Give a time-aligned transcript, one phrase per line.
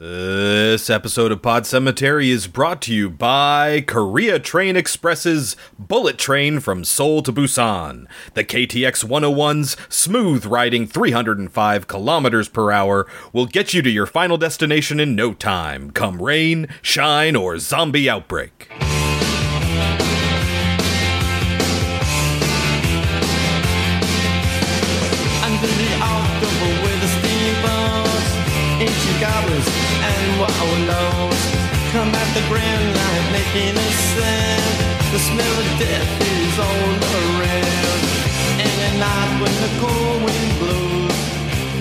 [0.00, 6.60] This episode of Pod Cemetery is brought to you by Korea Train Express's Bullet Train
[6.60, 8.06] from Seoul to Busan.
[8.34, 14.38] The KTX 101's smooth riding 305 kilometers per hour will get you to your final
[14.38, 18.70] destination in no time, come rain, shine, or zombie outbreak.
[33.48, 35.12] Light making a sound.
[35.12, 36.90] The smell of death is all
[37.40, 38.02] around.
[38.60, 41.18] And at night when the cold wind blows,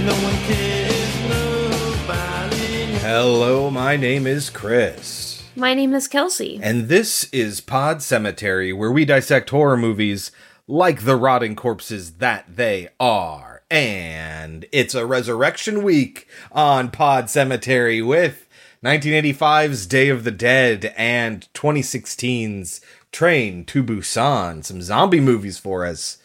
[0.05, 3.01] no one cares, nobody knows.
[3.01, 5.43] Hello, my name is Chris.
[5.55, 6.59] My name is Kelsey.
[6.61, 10.31] And this is Pod Cemetery, where we dissect horror movies
[10.67, 13.63] like the rotting corpses that they are.
[13.71, 18.46] And it's a resurrection week on Pod Cemetery with
[18.83, 22.79] 1985's Day of the Dead and 2016's
[23.11, 24.63] Train to Busan.
[24.63, 26.19] Some zombie movies for us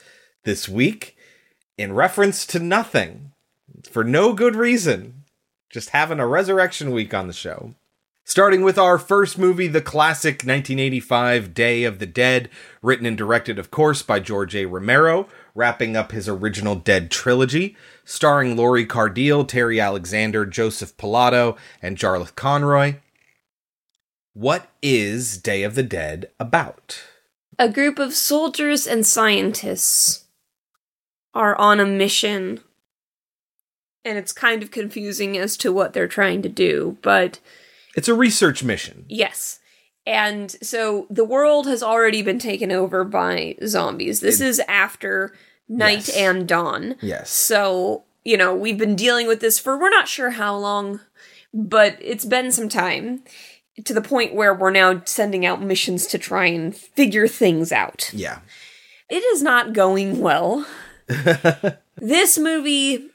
[0.45, 1.17] this week
[1.79, 3.33] in reference to nothing.
[3.91, 5.25] For no good reason.
[5.71, 7.75] Just having a resurrection week on the show.
[8.25, 12.49] Starting with our first movie, the classic 1985 Day of the Dead,
[12.81, 14.65] written and directed, of course, by George A.
[14.67, 21.99] Romero, wrapping up his original Dead trilogy, starring Lori Cardille, Terry Alexander, Joseph Pilato, and
[21.99, 22.97] Jarlath Conroy.
[24.35, 27.03] What is Day of the Dead about?
[27.59, 30.25] A group of soldiers and scientists
[31.35, 32.61] are on a mission.
[34.05, 37.41] And it's kind of confusing as to what they're trying to do, but
[37.97, 39.05] It's a research mission.
[39.09, 39.59] yes.
[40.05, 44.19] And so the world has already been taken over by zombies.
[44.19, 45.33] This is after
[45.69, 46.17] night Yes.
[46.17, 46.97] and dawn.
[47.01, 47.31] Yes.
[47.31, 50.99] So, you know, we've been dealing with this for we're not sure how long,
[51.55, 53.23] but it's been some time
[53.85, 58.11] to the point where we're now sending out missions to try and figure things out.
[58.13, 58.41] Yeah.
[59.09, 60.67] It is not going well.
[61.97, 63.09] this movie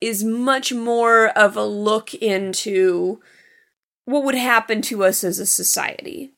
[0.00, 3.20] is much more of a look into
[4.08, 6.32] what would happen to us as a society.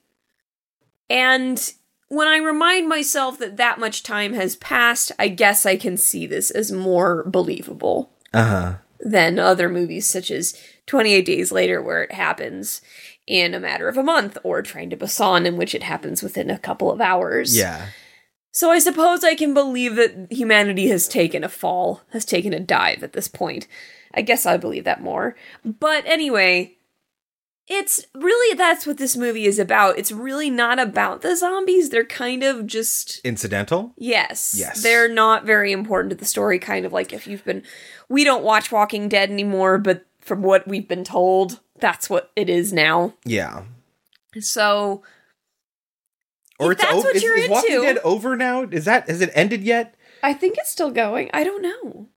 [1.09, 1.73] And
[2.09, 6.27] when I remind myself that that much time has passed, I guess I can see
[6.27, 8.75] this as more believable Uh huh.
[8.99, 12.81] than other movies such as 28 Days Later, where it happens
[13.29, 16.51] in a matter of a month, or Train to Busan, in which it happens within
[16.51, 17.57] a couple of hours.
[17.57, 17.87] Yeah.
[18.51, 22.59] So I suppose I can believe that humanity has taken a fall, has taken a
[22.59, 23.69] dive at this point.
[24.13, 25.37] I guess I believe that more.
[25.65, 26.75] But anyway,
[27.71, 29.97] it's really that's what this movie is about.
[29.97, 31.89] It's really not about the zombies.
[31.91, 33.93] They're kind of just Incidental?
[33.97, 34.55] Yes.
[34.59, 34.83] Yes.
[34.83, 37.63] They're not very important to the story, kind of like if you've been.
[38.09, 42.51] We don't watch Walking Dead anymore, but from what we've been told, that's what it
[42.51, 43.15] is now.
[43.25, 43.63] Yeah.
[44.41, 45.03] So.
[46.59, 47.07] Or it's that's over.
[47.07, 48.63] what Is, you're is Walking into- Dead over now?
[48.65, 49.95] Is that has it ended yet?
[50.23, 51.31] I think it's still going.
[51.33, 52.09] I don't know.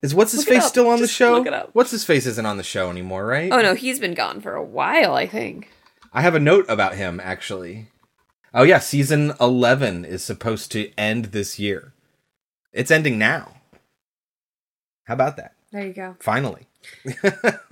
[0.00, 1.32] Is what's his Look face still on the show?
[1.32, 1.70] look it up.
[1.72, 3.50] What's his face isn't on the show anymore, right?
[3.52, 5.70] Oh no, he's been gone for a while, I think.
[6.12, 7.88] I have a note about him actually.
[8.54, 11.92] Oh yeah, season 11 is supposed to end this year.
[12.72, 13.56] It's ending now.
[15.04, 15.54] How about that?
[15.72, 16.16] There you go.
[16.20, 16.66] Finally.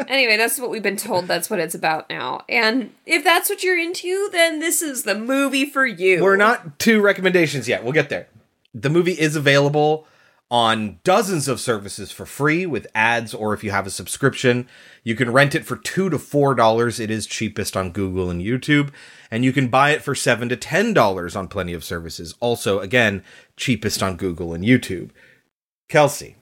[0.09, 1.27] anyway, that's what we've been told.
[1.27, 2.45] That's what it's about now.
[2.49, 6.23] And if that's what you're into, then this is the movie for you.
[6.23, 7.85] We're not to recommendations yet.
[7.85, 8.27] We'll get there.
[8.75, 10.07] The movie is available
[10.51, 14.69] on dozens of services for free with ads, or if you have a subscription,
[15.03, 17.01] you can rent it for two to four dollars.
[17.01, 18.91] It is cheapest on Google and YouTube,
[19.31, 22.35] and you can buy it for seven to ten dollars on plenty of services.
[22.41, 23.25] Also, again,
[23.57, 25.11] cheapest on Google and YouTube.
[25.89, 26.37] Kelsey,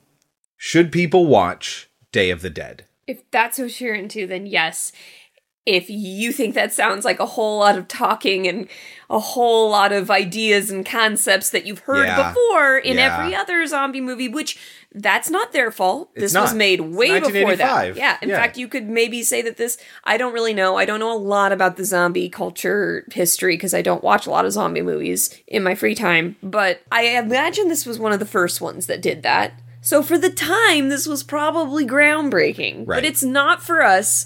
[0.56, 2.84] should people watch Day of the Dead?
[3.06, 4.93] If that's what you're into, then yes.
[5.66, 8.69] If you think that sounds like a whole lot of talking and
[9.08, 12.28] a whole lot of ideas and concepts that you've heard Yeah.
[12.32, 13.19] before in Yeah.
[13.19, 14.58] every other zombie movie, which
[14.94, 16.10] that's not their fault.
[16.14, 17.97] It's this was made way before that.
[17.97, 18.16] Yeah.
[18.20, 18.36] In Yeah.
[18.36, 20.76] fact, you could maybe say that this, I don't really know.
[20.76, 24.31] I don't know a lot about the zombie culture history because I don't watch a
[24.31, 28.19] lot of zombie movies in my free time, but I imagine this was one of
[28.20, 29.55] the first ones that did that.
[29.81, 32.96] So for the time, this was probably groundbreaking, Right.
[32.96, 34.25] but it's not for us.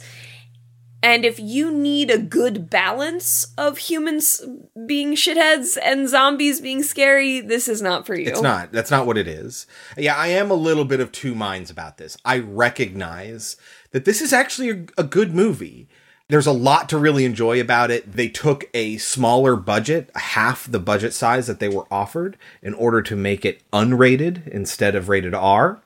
[1.03, 4.45] And if you need a good balance of humans
[4.87, 8.29] being shitheads and zombies being scary, this is not for you.
[8.29, 8.73] It's not.
[8.73, 9.67] That's not what it is.
[9.97, 12.17] Yeah, I am a little bit of two minds about this.
[12.25, 13.56] I recognize
[13.93, 15.89] that this is actually a, a good movie.
[16.27, 18.12] There's a lot to really enjoy about it.
[18.12, 23.01] They took a smaller budget, half the budget size that they were offered, in order
[23.03, 25.81] to make it unrated instead of rated R.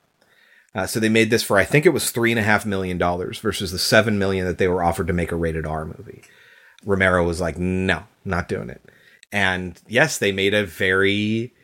[0.75, 2.99] Uh, so they made this for I think it was three and a half million
[2.99, 6.23] dollars versus the seven million that they were offered to make a rated R movie.
[6.85, 8.83] Romero was like, no, not doing it.
[9.31, 11.55] And yes, they made a very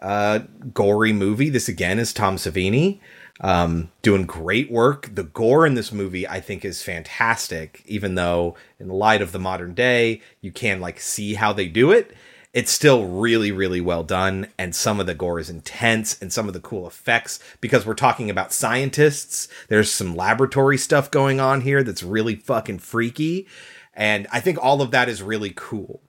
[0.00, 0.40] uh,
[0.72, 1.50] gory movie.
[1.50, 3.00] This again is Tom Savini
[3.40, 5.14] um, doing great work.
[5.14, 7.82] The gore in this movie, I think, is fantastic.
[7.86, 11.68] Even though, in the light of the modern day, you can like see how they
[11.68, 12.12] do it.
[12.54, 16.48] It's still really, really well done, and some of the gore is intense, and some
[16.48, 17.38] of the cool effects.
[17.60, 22.78] Because we're talking about scientists, there's some laboratory stuff going on here that's really fucking
[22.78, 23.46] freaky,
[23.92, 26.02] and I think all of that is really cool.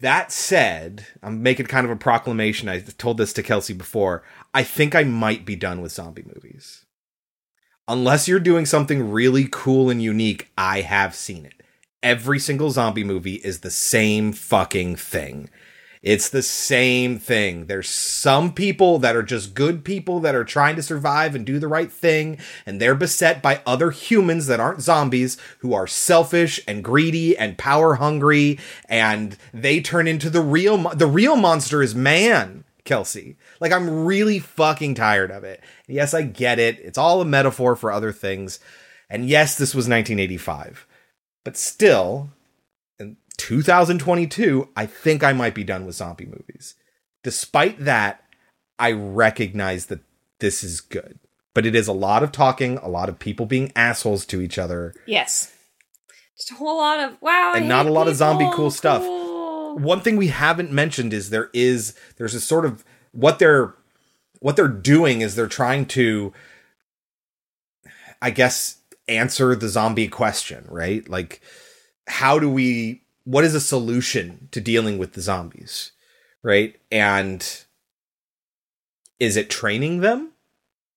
[0.00, 2.68] That said, I'm making kind of a proclamation.
[2.68, 4.24] I told this to Kelsey before.
[4.52, 6.84] I think I might be done with zombie movies.
[7.86, 11.63] Unless you're doing something really cool and unique, I have seen it.
[12.04, 15.48] Every single zombie movie is the same fucking thing.
[16.02, 17.64] It's the same thing.
[17.64, 21.58] There's some people that are just good people that are trying to survive and do
[21.58, 22.36] the right thing,
[22.66, 27.56] and they're beset by other humans that aren't zombies who are selfish and greedy and
[27.56, 33.36] power hungry, and they turn into the real mo- the real monster is man, Kelsey.
[33.60, 35.62] Like I'm really fucking tired of it.
[35.88, 36.78] Yes, I get it.
[36.80, 38.60] It's all a metaphor for other things.
[39.08, 40.86] And yes, this was 1985.
[41.44, 42.30] But still,
[42.98, 46.74] in 2022, I think I might be done with zombie movies.
[47.22, 48.24] Despite that,
[48.78, 50.00] I recognize that
[50.40, 51.18] this is good.
[51.54, 54.58] But it is a lot of talking, a lot of people being assholes to each
[54.58, 54.94] other.
[55.06, 55.52] Yes.
[56.36, 57.52] Just a whole lot of wow.
[57.54, 59.02] And not a lot of zombie cool stuff.
[59.02, 59.78] cool.
[59.78, 63.74] One thing we haven't mentioned is there is there's a sort of what they're
[64.40, 66.32] what they're doing is they're trying to
[68.20, 68.78] I guess
[69.08, 71.08] answer the zombie question, right?
[71.08, 71.40] Like
[72.06, 75.92] how do we what is a solution to dealing with the zombies?
[76.42, 76.78] Right?
[76.92, 77.40] And
[79.18, 80.30] is it training them?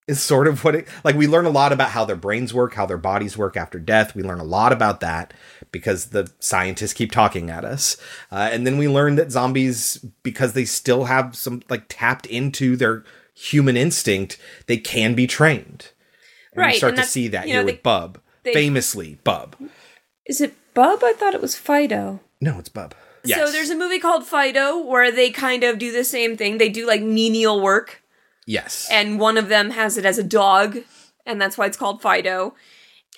[0.07, 2.75] Is sort of what it like we learn a lot about how their brains work,
[2.75, 4.15] how their bodies work after death.
[4.15, 5.33] We learn a lot about that
[5.71, 7.97] because the scientists keep talking at us.
[8.31, 12.77] Uh, and then we learn that zombies, because they still have some like tapped into
[12.77, 14.37] their human instinct,
[14.67, 15.91] they can be trained.
[16.57, 18.19] And Right, we start and to see that you here know, with they- Bub.
[18.43, 19.55] they- Famously, Bub.
[20.25, 21.03] Is it Bub?
[21.03, 22.19] I thought it was Fido.
[22.41, 22.93] No, it's Bub.
[23.25, 26.57] So there's a movie called Fido where they kind of do the same thing.
[26.57, 28.01] They do like menial work,
[28.45, 28.87] yes.
[28.89, 30.77] and one of them has it as a dog,
[31.25, 32.55] and that's why it's called Fido.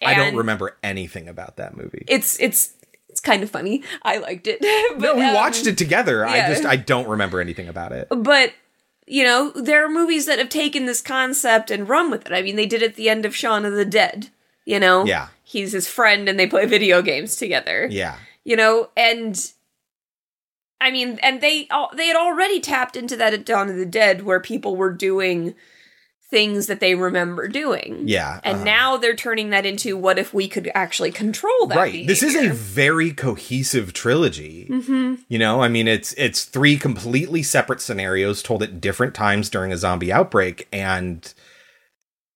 [0.01, 2.05] I don't remember anything about that movie.
[2.07, 2.73] It's it's
[3.09, 3.83] it's kind of funny.
[4.01, 4.61] I liked it.
[4.97, 6.25] but, no, we um, watched it together.
[6.25, 8.07] I just I don't remember anything about it.
[8.09, 8.53] But
[9.09, 12.31] you know, there are movies that have taken this concept and run with it.
[12.31, 14.29] I mean, they did it at the end of Shaun of the Dead.
[14.65, 15.29] You know, Yeah.
[15.43, 17.87] he's his friend, and they play video games together.
[17.89, 18.15] Yeah.
[18.45, 19.51] you know and
[20.79, 24.23] i mean and they they had already tapped into that at dawn of the dead
[24.23, 25.53] where people were doing
[26.29, 28.07] things that they remember doing.
[28.07, 28.39] Yeah.
[28.43, 28.63] and uh-huh.
[28.63, 32.05] now they're turning that into what if we could actually control that right.
[32.05, 34.67] This is a very cohesive trilogy.
[34.69, 35.15] Mm-hmm.
[35.27, 39.71] you know i mean it's it's three completely separate scenarios told at different times during
[39.71, 41.33] a zombie outbreak and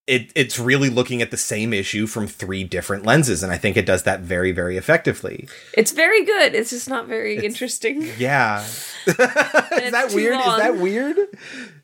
[0.08, 3.78] it it's really looking at the same issue from three different lenses and i think
[3.78, 5.48] it does that very very effectively.
[5.74, 6.56] It's very good.
[6.56, 8.10] It's just not very interesting.
[8.18, 8.64] Yeah.
[9.08, 10.40] Is that weird?
[10.40, 11.18] Is that weird?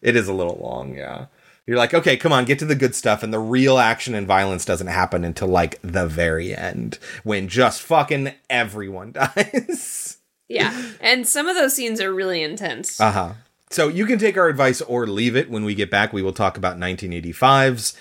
[0.02, 1.28] It is a little long yeah
[1.70, 4.26] you're like okay come on get to the good stuff and the real action and
[4.26, 11.28] violence doesn't happen until like the very end when just fucking everyone dies yeah and
[11.28, 13.34] some of those scenes are really intense Uh huh.
[13.70, 15.48] So you can take our advice or leave it.
[15.48, 17.94] When we get back, we will talk about 1985's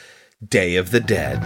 [0.49, 1.45] Day of the Dead.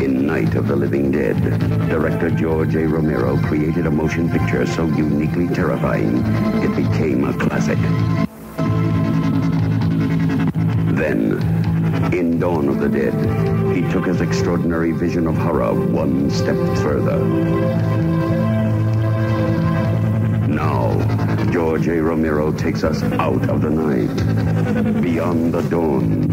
[0.00, 1.36] In Night of the Living Dead,
[1.90, 2.88] director George A.
[2.88, 6.16] Romero created a motion picture so uniquely terrifying
[6.64, 7.78] it became a classic.
[11.02, 11.32] Then,
[12.14, 13.12] in Dawn of the Dead,
[13.74, 17.18] he took his extraordinary vision of horror one step further.
[20.46, 20.94] Now,
[21.50, 22.00] George A.
[22.00, 26.30] Romero takes us out of the night, beyond the dawn,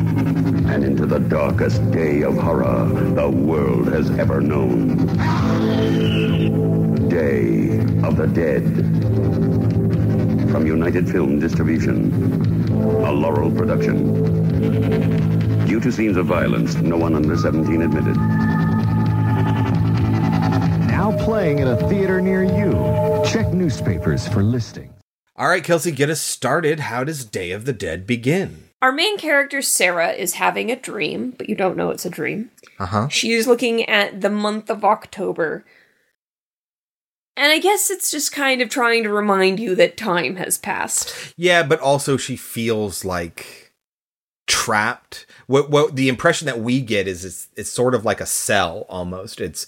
[0.69, 4.97] and into the darkest day of horror the world has ever known.
[7.09, 8.65] Day of the Dead.
[10.51, 12.13] From United Film Distribution,
[13.03, 14.38] a Laurel production.
[14.59, 18.15] Due to scenes of violence, no one under 17 admitted.
[20.87, 23.23] Now playing at a theater near you.
[23.25, 24.93] Check newspapers for listings.
[25.37, 26.81] All right, Kelsey, get us started.
[26.81, 28.65] How does Day of the Dead begin?
[28.81, 32.49] our main character sarah is having a dream but you don't know it's a dream
[32.79, 33.07] Uh huh.
[33.09, 35.65] She is looking at the month of October.
[37.35, 41.33] And I guess it's just kind of trying to remind you that time has passed.
[41.35, 43.68] Yeah, but also she feels like
[44.49, 45.25] trapped.
[45.47, 48.85] What what the impression that we get is it's it's sort of like a cell
[48.89, 49.39] almost.
[49.39, 49.67] It's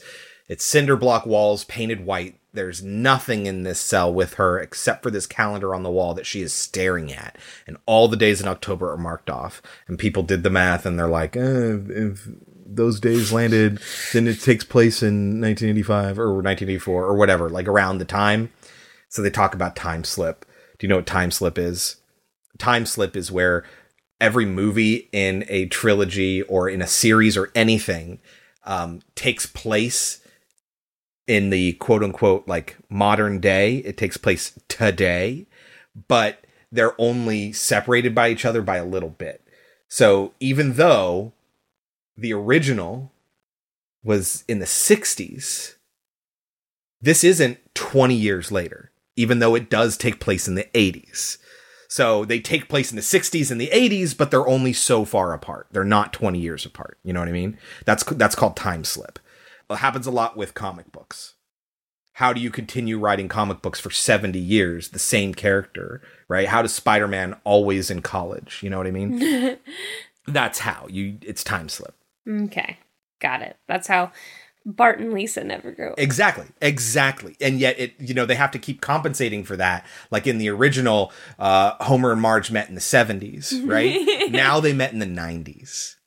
[0.50, 2.38] it's cinder block walls painted white.
[2.54, 6.26] There's nothing in this cell with her except for this calendar on the wall that
[6.26, 9.62] she is staring at, and all the days in October are marked off.
[9.88, 12.28] And people did the math, and they're like, eh, if
[12.66, 13.80] those days landed,
[14.12, 18.52] then it takes place in 1985 or 1984 or whatever, like around the time.
[19.08, 20.46] So they talk about time slip.
[20.80, 21.98] Do you know what time slip is?
[22.58, 23.64] Time slip is where
[24.22, 28.20] every movie in a trilogy or in a series or anything
[28.64, 30.22] um, takes place
[31.28, 33.78] in the quote unquote like modern day.
[33.78, 35.48] It takes place today,
[36.08, 39.46] but they're only separated by each other by a little bit.
[39.88, 41.34] So even though
[42.16, 43.12] the original
[44.04, 45.76] was in the 60s,
[47.02, 51.38] this isn't 20 years later, even though it does take place in the 80s.
[51.92, 55.34] So they take place in the 60s and the 80s, but they're only so far
[55.34, 55.68] apart.
[55.72, 56.98] They're not 20 years apart.
[57.04, 57.58] You know what I mean?
[57.84, 59.20] That's that's called time slip.
[59.70, 61.34] It happens a lot with comic books.
[62.14, 66.48] How do you continue writing comic books for 70 years, the same character, right?
[66.48, 68.62] How does Spider-Man always in college?
[68.64, 69.58] You know what I mean?
[70.28, 70.88] That's how.
[70.90, 71.96] You it's time slip.
[72.26, 72.78] Okay.
[73.20, 73.58] Got it.
[73.68, 74.14] That's how
[74.66, 75.92] Bart and Lisa never grow.
[75.94, 76.00] up.
[76.00, 77.36] Exactly, exactly.
[77.42, 79.86] And yet, it you know they have to keep compensating for that.
[80.12, 84.30] Like in the original, uh, Homer and Marge met in the seventies, right?
[84.32, 85.98] now they met in the nineties.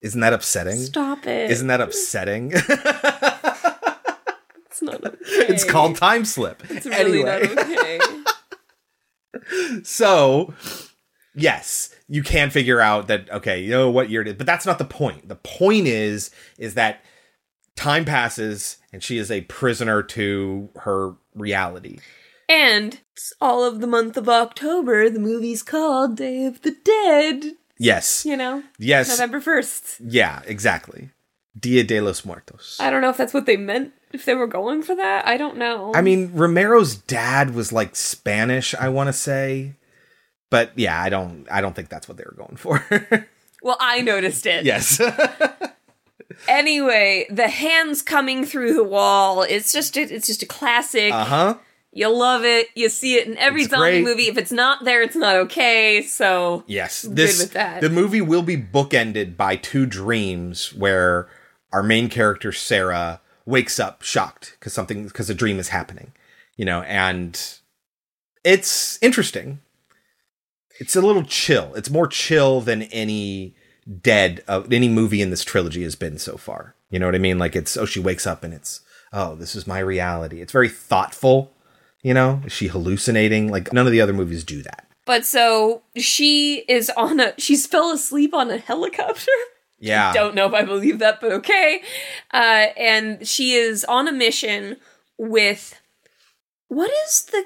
[0.00, 0.76] Isn't that upsetting?
[0.76, 1.50] Stop it.
[1.50, 2.52] Isn't that upsetting?
[4.80, 5.16] It's not okay.
[5.52, 6.62] it's called time slip.
[6.70, 7.98] It's really anyway, not okay.
[9.82, 10.54] so
[11.34, 14.66] yes, you can figure out that okay, you know what year it is, but that's
[14.66, 15.28] not the point.
[15.28, 17.02] The point is is that
[17.76, 21.98] time passes and she is a prisoner to her reality.
[22.48, 25.10] and it's all of the month of October.
[25.10, 27.52] The movie's called Day of the Dead.
[27.78, 28.24] Yes.
[28.26, 29.08] You know, Yes.
[29.10, 30.00] November first.
[30.00, 31.10] Yeah, exactly.
[31.58, 32.76] Dia de los Muertos.
[32.80, 33.92] I don't know if that's what they meant.
[34.12, 35.92] If they were going for that, I don't know.
[35.94, 39.74] I mean, Romero's dad was like Spanish, I want to say.
[40.50, 42.84] But yeah, I don't I don't think that's what they were going for.
[43.62, 44.64] well, I noticed it.
[44.64, 45.00] yes.
[46.46, 49.42] Anyway, the hands coming through the wall.
[49.42, 51.12] It's just a, it's just a classic.
[51.12, 51.56] uh-huh.
[51.92, 52.68] You love it.
[52.76, 54.04] You see it in every It's zombie great.
[54.04, 54.28] movie.
[54.28, 56.02] If it's not there, it's not okay.
[56.02, 57.04] So Yes.
[57.04, 57.80] Good This with that.
[57.80, 61.28] the movie will be bookended by two dreams where
[61.72, 66.12] our main character Sarah wakes up shocked because something because a dream is happening.
[66.56, 67.40] You know, and
[68.44, 69.60] it's interesting.
[70.78, 71.74] It's a little chill.
[71.74, 73.54] It's more chill than any
[74.00, 76.74] dead of any movie in this trilogy has been so far.
[76.90, 77.38] You know what I mean?
[77.38, 78.80] Like it's oh she wakes up and it's
[79.12, 80.40] oh this is my reality.
[80.40, 81.52] It's very thoughtful.
[82.02, 83.48] You know, is she hallucinating?
[83.48, 84.86] Like none of the other movies do that.
[85.04, 89.32] But so she is on a she's fell asleep on a helicopter.
[89.80, 90.12] Yeah.
[90.12, 91.82] Don't know if I believe that, but okay.
[92.32, 94.76] Uh, and she is on a mission
[95.16, 95.80] with
[96.66, 97.44] what is the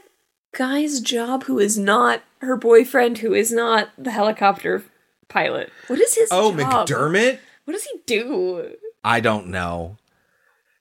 [0.52, 4.84] guy's job who is not her boyfriend, who is not the helicopter
[5.28, 5.70] pilot?
[5.88, 6.88] What is his Oh, job?
[6.88, 7.38] McDermott?
[7.64, 8.74] What does he do?
[9.04, 9.96] I don't know.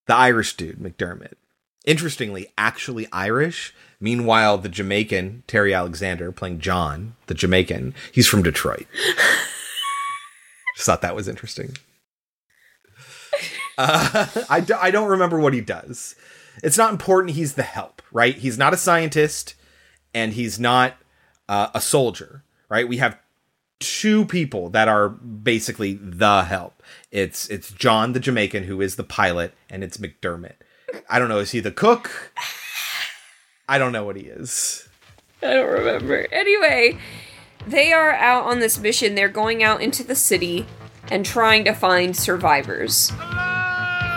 [0.07, 1.33] The Irish dude, McDermott.
[1.85, 3.73] Interestingly, actually Irish.
[3.99, 8.87] Meanwhile, the Jamaican, Terry Alexander, playing John, the Jamaican, he's from Detroit.
[10.75, 11.75] Just thought that was interesting.
[13.77, 16.15] Uh, I, I don't remember what he does.
[16.63, 17.35] It's not important.
[17.35, 18.35] He's the help, right?
[18.35, 19.55] He's not a scientist
[20.13, 20.95] and he's not
[21.47, 22.87] uh, a soldier, right?
[22.87, 23.17] We have
[23.79, 26.81] two people that are basically the help.
[27.11, 30.55] It's it's John the Jamaican who is the pilot, and it's McDermott.
[31.09, 31.39] I don't know.
[31.39, 32.33] Is he the cook?
[33.67, 34.87] I don't know what he is.
[35.41, 36.27] I don't remember.
[36.31, 36.99] Anyway,
[37.65, 39.15] they are out on this mission.
[39.15, 40.65] They're going out into the city
[41.09, 43.11] and trying to find survivors.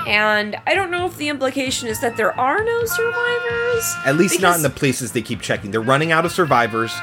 [0.06, 3.94] And I don't know if the implication is that there are no survivors.
[4.04, 5.70] At least not in the places they keep checking.
[5.70, 6.94] They're running out of survivors,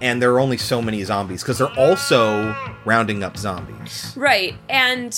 [0.00, 4.12] and there are only so many zombies because they're also rounding up zombies.
[4.16, 5.12] Right, and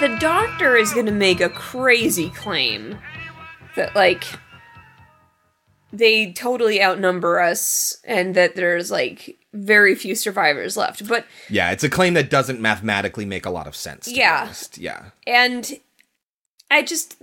[0.00, 2.98] the doctor is going to make a crazy claim
[3.76, 4.24] that, like,
[5.92, 11.06] they totally outnumber us and that there's, like, very few survivors left.
[11.06, 14.08] But, Yeah, it's a claim that doesn't mathematically make a lot of sense.
[14.08, 14.52] Yeah.
[14.76, 15.06] yeah.
[15.26, 15.78] and
[16.70, 17.16] I just.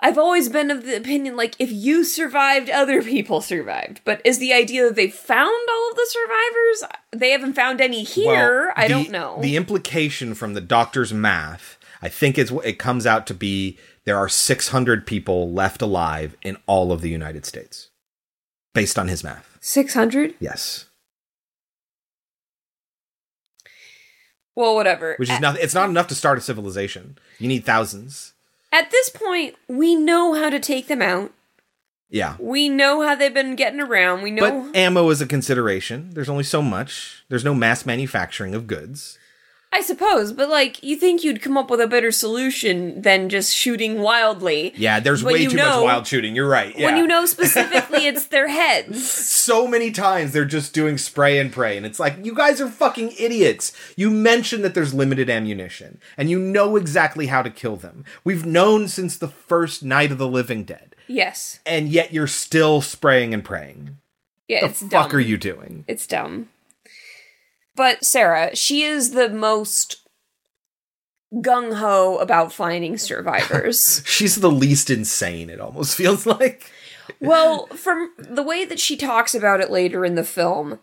[0.00, 4.00] I've always been of the opinion, like, if you survived, other people survived.
[4.04, 6.98] But is the idea that they found all of the survivors?
[7.12, 8.66] They haven't found any here.
[8.66, 9.38] Well, I the- don't know.
[9.40, 14.16] The implication from the doctor's math, I think, is it comes out to be there
[14.16, 17.90] are 600 people left alive in all of the United States,
[18.74, 19.58] based on his math.
[19.60, 20.34] 600?
[20.40, 20.86] Yes.
[24.54, 25.16] Well, whatever.
[25.16, 25.62] Which is nothing.
[25.62, 27.18] it's not enough to start a civilization.
[27.38, 28.34] You need thousands.
[28.70, 31.32] At this point, we know how to take them out.
[32.08, 32.36] Yeah.
[32.38, 34.22] We know how they've been getting around.
[34.22, 34.70] We know.
[34.72, 36.10] But ammo is a consideration.
[36.10, 37.24] There's only so much.
[37.28, 39.18] There's no mass manufacturing of goods.
[39.76, 43.52] I suppose, but like you think you'd come up with a better solution than just
[43.52, 44.72] shooting wildly.
[44.76, 46.36] Yeah, there's way too know- much wild shooting.
[46.36, 46.78] You're right.
[46.78, 46.86] Yeah.
[46.86, 49.10] When you know specifically it's their heads.
[49.10, 52.68] so many times they're just doing spray and pray, and it's like, you guys are
[52.70, 53.72] fucking idiots.
[53.96, 58.04] You mentioned that there's limited ammunition, and you know exactly how to kill them.
[58.22, 61.58] We've known since the first Night of the Living Dead, Yes.
[61.66, 63.98] and yet you're still spraying and praying.
[64.46, 65.16] Yeah, The it's fuck dumb.
[65.16, 65.84] are you doing?
[65.88, 66.48] It's dumb.
[67.76, 69.96] But Sarah, she is the most
[71.34, 74.02] gung ho about finding survivors.
[74.06, 76.70] She's the least insane, it almost feels like.
[77.20, 80.78] well, from the way that she talks about it later in the film,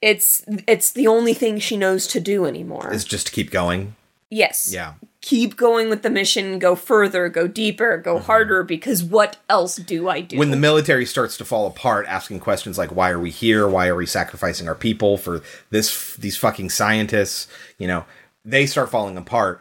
[0.00, 2.92] it's it's the only thing she knows to do anymore.
[2.92, 3.96] Is just to keep going.
[4.30, 4.72] yes.
[4.72, 4.94] Yeah.
[5.20, 10.08] Keep going with the mission, go further, go deeper, go harder because what else do
[10.08, 10.38] I do?
[10.38, 13.66] When the military starts to fall apart asking questions like why are we here?
[13.68, 17.48] Why are we sacrificing our people for this these fucking scientists?
[17.78, 18.04] You know
[18.44, 19.60] they start falling apart.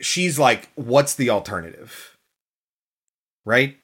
[0.00, 2.16] She's like what's the alternative?
[3.44, 3.76] Right?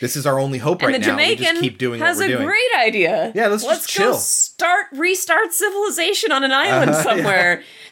[0.00, 1.16] This is our only hope and right the now.
[1.16, 2.46] We Jamaican just keep doing has what we're a doing.
[2.48, 3.32] great idea.
[3.34, 7.22] Yeah, let's let's just go start restart civilization on an island Uh-huh, yeah.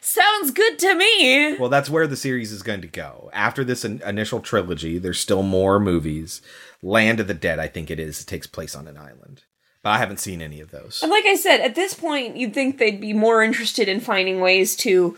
[0.04, 1.56] Sounds good to me.
[1.58, 5.20] well that's where the series is going to go after this in- initial trilogy there's
[5.20, 6.42] still more movies
[6.82, 9.44] land of the dead i think it is it takes place on an island
[9.82, 12.52] but i haven't seen any of those And like I said, at this point, you'd
[12.52, 15.16] think they'd be more interested in finding ways to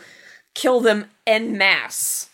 [0.53, 2.29] kill them en masse.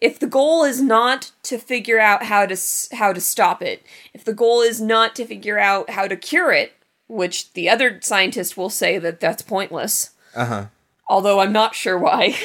[0.00, 3.82] If the goal is not to figure out how to s- how to stop it,
[4.14, 6.72] if the goal is not to figure out how to cure it,
[7.08, 10.10] which the other scientist will say that that's pointless.
[10.34, 10.66] uh-huh
[11.08, 12.36] Although I'm not sure why.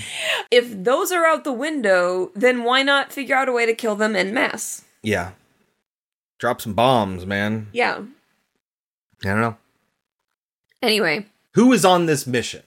[0.50, 3.96] if those are out the window, then why not figure out a way to kill
[3.96, 4.84] them en masse?
[5.04, 5.32] yeah
[6.38, 8.02] drop some bombs man Yeah.
[9.24, 9.56] i don't know
[10.82, 12.62] Anyway, who is on this mission?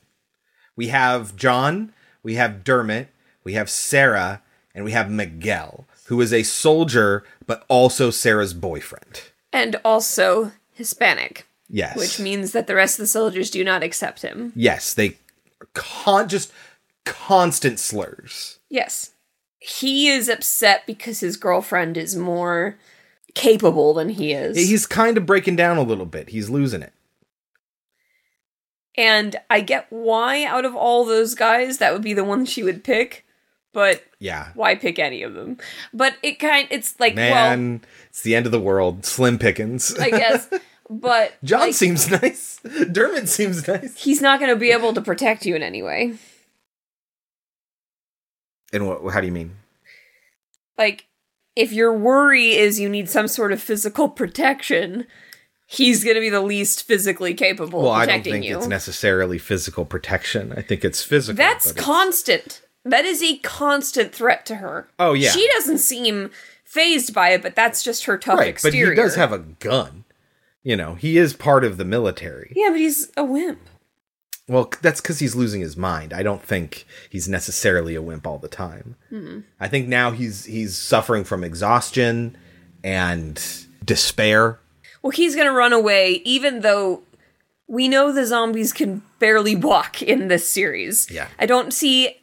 [0.75, 1.91] We have John,
[2.23, 3.09] we have Dermot,
[3.43, 4.41] we have Sarah,
[4.73, 9.23] and we have Miguel, who is a soldier but also Sarah's boyfriend.
[9.51, 11.45] and also Hispanic.
[11.69, 11.97] Yes.
[11.97, 14.53] which means that the rest of the soldiers do not accept him.
[14.55, 15.17] yes, they
[15.75, 16.51] con just
[17.05, 18.57] constant slurs.
[18.69, 19.11] Yes.
[19.59, 22.77] He is upset because his girlfriend is more
[23.35, 24.57] capable than he is.
[24.57, 26.29] He's kind of breaking down a little bit.
[26.29, 26.93] He's losing it.
[28.97, 32.63] and I get why out of all those guys that would be the one she
[32.63, 33.25] would pick,
[33.73, 34.49] but Yeah.
[34.53, 35.57] why pick any of them?
[35.93, 39.05] But it kind it's like Man, it's the end of the world.
[39.05, 39.97] Slim pickings.
[39.99, 40.47] I guess
[40.89, 42.59] but John like, seems nice.
[42.91, 43.97] Dermot seems nice.
[43.97, 46.15] he's not going to be able to protect you in any way.
[48.73, 49.55] And what how do you mean?
[50.77, 51.05] like
[51.55, 55.07] if your worry is you need some sort of physical protection
[55.67, 58.67] he's going to be the least physically capable Well, of I don't think you it's
[58.67, 60.53] necessarily physical protection.
[60.55, 61.37] I think it's physical.
[61.37, 65.31] that's constant that is a constant threat to her Oh, yeah.
[65.31, 66.29] she doesn't seem
[66.65, 69.39] fazed by it but that's just her tough right, exterior but he does have a
[69.39, 70.03] gun.
[70.65, 72.51] You know, he is part of the military.
[72.56, 73.60] yeah but he's a wimp
[74.49, 76.12] Well, that's because he's losing his mind.
[76.12, 78.95] I don't think he's necessarily a wimp all the time.
[79.10, 79.39] Hmm.
[79.60, 82.36] I think now he's he's suffering from exhaustion
[82.84, 83.39] and
[83.86, 84.60] despair.
[85.01, 87.01] well he's going to run away even though
[87.67, 91.28] we know the zombies can barely walk in this series Yeah.
[91.39, 92.17] i don't see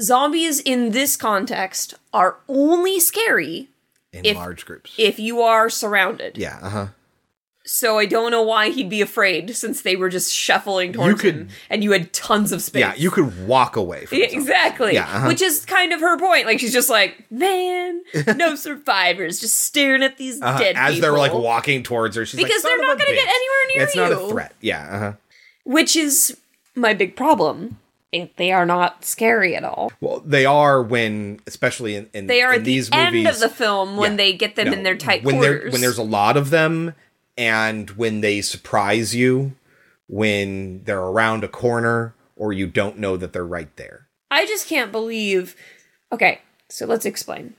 [0.00, 3.68] zombies in this context are only scary
[4.12, 4.92] in If- large groups.
[4.98, 6.36] if you are surrounded.
[6.38, 6.86] yeah, uh huh.
[7.72, 11.34] So I don't know why he'd be afraid since they were just shuffling towards could-
[11.34, 12.80] him and you had tons of space.
[12.80, 14.94] Yeah, you could walk away from Yeah, exactly.
[14.94, 15.28] Yeah, uh-huh.
[15.28, 16.46] Which is kind of her point.
[16.46, 18.02] Like she's just like, man,
[18.36, 20.58] no survivors, just staring at these Uh-huh.
[20.58, 21.10] dead As people.
[21.10, 23.76] they're like walking towards her, she's like, Because "Son they're not gonna get anywhere near
[23.76, 24.52] you." It's not a threat.
[24.60, 25.12] Yeah, uh huh.
[25.64, 26.36] Which is
[26.74, 27.78] my big problem.
[28.36, 29.92] They are not scary at all.
[30.00, 33.28] Well, they are when, especially in, in They are in at these the movies, end
[33.28, 34.16] of the film when Yeah.
[34.16, 35.70] they get them No, in their tight when quarters.
[35.70, 36.94] when there's a lot of them,
[37.36, 39.56] and when they surprise you,
[40.08, 44.08] when they're around a corner, or you don't know that they're right there.
[44.30, 45.56] I just can't believe.
[46.12, 47.54] Okay, so let's explain.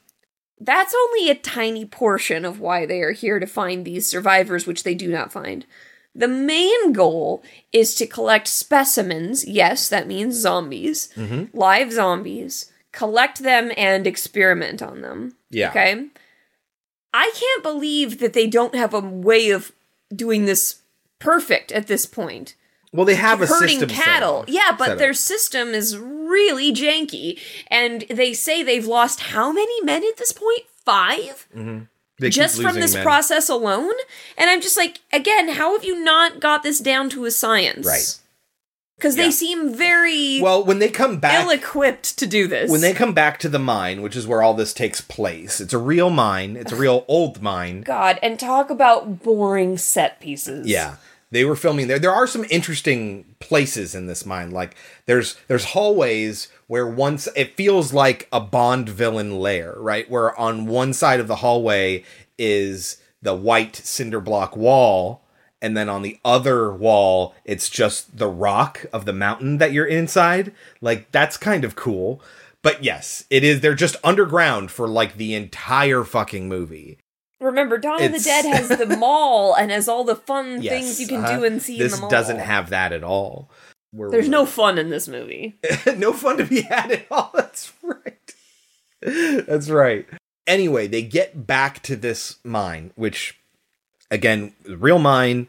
[0.59, 4.83] That's only a tiny portion of why they are here to find these survivors, which
[4.83, 5.65] they do not find.
[6.13, 9.47] The main goal is to collect specimens.
[9.47, 11.57] Yes, that means zombies, mm-hmm.
[11.57, 15.35] live zombies, collect them and experiment on them.
[15.49, 15.69] Yeah.
[15.69, 16.07] Okay.
[17.13, 19.71] I can't believe that they don't have a way of
[20.13, 20.81] doing this
[21.19, 22.55] perfect at this point.
[22.93, 24.43] Well, they have a herding cattle.
[24.47, 30.03] yeah, but their system is really janky, and they say they've lost how many men
[30.03, 30.63] at this point?
[30.83, 31.83] Five, mm-hmm.
[32.21, 33.03] They keep just from this men.
[33.03, 33.93] process alone.
[34.37, 37.87] And I'm just like, again, how have you not got this down to a science?
[37.87, 38.19] Right.
[39.01, 39.23] Because Yeah.
[39.23, 42.69] they seem very Well, when they come back, ill-equipped to do this.
[42.69, 45.73] when they come back to the mine, which is where all this takes place, it's
[45.73, 46.55] a real mine.
[46.55, 47.81] It's a real old mine.
[47.81, 50.67] God, and talk about boring set pieces.
[50.67, 50.95] Yeah.
[51.31, 51.97] They were filming there.
[51.97, 54.51] There are some interesting places in this mine.
[54.51, 54.75] Like
[55.07, 60.07] there's there's hallways where once it feels like a Bond villain lair, right?
[60.11, 62.03] Where on one side of the hallway
[62.37, 65.23] is the white cinder block wall,
[65.61, 69.85] and then on the other wall it's just the rock of the mountain that you're
[69.85, 70.53] inside.
[70.81, 72.21] Like that's kind of cool.
[72.63, 76.97] But yes, it is they're just underground for like the entire fucking movie.
[77.39, 81.01] Remember, Dawn of the Dead has the mall and has all the fun Yes, things
[81.01, 81.37] you can uh-huh.
[81.39, 82.09] do and see This in the mall.
[82.11, 83.49] doesn't have that at all.
[83.89, 85.57] Where There's we're- no fun in this movie.
[85.97, 87.31] no fun to be had at all.
[87.35, 88.35] That's right.
[89.01, 90.05] That's right.
[90.45, 93.39] Anyway, they get back to this mine, which,
[94.11, 95.47] again, real mine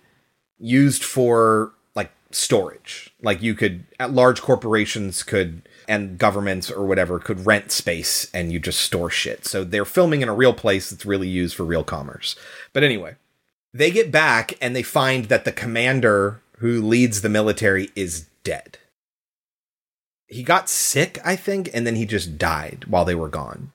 [0.59, 3.13] used for like storage.
[3.21, 8.53] Like you could, at large corporations could, and governments or whatever could rent space and
[8.53, 9.45] you just store shit.
[9.45, 12.37] So they're filming in a real place that's really used for real commerce.
[12.73, 13.17] But anyway,
[13.75, 18.79] they get back and they find that the commander who leads the military is dead
[20.33, 23.73] he got sick, I think, and then he just died while they were gone.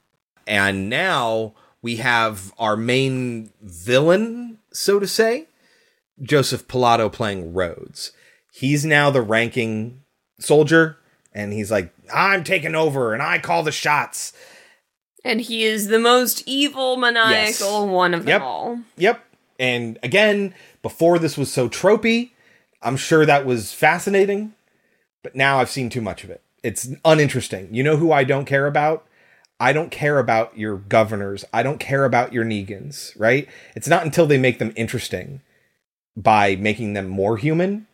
[0.47, 5.47] And now we have our main villain, so to say,
[6.21, 8.11] Joseph Pilato playing Rhodes.
[8.51, 10.01] He's now the ranking
[10.39, 10.97] soldier,
[11.33, 14.33] and he's like, I'm taking over and I call the shots.
[15.23, 18.41] And he is the most evil, maniacal one of them Yep.
[18.41, 18.79] all.
[18.97, 19.23] Yep.
[19.59, 22.31] And again, before this was so tropey,
[22.81, 24.53] I'm sure that was fascinating,
[25.23, 26.41] but now I've seen too much of it.
[26.63, 27.73] It's uninteresting.
[27.73, 29.05] You know who I don't care about?
[29.59, 31.43] I don't care about your governors.
[31.53, 33.47] I don't care about your Negans, right?
[33.75, 35.41] It's not until they make them interesting
[36.15, 37.87] by making them more human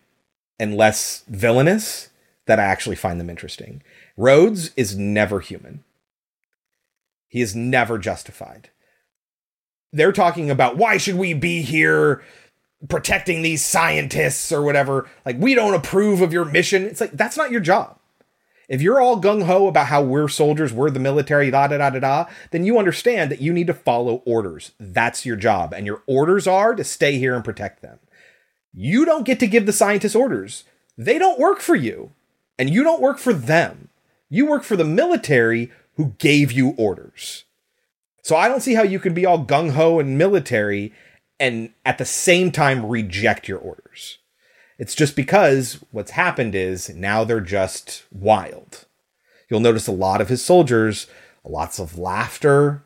[0.59, 2.09] and less villainous
[2.45, 3.81] that I actually find them interesting.
[4.17, 5.83] Rhodes is never human.
[7.29, 8.69] He is never justified
[9.93, 12.21] they're talking about why should we be here
[12.89, 17.37] protecting these scientists or whatever like we don't approve of your mission it's like that's
[17.37, 17.97] not your job
[18.69, 21.99] if you're all gung-ho about how we're soldiers we're the military da da da da
[21.99, 24.71] da then you understand that you need to follow orders.
[24.79, 27.99] That's your job and your orders are to stay here and protect them.
[28.73, 30.63] You don't get to give the scientists orders.
[30.97, 32.11] They don't work for you
[32.57, 33.89] and you don't work for them.
[34.29, 37.45] You work for the military who gave you orders.
[38.23, 40.93] So I don't see how you can be all gung ho and military
[41.39, 44.19] and at the same time reject your orders.
[44.77, 48.85] It's just because what's happened is now they're just wild.
[49.49, 51.07] You'll notice a lot of his soldiers,
[51.43, 52.83] lots of laughter,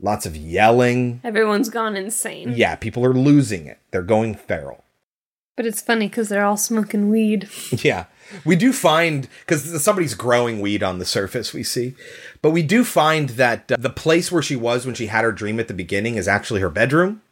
[0.00, 1.20] lots of yelling.
[1.24, 2.52] Everyone's gone insane.
[2.56, 3.78] Yeah, people are losing it.
[3.90, 4.84] They're going feral.
[5.56, 7.48] But it's funny because they're all smoking weed.
[7.82, 8.04] Yeah.
[8.44, 11.94] We do find, because somebody's growing weed on the surface, we see,
[12.42, 15.32] but we do find that uh, the place where she was when she had her
[15.32, 17.22] dream at the beginning is actually her bedroom.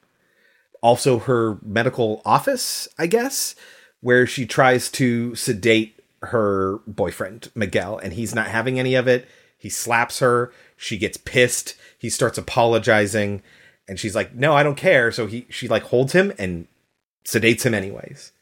[0.83, 3.55] Also, her medical office, I guess,
[4.01, 9.27] where she tries to sedate her boyfriend, Miguel, and he's not having any of it.
[9.59, 10.53] He slaps her.
[10.77, 11.77] She gets pissed.
[11.99, 13.43] He starts apologizing,
[13.89, 16.69] and she's like, "No, I don't care." So he she like holds him and
[17.27, 18.33] sedates him anyways.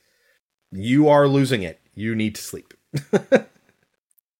[0.70, 1.80] You are losing it.
[1.94, 2.74] You need to sleep.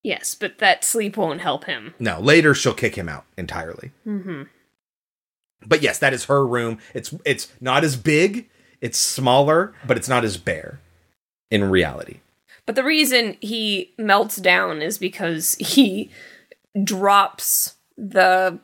[0.04, 1.94] Yes, but that sleep won't help him.
[1.98, 3.90] No, later she'll kick him out entirely.
[4.07, 4.42] Mm-hmm.
[5.66, 6.79] But yes, that is her room.
[6.94, 8.48] It's it's not as big,
[8.81, 10.81] it's smaller, but it's not as bare
[11.50, 12.18] in reality.
[12.66, 16.11] But the reason he melts down is because he
[16.83, 18.59] drops the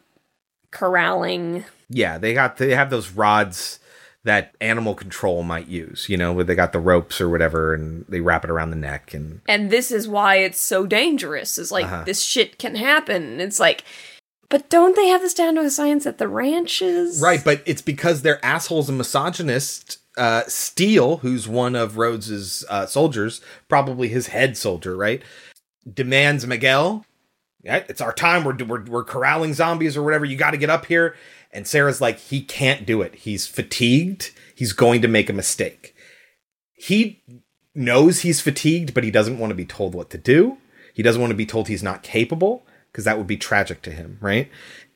[0.71, 1.65] corralling.
[1.89, 3.79] Yeah, they got they have those rods
[4.25, 8.05] that animal control might use, you know, where they got the ropes or whatever and
[8.07, 11.57] they wrap it around the neck and And this is why it's so dangerous.
[11.57, 12.05] Is like Uh-huh.
[12.05, 13.41] this shit can happen.
[13.41, 13.85] It's like,
[14.51, 17.23] but don't they have this down to a science at the ranches?
[17.23, 19.99] Right, but it's because they're assholes and misogynists.
[20.17, 25.23] Uh, Steele, who's one of Rhodes's uh, soldiers, probably his head soldier, right,
[25.91, 27.07] demands Miguel.
[27.63, 28.43] Yeah, it's our time.
[28.43, 30.25] We're, we're we're corralling zombies or whatever.
[30.25, 31.15] You got to get up here.
[31.53, 33.15] And Sarah's like, he can't do it.
[33.17, 34.33] He's fatigued.
[34.55, 35.95] He's going to make a mistake.
[36.75, 37.23] He
[37.75, 40.59] knows he's fatigued, but he doesn't want to be told what to do.
[40.95, 43.91] He doesn't want to be told he's not capable because that would be tragic to
[43.91, 44.51] him, right?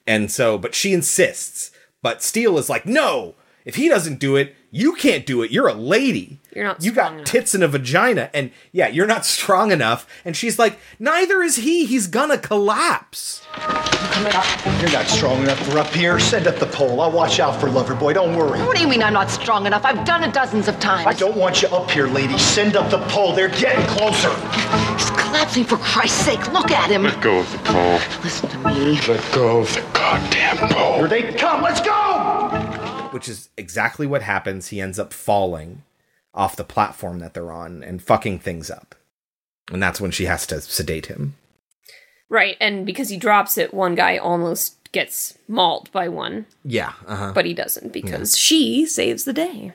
[0.07, 1.71] And so, but she insists.
[2.03, 5.53] But Steele is like, no, if he doesn't do it, You can't do it.
[5.53, 6.41] You're a lady.
[6.53, 6.85] You're not strong.
[6.85, 10.05] You strong got enough." tits and a vagina, and yeah, you're not strong enough.
[10.25, 11.87] And she's like, neither is he.
[11.87, 13.43] He's gonna collapse.
[14.81, 16.19] You're not strong enough for up here.
[16.19, 17.01] Send up the pole.
[17.01, 18.15] I'll watch out for Loverboy.
[18.15, 18.61] Don't worry.
[18.63, 19.85] What do you mean I'm not strong enough?
[19.85, 21.07] I've done it dozens of times.
[21.07, 22.37] I don't want you up here, lady.
[22.39, 23.33] Send up the pole.
[23.33, 24.31] They're getting closer.
[24.95, 26.53] He's collapsing for Christ's sake.
[26.53, 27.05] Look at him.
[27.05, 28.01] Let go of the pole.
[28.25, 29.01] Listen to me.
[29.07, 30.99] Let go of the goddamn pole.
[30.99, 31.63] Here they come.
[31.63, 32.64] Let's go!
[33.15, 34.69] Which is exactly what happens.
[34.69, 35.83] He ends up falling
[36.35, 38.95] off the platform that they're on and fucking things up.
[39.73, 41.37] And that's when she has to sedate him.
[42.29, 46.95] Right, and because he drops it, one guy almost gets mauled by one, Yeah.
[47.07, 47.33] Uh huh.
[47.35, 49.73] but he doesn't because she saves the day.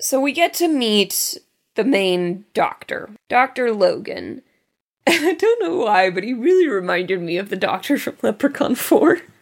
[0.00, 1.38] So we get to meet
[1.76, 3.72] the main doctor, Dr.
[3.72, 4.42] Logan.
[5.06, 9.18] I don't know why, but he really reminded me of the doctor from Leprechaun 4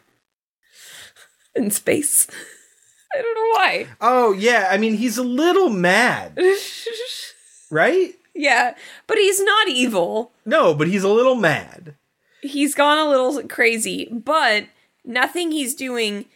[1.55, 2.27] in space.
[3.15, 3.87] I don't know why.
[4.01, 4.69] Oh yeah.
[4.71, 6.39] I mean, he's a little mad,
[7.71, 8.15] right?
[8.35, 8.75] Yeah,
[9.07, 10.33] but he's not evil.
[10.45, 11.95] No, but he's a little mad.
[12.43, 14.67] He's gone a little crazy, but
[15.05, 16.27] nothing he's doing,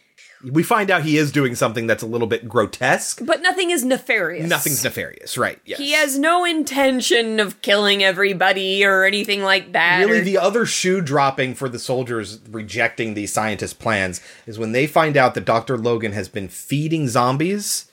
[0.43, 3.19] We find out he is doing something that's a little bit grotesque.
[3.25, 4.49] but nothing is nefarious.
[4.49, 5.59] Nothing's nefarious, right?
[5.65, 5.79] Yes.
[5.79, 9.99] He has no intention of killing everybody or anything like that.
[10.05, 14.71] Really, or- the other shoe dropping for the soldiers rejecting the scientist plans is when
[14.71, 15.77] they find out that Dr.
[15.77, 17.88] Logan has been feeding zombies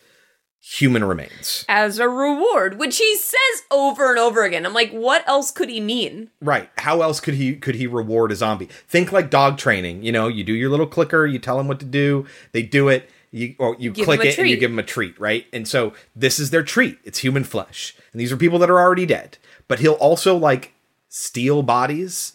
[0.68, 1.64] human remains.
[1.68, 4.66] as a reward, which he says over and over again.
[4.66, 6.31] I'm like, what else could he mean?
[6.40, 6.68] Right.
[6.79, 8.68] How else could he could he reward a zombie?
[8.88, 10.02] Think like dog training.
[10.02, 12.88] You know, you do your little clicker, you tell them what to do, they do
[12.88, 15.46] it, you or you Give click it and you give them a treat, right?
[15.52, 16.98] And so this is their treat.
[17.05, 17.94] It's human flesh.
[18.12, 19.38] And these are people that are already dead.
[19.68, 20.74] But he'll also like
[21.09, 22.33] steal bodies.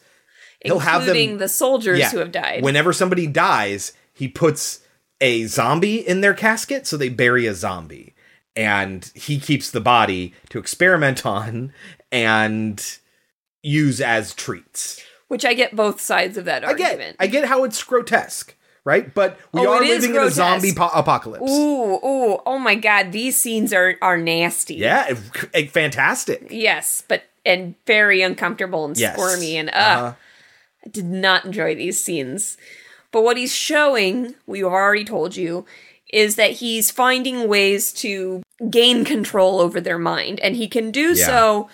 [0.64, 2.64] He'll have them the soldiers who have died.
[2.64, 4.82] Whenever somebody dies, he puts
[5.20, 8.11] a zombie in their casket, so they bury a zombie.
[8.56, 11.72] And he keeps the body to experiment on
[12.12, 12.98] and
[13.64, 15.02] use as treats.
[15.28, 17.18] which I get both sides of that I get, argument.
[17.20, 19.14] I get how it's grotesque, right?
[19.14, 21.50] But we Oh, are living in a zombie po- apocalypse.
[21.50, 24.76] Ooh, ooh, oh my god, these scenes are are nasty.
[24.76, 25.14] Yeah,
[25.70, 26.48] fantastic.
[26.50, 29.14] Yes, but and very uncomfortable and Yes.
[29.16, 30.14] squirmy and uh Uh-huh.
[30.86, 32.58] I did not enjoy these scenes.
[33.12, 35.66] But what he's showing, we've already told you,
[36.12, 41.14] is that he's finding ways to gain control over their mind and he can do
[41.14, 41.26] Yeah.
[41.26, 41.70] so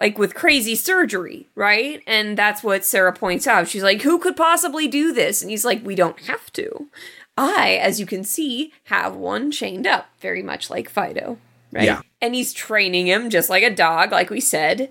[0.00, 2.02] like with crazy surgery, right?
[2.06, 3.68] And that's what Sarah points out.
[3.68, 6.88] She's like, "Who could possibly do this?" And he's like, "We don't have to.
[7.36, 11.36] I, as you can see, have one chained up, very much like Fido,
[11.70, 11.84] right?
[11.84, 12.00] Yeah.
[12.22, 14.88] And he's training him just like a dog, like we said.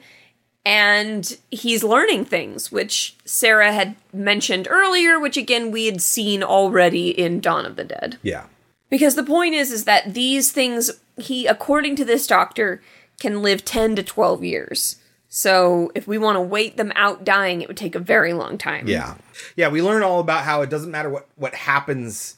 [0.65, 7.09] And he's learning things, which Sarah had mentioned earlier, which again we had seen already
[7.09, 8.17] in Dawn of the Dead.
[8.21, 8.45] Yeah.
[8.89, 12.81] Because the point is is that these things he according to this doctor
[13.19, 14.95] can live 10 to 12 years.
[15.27, 18.57] So if we want to wait them out dying, it would take a very long
[18.57, 18.87] time.
[18.87, 19.15] Yeah.
[19.55, 22.37] Yeah, we learn all about how it doesn't matter what what happens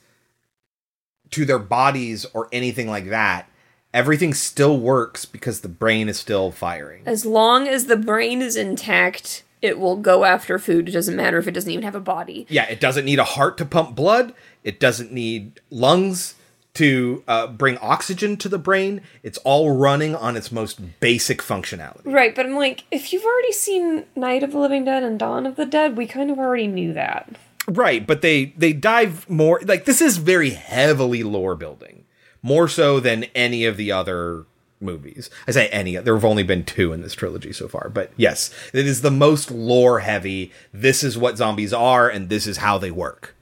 [1.31, 3.47] to their bodies or anything like that.
[3.93, 7.03] Everything still works because the brain is still firing.
[7.05, 10.89] As long as the brain is intact, it will go after food.
[10.89, 12.45] It doesn't matter if it doesn't even have a body.
[12.49, 14.33] Yeah, it doesn't need a heart to pump blood.
[14.63, 16.35] It doesn't need lungs
[16.73, 19.01] to uh, bring oxygen to the brain.
[19.23, 22.05] It's all running on its most basic functionality.
[22.05, 25.45] Right, but I'm like, if you've already seen Night of the Living Dead and Dawn
[25.45, 27.29] of the Dead, we kind of already knew that.
[27.67, 32.05] Right, but they they dive more like this is very heavily lore building,
[32.41, 34.45] more so than any of the other
[34.79, 35.29] movies.
[35.47, 35.95] I say any.
[35.97, 39.11] There have only been two in this trilogy so far, but yes, it is the
[39.11, 40.51] most lore heavy.
[40.73, 43.35] This is what zombies are, and this is how they work.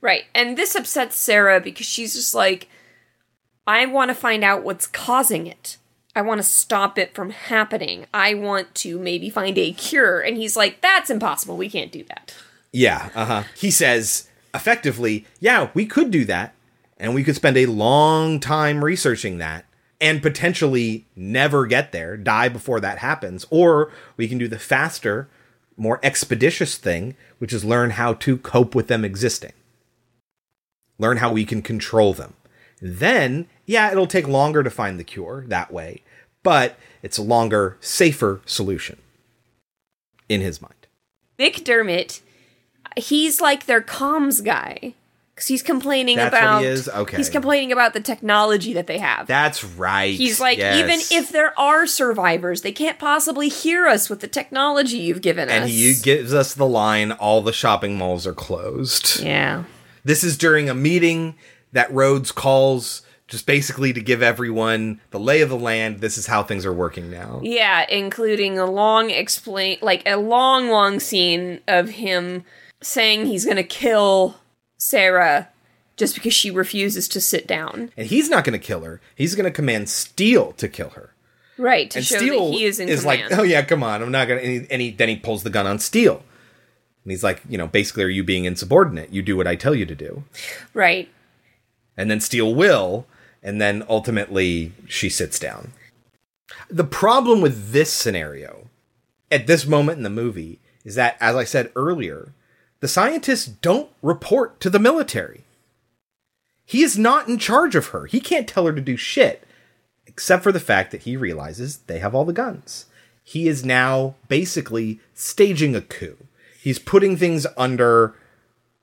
[0.00, 2.68] Right, and this upsets Sarah because she's just like,
[3.66, 5.76] I want to find out what's causing it.
[6.14, 8.06] I want to stop it from happening.
[8.14, 10.20] I want to maybe find a cure.
[10.20, 11.56] And he's like, that's impossible.
[11.56, 12.34] We can't do that.
[12.72, 13.42] Yeah, uh huh.
[13.56, 16.54] He says effectively, yeah, we could do that,
[16.96, 19.64] and we could spend a long time researching that,
[20.00, 25.28] and potentially never get there, die before that happens, or we can do the faster,
[25.76, 29.52] more expeditious thing, which is learn how to cope with them existing,
[30.98, 32.34] learn how we can control them.
[32.80, 36.02] Then, yeah, it'll take longer to find the cure that way,
[36.42, 38.98] but it's a longer, safer solution
[40.28, 40.74] in his mind.
[41.38, 42.20] McDermott,
[42.96, 44.94] he's like their comms guy.
[45.34, 46.62] Because he's complaining That's about.
[46.62, 46.88] he is?
[46.88, 47.16] Okay.
[47.16, 49.28] He's complaining about the technology that they have.
[49.28, 50.12] That's right.
[50.12, 50.78] He's like, yes.
[50.80, 55.48] even if there are survivors, they can't possibly hear us with the technology you've given
[55.48, 55.70] and us.
[55.70, 59.20] And he gives us the line, all the shopping malls are closed.
[59.22, 59.62] yeah.
[60.04, 61.34] This is during a meeting
[61.72, 66.00] that Rhodes calls just basically to give everyone the lay of the land.
[66.00, 67.40] This is how things are working now.
[67.42, 72.44] Yeah, including a long explain like a long long scene of him
[72.80, 74.36] saying he's going to kill
[74.78, 75.48] Sarah
[75.96, 77.90] just because she refuses to sit down.
[77.96, 79.00] And he's not going to kill her.
[79.14, 81.12] He's going to command Steele to kill her.
[81.58, 84.12] Right, to and show Steele that he is in like, oh yeah, come on, I'm
[84.12, 84.40] not gonna.
[84.40, 86.22] And, he, and he then he pulls the gun on Steele,
[87.04, 89.10] and he's like, you know, basically, are you being insubordinate?
[89.10, 90.24] You do what I tell you to do.
[90.74, 91.08] Right.
[91.96, 93.06] And then Steele will,
[93.42, 95.72] and then ultimately she sits down.
[96.70, 98.68] The problem with this scenario,
[99.30, 102.32] at this moment in the movie, is that, as I said earlier,
[102.80, 105.44] the scientists don't report to the military.
[106.64, 108.06] He is not in charge of her.
[108.06, 109.44] He can't tell her to do shit
[110.06, 112.86] except for the fact that he realizes they have all the guns.
[113.22, 116.16] He is now basically staging a coup.
[116.68, 118.14] He's putting things under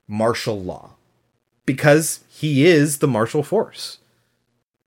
[0.08, 0.96] martial law
[1.66, 3.98] because he is the martial force.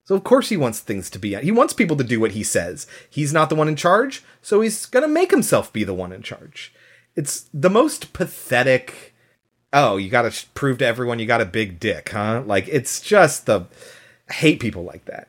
[0.04, 2.42] So of course he wants things to be he wants people to do what he
[2.42, 2.86] says.
[3.08, 6.12] He's not the one in charge, so he's going to make himself be the one
[6.12, 6.74] in charge.
[7.16, 9.14] It's the most pathetic
[9.72, 12.42] Oh, you got to prove to everyone you got a big dick, huh?
[12.44, 13.64] Like it's just the
[14.28, 15.28] I hate people like that.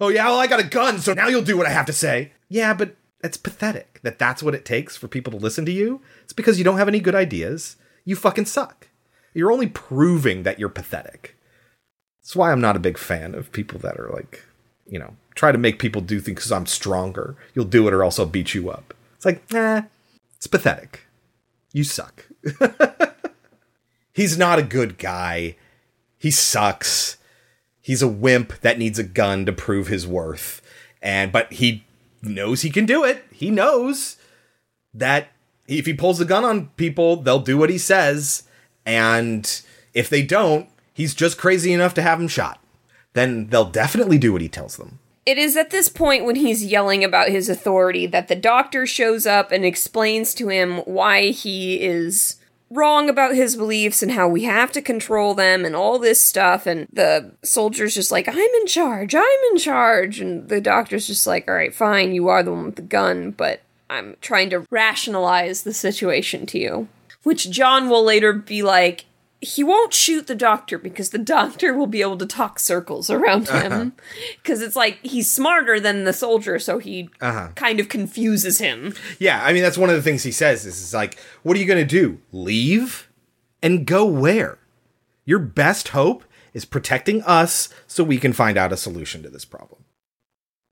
[0.00, 1.92] Oh yeah, well I got a gun, so now you'll do what I have to
[1.92, 2.32] say.
[2.48, 6.02] Yeah, but it's pathetic that that's what it takes for people to listen to you.
[6.22, 7.76] It's because you don't have any good ideas.
[8.04, 8.88] You fucking suck.
[9.32, 11.34] You're only proving that you're pathetic.
[12.20, 14.44] That's why I'm not a big fan of people that are like,
[14.86, 17.34] you know, try to make people do things because I'm stronger.
[17.54, 18.92] You'll do it or else I'll beat you up.
[19.16, 19.82] It's like, nah,
[20.36, 21.06] it's pathetic.
[21.72, 22.26] You suck.
[24.12, 25.56] He's not a good guy.
[26.18, 27.16] He sucks.
[27.80, 30.60] He's a wimp that needs a gun to prove his worth.
[31.02, 31.84] And but he
[32.26, 33.24] knows he can do it.
[33.32, 34.16] He knows
[34.92, 35.28] that
[35.66, 38.44] if he pulls a gun on people, they'll do what he says.
[38.86, 42.60] And if they don't, he's just crazy enough to have him shot.
[43.14, 44.98] Then they'll definitely do what he tells them.
[45.26, 49.26] It is at this point when he's yelling about his authority that the doctor shows
[49.26, 52.36] up and explains to him why he is
[52.74, 56.66] wrong about his beliefs and how we have to control them and all this stuff.
[56.66, 60.20] And the soldier's just like, I'm in charge, I'm in charge.
[60.20, 63.30] And the doctor's just like, all right, fine, you are the one with the gun,
[63.30, 66.88] but I'm trying to rationalize the situation to you.
[67.22, 69.06] Which John will later be like,
[69.44, 73.48] he won't shoot the doctor because the doctor will be able to talk circles around
[73.48, 73.92] him.
[74.42, 77.50] Because it's like he's smarter than the soldier, so he Uh-huh.
[77.54, 78.94] kind of confuses him.
[79.18, 81.60] Yeah, I mean that's one of the things he says is, is like, what are
[81.60, 82.18] you gonna do?
[82.32, 83.08] Leave?
[83.62, 84.58] And go where?
[85.24, 89.44] Your best hope is protecting us so we can find out a solution to this
[89.44, 89.84] problem.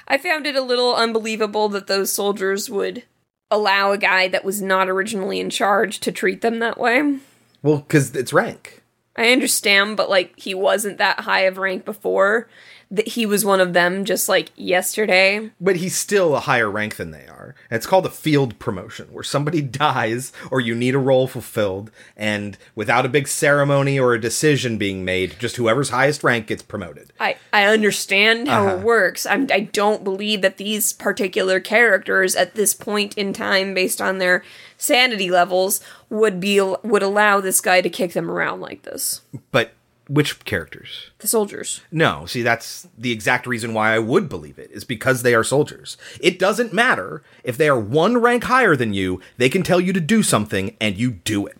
[0.06, 3.04] I found it a little unbelievable that those soldiers would
[3.50, 7.18] allow a guy that was not originally in charge to treat them that way.
[7.62, 8.82] Well, because it's rank.
[9.16, 12.48] I understand, but like he wasn't that high of rank before.
[12.90, 15.50] That he was one of them just like yesterday.
[15.58, 17.54] But he's still a higher rank than they are.
[17.70, 21.90] And it's called a field promotion, where somebody dies or you need a role fulfilled,
[22.18, 26.62] and without a big ceremony or a decision being made, just whoever's highest rank gets
[26.62, 27.14] promoted.
[27.18, 28.76] I, I understand how Uh-huh.
[28.76, 29.24] it works.
[29.24, 34.18] I'm, I don't believe that these particular characters at this point in time, based on
[34.18, 34.44] their
[34.76, 35.80] sanity levels,
[36.12, 39.22] would be would allow this guy to kick them around like this.
[39.50, 39.72] But
[40.08, 41.10] which characters?
[41.18, 41.80] The soldiers.
[41.90, 45.44] No, see, that's the exact reason why I would believe it, is because they are
[45.44, 45.96] soldiers.
[46.20, 47.22] It doesn't matter.
[47.42, 50.76] If they are one rank higher than you, they can tell you to do something
[50.80, 51.56] and you do it.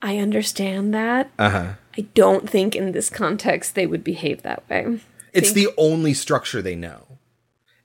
[0.00, 1.30] I understand that.
[1.38, 1.72] Uh huh.
[1.96, 5.00] I don't think in this context they would behave that way.
[5.32, 7.04] It's Think- the only structure they know.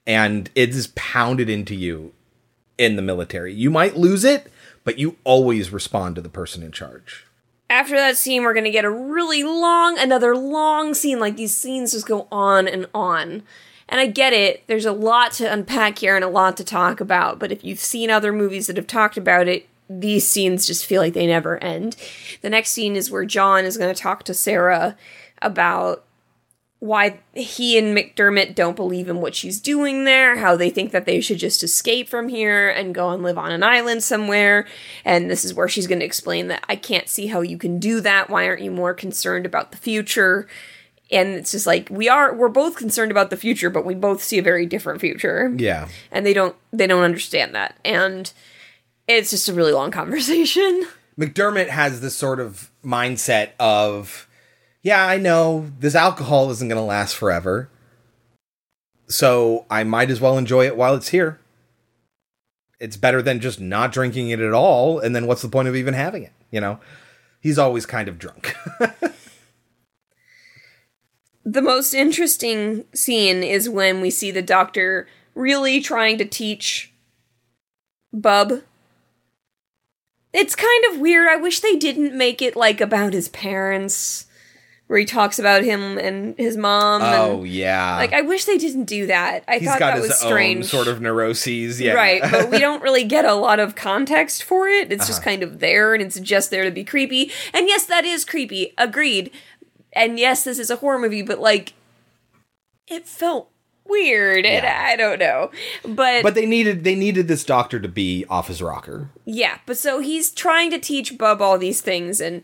[0.06, 2.14] And it is pounded into you
[2.78, 3.54] in the military.
[3.54, 4.52] You might lose it,
[4.84, 7.26] but you always respond to the person in charge.
[7.70, 11.20] After that scene, we're gonna get a really long, another long scene.
[11.20, 13.44] Like these scenes just go on and on.
[13.90, 17.00] And I get it, there's a lot to unpack here and a lot to talk
[17.00, 20.86] about, but if you've seen other movies that have talked about it, these scenes just
[20.86, 21.96] feel like they never end.
[22.42, 24.96] The next scene is where John is gonna talk to Sarah
[25.42, 26.06] about
[26.84, 31.06] why he and McDermott don't believe in what she's doing there, how they think that
[31.06, 34.68] they should just escape from here and go and live on an island somewhere.
[35.06, 37.80] And this is where she's going to explain that I can't see how you can
[37.80, 38.30] do that.
[38.30, 40.46] Why aren't you more concerned about the future?
[41.10, 44.22] And it's just like we are we're both concerned about the future, but we both
[44.22, 45.54] see a very different future.
[45.56, 45.88] Yeah.
[46.12, 47.78] And they don't they don't understand that.
[47.86, 48.30] And
[49.08, 50.86] it's just a really long conversation.
[51.18, 54.28] McDermott has this sort of mindset of,
[54.84, 57.70] yeah, I know this alcohol isn't going to last forever.
[59.08, 61.40] So I might as well enjoy it while it's here.
[62.80, 65.00] It's better than just not drinking it at all.
[65.00, 66.34] And then what's the point of even having it?
[66.52, 66.80] You know,
[67.40, 68.56] he's always kind of drunk.
[71.46, 76.92] the most interesting scene is when we see the doctor really trying to teach
[78.12, 78.62] Bub.
[80.34, 81.30] It's kind of weird.
[81.30, 84.26] I wish they didn't make it like about his parents,
[84.88, 87.02] where he talks about him and his mom.
[87.02, 87.96] Oh and, yeah.
[87.98, 89.44] like I wish they didn't do that.
[89.48, 90.66] I He's thought got that his was own strange.
[90.66, 91.80] sort of neuroses.
[91.82, 91.94] Yeah.
[91.94, 94.92] Right, but we don't really get a lot of context for it.
[94.92, 95.08] It's Uh-huh.
[95.10, 97.32] just kind of there and it's just there to be creepy.
[97.54, 98.74] And yes, that is creepy.
[98.78, 99.32] Agreed.
[99.94, 101.74] And yes, this is a horror movie, but like
[102.88, 103.50] it felt
[103.86, 105.52] weird and I don't know.
[105.88, 109.10] But, but they needed they needed this doctor to be off his rocker.
[109.26, 112.44] yeah, but so he's trying to teach Bub all these things and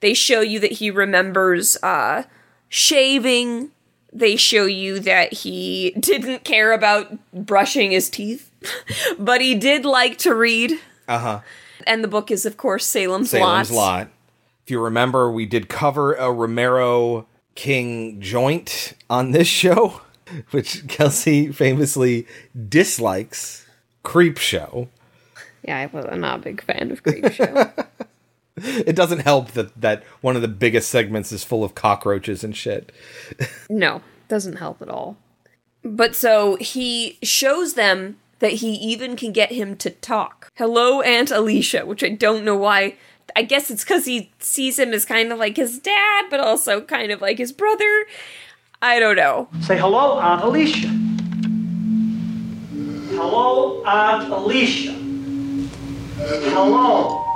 [0.00, 2.24] they show you that he remembers uh
[2.68, 3.70] shaving.
[4.12, 8.50] They show you that he didn't care about brushing his teeth,
[9.18, 10.78] but he did like to read.
[11.08, 11.40] Uh huh.
[11.86, 13.98] And the book is, of course, Salem's, Salem's Lot.
[13.98, 14.08] Lot.
[14.64, 20.00] If you remember, we did cover a Romero King joint on this show,
[20.50, 22.26] which Kelsey famously
[22.68, 23.64] dislikes.
[24.04, 24.88] Creepshow.
[25.64, 27.86] Yeah, I was not a big fan of Creepshow.
[28.86, 32.56] It doesn't help that that one of the biggest segments is full of cockroaches and
[32.56, 32.90] shit.
[33.70, 35.18] no, doesn't help at all.
[35.82, 40.50] But so he shows them that he even can get him to talk.
[40.56, 42.96] Hello, Aunt Alicia, which I don't know why.
[43.34, 46.80] I guess it's because he sees him as kind of like his dad, but also
[46.80, 48.06] kind of like his brother.
[48.80, 49.48] I don't know.
[49.60, 50.88] Say hello, Aunt Alicia.
[53.16, 54.92] Hello, Aunt Alicia.
[56.50, 57.35] Hello.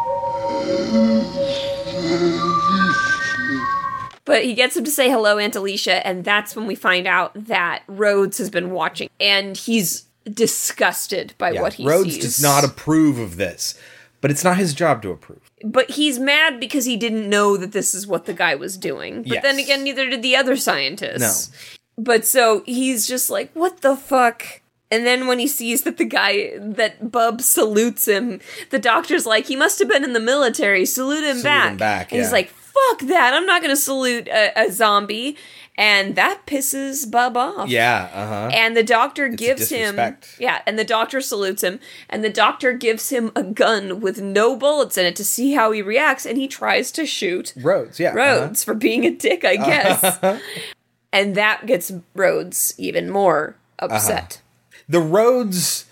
[4.24, 7.32] But he gets him to say hello, Aunt Alicia, and that's when we find out
[7.46, 11.90] that Rhodes has been watching, and he's disgusted by Yeah, what he sees.
[11.90, 12.22] Rhodes sees.
[12.22, 13.74] does not approve of this,
[14.20, 15.50] but it's not his job to approve.
[15.64, 19.24] but he's mad because he didn't know that this is what the guy was doing.
[19.24, 21.50] But then again, neither did the other scientists.
[21.50, 22.02] No.
[22.04, 24.59] But so he's just like, what the fuck?
[24.90, 29.46] And then when he sees that the guy, that Bub salutes him, the doctor's like,
[29.46, 31.70] he must have been in the military, salute him Salute back.
[31.70, 35.36] him back, and he's like, fuck that, I'm not gonna salute a, a zombie.
[35.76, 37.70] And that pisses Bub off.
[37.70, 38.50] Yeah, uh huh.
[38.52, 39.98] And the doctor gives him.
[40.38, 41.80] Yeah, and the doctor salutes him
[42.10, 45.70] and the doctor gives him a gun with no bullets in it to see how
[45.72, 48.10] he reacts and he tries to shoot Rhodes, yeah.
[48.10, 48.18] uh-huh.
[48.18, 50.18] Rhodes for being a dick, I guess.
[51.12, 54.42] and that gets Rhodes even more upset.
[54.90, 55.86] The Rhodes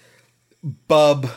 [0.89, 1.31] bub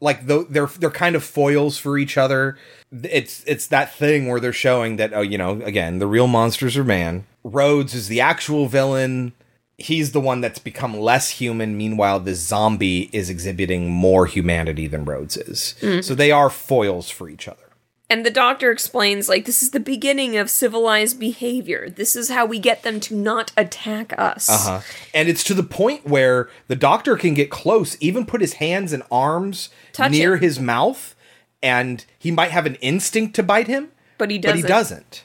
[0.00, 2.56] like though they're they're kind of foils for each other.
[2.90, 6.76] It's it's that thing where they're showing that oh you know again the real monsters
[6.76, 7.26] are man.
[7.44, 9.32] Rhodes is the actual villain.
[9.76, 11.76] He's the one that's become less human.
[11.76, 15.74] Meanwhile the zombie is exhibiting more humanity than Rhodes is.
[15.80, 16.02] Mm.
[16.02, 17.71] so they are foils for each other
[18.12, 21.88] And the doctor explains, like, this is the beginning of civilized behavior.
[21.88, 24.50] This is how we get them to not attack us.
[24.50, 24.80] Uh-huh.
[25.14, 28.92] And it's to the point where the doctor can get close, even put his hands
[28.92, 30.40] and arms Touch near him.
[30.42, 31.14] his mouth,
[31.62, 33.88] and he might have an instinct to bite him,
[34.18, 34.60] But he doesn't.
[34.60, 35.24] But he doesn't.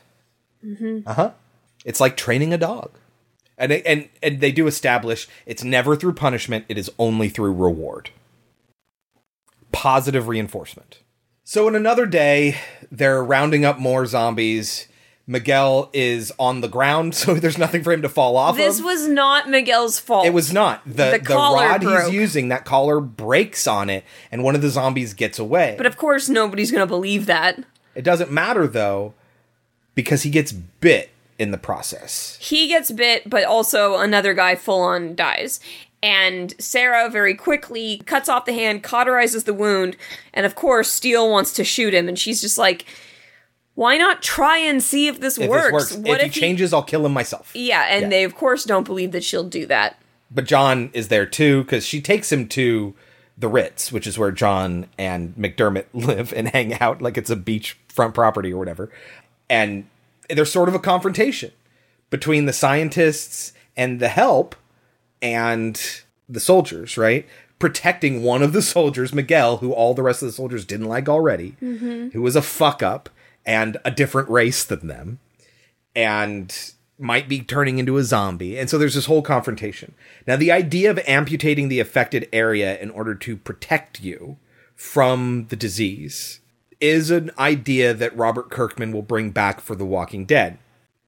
[0.65, 1.03] Mhm.
[1.05, 1.31] Uh huh.
[1.83, 2.91] It's like training a dog.
[3.57, 7.51] And, they- and and they do establish it's never through punishment, it is only through
[7.53, 8.11] reward.
[9.73, 10.99] Positive reinforcement.
[11.49, 12.57] So in another day,
[12.91, 14.89] they're rounding up more zombies.
[15.25, 18.57] Miguel is on the ground, so there's nothing for him to fall off of.
[18.57, 18.83] This of.
[18.83, 20.25] was not Miguel's fault.
[20.25, 20.83] It was not.
[20.85, 22.03] The The the, collar rod broke.
[22.07, 25.75] he's using, that collar breaks on it, and one of the zombies gets away.
[25.77, 27.63] But of course, nobody's going to believe that.
[27.95, 29.13] it doesn't matter though,
[29.95, 32.37] because he gets bit in the process.
[32.41, 35.61] He gets bit, but also another guy full on dies.
[36.03, 39.97] And Sarah very quickly cuts off the hand, cauterizes the wound,
[40.33, 42.85] and of course, Steele wants to shoot him, and she's just like,
[43.73, 45.89] why not try and see if this If works?
[45.89, 47.51] this works, What if, he changes, I'll kill him myself.
[47.55, 48.09] Yeah, and Yeah.
[48.09, 49.99] they of course don't believe that she'll do that.
[50.29, 52.93] But John is there too because she takes him to
[53.37, 57.35] the Ritz, which is where John and McDermott live and hang out, like it's a
[57.35, 58.91] beachfront property or whatever.
[59.49, 59.85] And
[60.29, 61.51] there's sort of a confrontation
[62.09, 64.55] between the scientists and the help
[65.21, 65.79] and
[66.29, 67.25] the soldiers, right?
[67.59, 71.09] Protecting one of the soldiers, Miguel, who all the rest of the soldiers didn't like
[71.09, 72.13] already, Mhm.
[72.13, 73.09] who was a fuck up
[73.45, 75.19] and a different race than them
[75.95, 78.57] and might be turning into a zombie.
[78.57, 79.93] And so there's this whole confrontation.
[80.25, 84.37] Now, the idea of amputating the affected area in order to protect you
[84.75, 86.39] from the disease
[86.79, 90.57] is an idea that Robert Kirkman will bring back for The Walking Dead.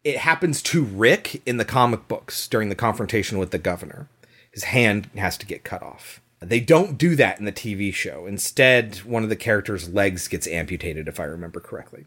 [0.03, 4.07] It happens to Rick in the comic books during the confrontation with the governor.
[4.51, 6.21] His hand has to get cut off.
[6.39, 8.25] They don't do that in the TV show.
[8.25, 12.05] Instead, one of the characters' legs gets amputated, if I remember correctly.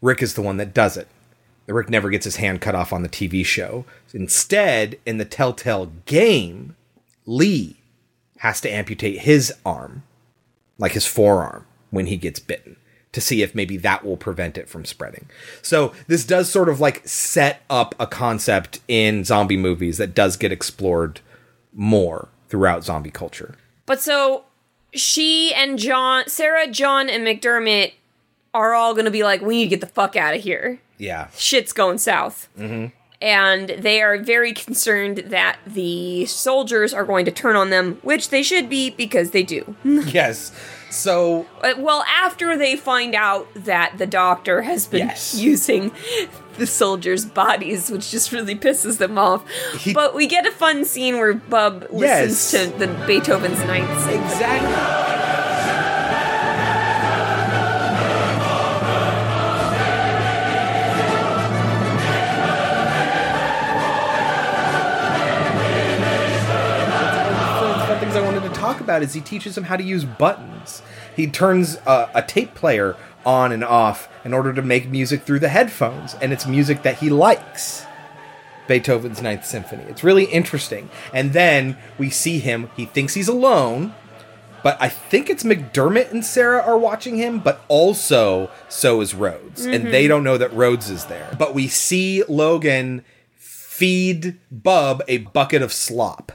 [0.00, 1.08] Rick is the one that does it
[1.72, 3.84] Rick never gets his hand cut off on the TV show.
[4.12, 6.76] Instead, in the Telltale game,
[7.26, 7.76] Lee
[8.38, 10.02] has to amputate his arm,
[10.78, 12.76] like his forearm, when he gets bitten
[13.12, 15.26] to see if maybe that will prevent it from spreading.
[15.60, 20.36] So this does sort of like set up a concept in zombie movies that does
[20.36, 21.20] get explored
[21.74, 23.54] more throughout zombie culture.
[23.86, 24.44] But so
[24.94, 27.92] she and John, Sarah, John, and McDermott
[28.54, 30.80] are all going to be like, we need to get the fuck out of here.
[30.98, 31.28] Yeah.
[31.36, 32.48] Shit's going south.
[32.58, 32.86] Mm-hmm.
[33.20, 38.30] And they are very concerned that the soldiers are going to turn on them, which
[38.30, 39.76] they should be because they do.
[39.84, 40.52] yes.
[40.92, 45.34] So, Uh, well, after they find out that the doctor has been Yes.
[45.38, 45.90] using
[46.58, 49.42] the soldiers' bodies, which just really pisses them off.
[49.78, 54.24] He- but we get a fun scene where Bub listens to the Beethoven's Ninth Symphony.
[54.24, 55.41] exactly.
[68.82, 70.82] About is he teaches him how to use buttons.
[71.14, 75.38] He turns a, a tape player on and off in order to make music through
[75.38, 77.86] the headphones, and it's music that he likes.
[78.68, 79.84] Beethoven's Ninth Symphony.
[79.88, 80.88] It's really interesting.
[81.12, 83.94] And then we see him, he thinks he's alone,
[84.62, 89.64] but I think it's McDermott and Sarah are watching him, but also so is Rhodes.
[89.64, 89.90] And mm-hmm.
[89.92, 91.34] they don't know that Rhodes is there.
[91.38, 93.04] But we see Logan
[93.34, 96.32] feed Bub a bucket of slop,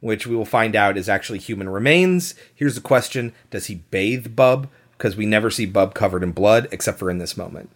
[0.00, 2.34] which we will find out is actually human remains.
[2.54, 4.68] Here's the question Does he bathe Bub?
[4.96, 7.70] Because we never see Bub covered in blood except for in this moment.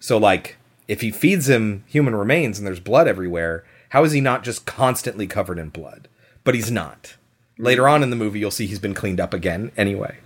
[0.00, 0.56] So, like,
[0.88, 4.66] if he feeds him human remains and there's blood everywhere, how is he not just
[4.66, 6.08] constantly covered in blood?
[6.44, 7.16] But he's not.
[7.58, 10.18] Later on in the movie, you'll see he's been cleaned up again anyway.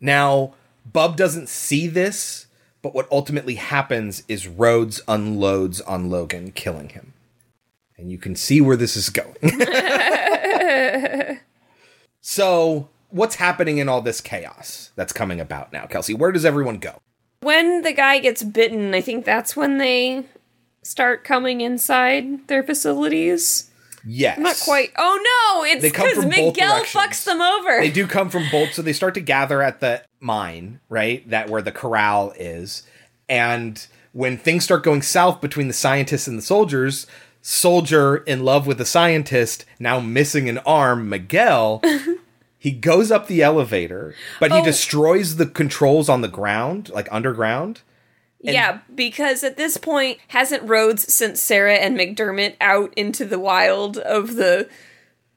[0.00, 0.54] Now,
[0.90, 2.46] Bub doesn't see this,
[2.82, 7.12] but what ultimately happens is Rhodes unloads on Logan, killing him.
[7.98, 9.36] And you can see where this is going.
[12.20, 16.14] so, what's happening in all this chaos that's coming about now, Kelsey?
[16.14, 17.00] Where does everyone go?
[17.40, 20.24] When the guy gets bitten, I think that's when they
[20.82, 23.70] start coming inside their facilities.
[24.04, 24.38] Yes.
[24.38, 24.92] Not quite.
[24.96, 27.80] Oh no, it's because Miguel fucks them over.
[27.80, 31.28] They do come from both, so they start to gather at the mine, right?
[31.28, 32.84] That where the corral is.
[33.28, 37.06] And when things start going south between the scientists and the soldiers,
[37.42, 41.82] soldier in love with the scientist, now missing an arm, Miguel,
[42.58, 44.64] he goes up the elevator, but he Oh.
[44.64, 47.80] destroys the controls on the ground, like underground.
[48.40, 53.98] yeah, because at this point, hasn't Rhodes sent Sarah and McDermott out into the wild
[53.98, 54.68] of the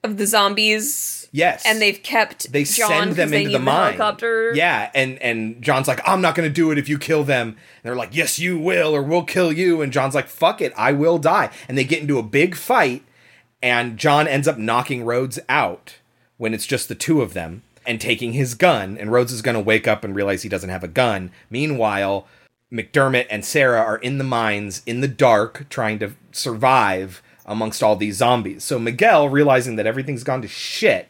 [0.03, 1.20] of the zombies?
[1.31, 1.63] Yes.
[1.65, 3.93] And they've kept they John send them into the need mine.
[3.93, 4.53] helicopter.
[4.53, 7.49] Yeah, and and John's like, I'm not gonna do it if you kill them.
[7.49, 9.81] And they're like, Yes, you will, or we'll kill you.
[9.81, 11.49] And John's like, Fuck it, I will die.
[11.69, 13.03] And they get into a big fight,
[13.61, 15.95] and John ends up knocking Rhodes out
[16.37, 18.97] when it's just the two of them and taking his gun.
[18.97, 21.31] And Rhodes is gonna wake up and realize he doesn't have a gun.
[21.49, 22.27] Meanwhile,
[22.73, 27.95] McDermott and Sarah are in the mines in the dark trying to survive amongst all
[27.95, 28.63] these zombies.
[28.63, 31.09] So Miguel, realizing that everything's gone to shit,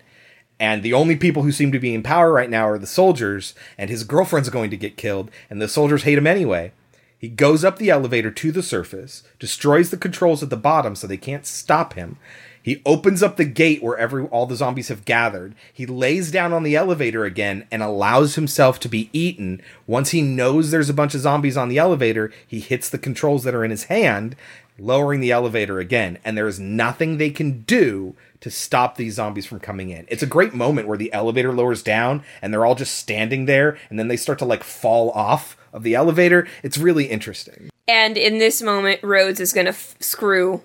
[0.61, 3.55] and the only people who seem to be in power right now are the soldiers,
[3.79, 6.71] and his girlfriend's going to get killed, and the soldiers hate him anyway.
[7.17, 11.07] He goes up the elevator to the surface, destroys the controls at the bottom so
[11.07, 12.17] they can't stop him.
[12.63, 15.55] He opens up the gate where every all the zombies have gathered.
[15.73, 19.61] He lays down on the elevator again and allows himself to be eaten.
[19.87, 23.43] Once he knows there's a bunch of zombies on the elevator, he hits the controls
[23.45, 24.35] that are in his hand,
[24.81, 29.45] lowering the elevator again, and there is nothing they can do to stop these zombies
[29.45, 30.05] from coming in.
[30.09, 33.77] It's a great moment where the elevator lowers down and they're all just standing there
[33.89, 36.47] and then they start to like fall off of the elevator.
[36.63, 37.69] It's really interesting.
[37.87, 40.61] And in this moment, Rhodes is going to f- screw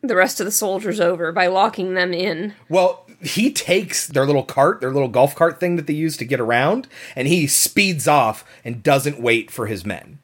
[0.00, 2.54] the rest of the soldiers over by locking them in.
[2.68, 6.24] Well, he takes their little cart, their little golf cart thing that they use to
[6.24, 10.18] get around, and he speeds off and doesn't wait for his men.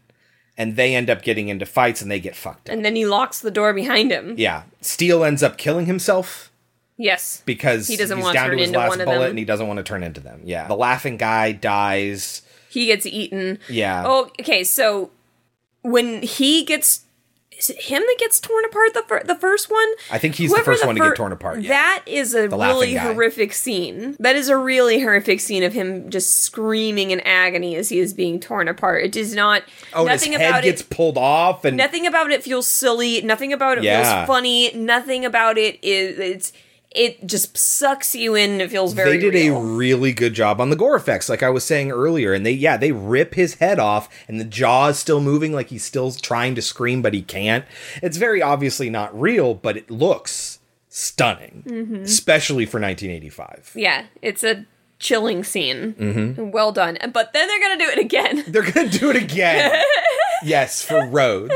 [0.56, 2.74] And they end up getting into fights and they get fucked up.
[2.74, 4.34] And then he locks the door behind him.
[4.38, 4.62] Yeah.
[4.80, 6.52] Steele ends up killing himself
[6.96, 7.42] Yes.
[7.44, 9.22] because He doesn't he's want to down turn to into last one of them.
[9.22, 10.42] and he doesn't want to turn into them.
[10.44, 10.68] Yeah.
[10.68, 12.42] The laughing guy dies.
[12.70, 13.58] He gets eaten.
[13.68, 14.04] Yeah.
[14.06, 14.62] Oh, okay.
[14.62, 15.10] So
[15.82, 17.03] when he gets.
[17.58, 19.86] Is it him that gets torn apart the fir- the first one?
[20.10, 21.68] I think he's the Whoever first one to get torn apart, yeah.
[21.68, 23.00] That is a The really guy.
[23.12, 24.16] horrific scene.
[24.18, 28.12] That is a really horrific scene of him just screaming in agony as he is
[28.12, 29.04] being torn apart.
[29.04, 29.62] It does not.
[29.92, 30.90] Oh, nothing his head about gets it.
[30.90, 33.22] pulled off and Nothing about it feels silly.
[33.22, 34.02] Nothing about it Yeah.
[34.02, 34.72] feels funny.
[34.74, 36.52] Nothing about it is it's
[36.94, 38.60] it just sucks you in.
[38.60, 39.12] It feels very.
[39.12, 39.56] they did real.
[39.56, 42.32] a really good job on the gore effects, like I was saying earlier.
[42.32, 45.68] And they, yeah, they rip his head off, and the jaw is still moving, like
[45.68, 47.64] he's still trying to scream, but he can't.
[48.02, 52.02] It's very obviously not real, but it looks stunning, Mm-hmm.
[52.02, 53.72] especially for 1985.
[53.74, 54.64] Yeah, it's a
[55.00, 55.94] chilling scene.
[55.94, 56.50] Mm-hmm.
[56.52, 56.96] Well done.
[57.12, 58.44] But then they're gonna do it again.
[58.48, 59.82] They're gonna do it again.
[60.44, 61.52] yes, for Rhodes.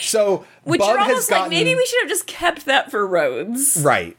[0.00, 2.90] So Which Bub you're has almost like gotten maybe we should have just kept that
[2.90, 4.16] for Rhodes, right.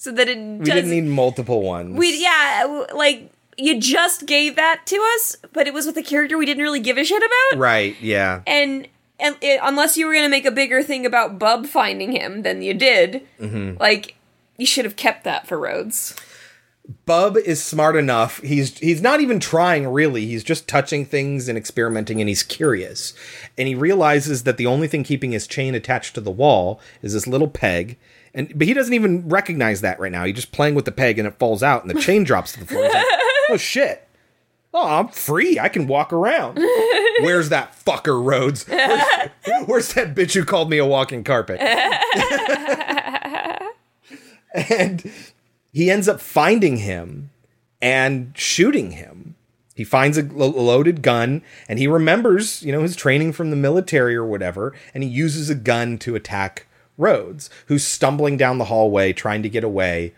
[0.00, 1.98] So that it We didn't need multiple ones.
[1.98, 6.38] we yeah, like you just gave that to us, but it was with a character
[6.38, 7.58] we didn't really give a shit about.
[7.60, 7.96] right.
[8.00, 8.42] Yeah.
[8.46, 8.86] And
[9.18, 12.62] and it, unless you were gonna make a bigger thing about Bub finding him than
[12.62, 13.78] you did, Mm-hmm.
[13.80, 14.14] like
[14.56, 16.14] you should have kept that for Rhodes.
[17.04, 18.40] Bub is smart enough.
[18.42, 20.24] He's he's not even trying really.
[20.24, 23.12] He's just touching things and experimenting and he's curious.
[23.58, 27.12] And he realizes that the only thing keeping his chain attached to the wall is
[27.12, 27.98] this little peg.
[28.38, 30.24] And but he doesn't even recognize that right now.
[30.24, 32.60] He's just playing with the peg and it falls out and the chain drops to
[32.60, 32.84] the floor.
[32.84, 33.04] He's like,
[33.50, 34.08] "Oh shit.
[34.72, 35.58] Oh, I'm free.
[35.58, 36.56] I can walk around."
[37.20, 38.64] Where's that fucker Rhodes?
[38.68, 39.02] Where's,
[39.66, 41.60] where's that bitch who called me a walking carpet?
[44.54, 45.10] and
[45.72, 47.30] he ends up finding him
[47.82, 49.34] and shooting him.
[49.74, 54.14] He finds a loaded gun and he remembers, you know, his training from the military
[54.14, 56.67] or whatever, and he uses a gun to attack
[56.98, 60.12] Rhodes, who's stumbling down the hallway trying to get away.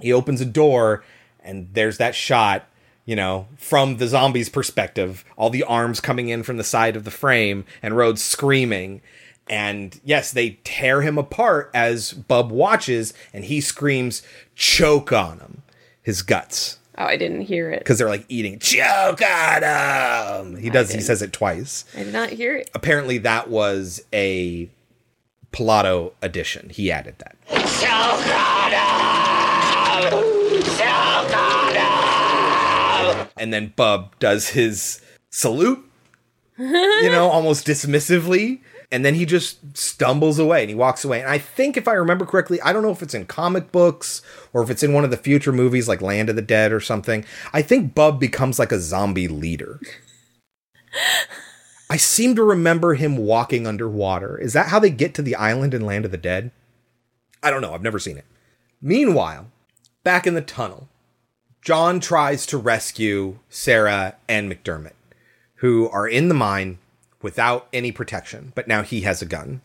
[0.00, 1.04] He opens a door
[1.44, 2.66] and there's that shot,
[3.04, 7.04] you know, from the zombie's perspective, all the arms coming in from the side of
[7.04, 9.02] the frame and Rhodes screaming.
[9.48, 14.22] And yes, they tear him apart as Bub watches and he screams,
[14.54, 15.62] choke on him,
[16.02, 16.78] his guts.
[16.96, 17.80] Oh, I didn't hear it.
[17.80, 20.56] Because they're like eating, choke on him.
[20.56, 21.84] He does, he says it twice.
[21.96, 22.70] I did not hear it.
[22.74, 24.68] Apparently, that was a
[25.52, 26.70] Pilato edition.
[26.70, 27.36] He added that.
[33.36, 35.82] And then Bub does his salute,
[36.58, 38.60] you know, almost dismissively.
[38.92, 41.20] And then he just stumbles away and he walks away.
[41.20, 44.20] And I think, if I remember correctly, I don't know if it's in comic books
[44.52, 46.80] or if it's in one of the future movies like Land of the Dead or
[46.80, 47.24] something.
[47.52, 49.80] I think Bub becomes like a zombie leader.
[51.90, 54.38] I seem to remember him walking underwater.
[54.38, 56.52] Is that how they get to the island in Land of the Dead?
[57.42, 57.74] I don't know.
[57.74, 58.26] I've never seen it.
[58.80, 59.48] Meanwhile,
[60.04, 60.88] back in the tunnel,
[61.62, 64.92] John tries to rescue Sarah and McDermott,
[65.56, 66.78] who are in the mine
[67.22, 69.60] without any protection, but now he has a gun.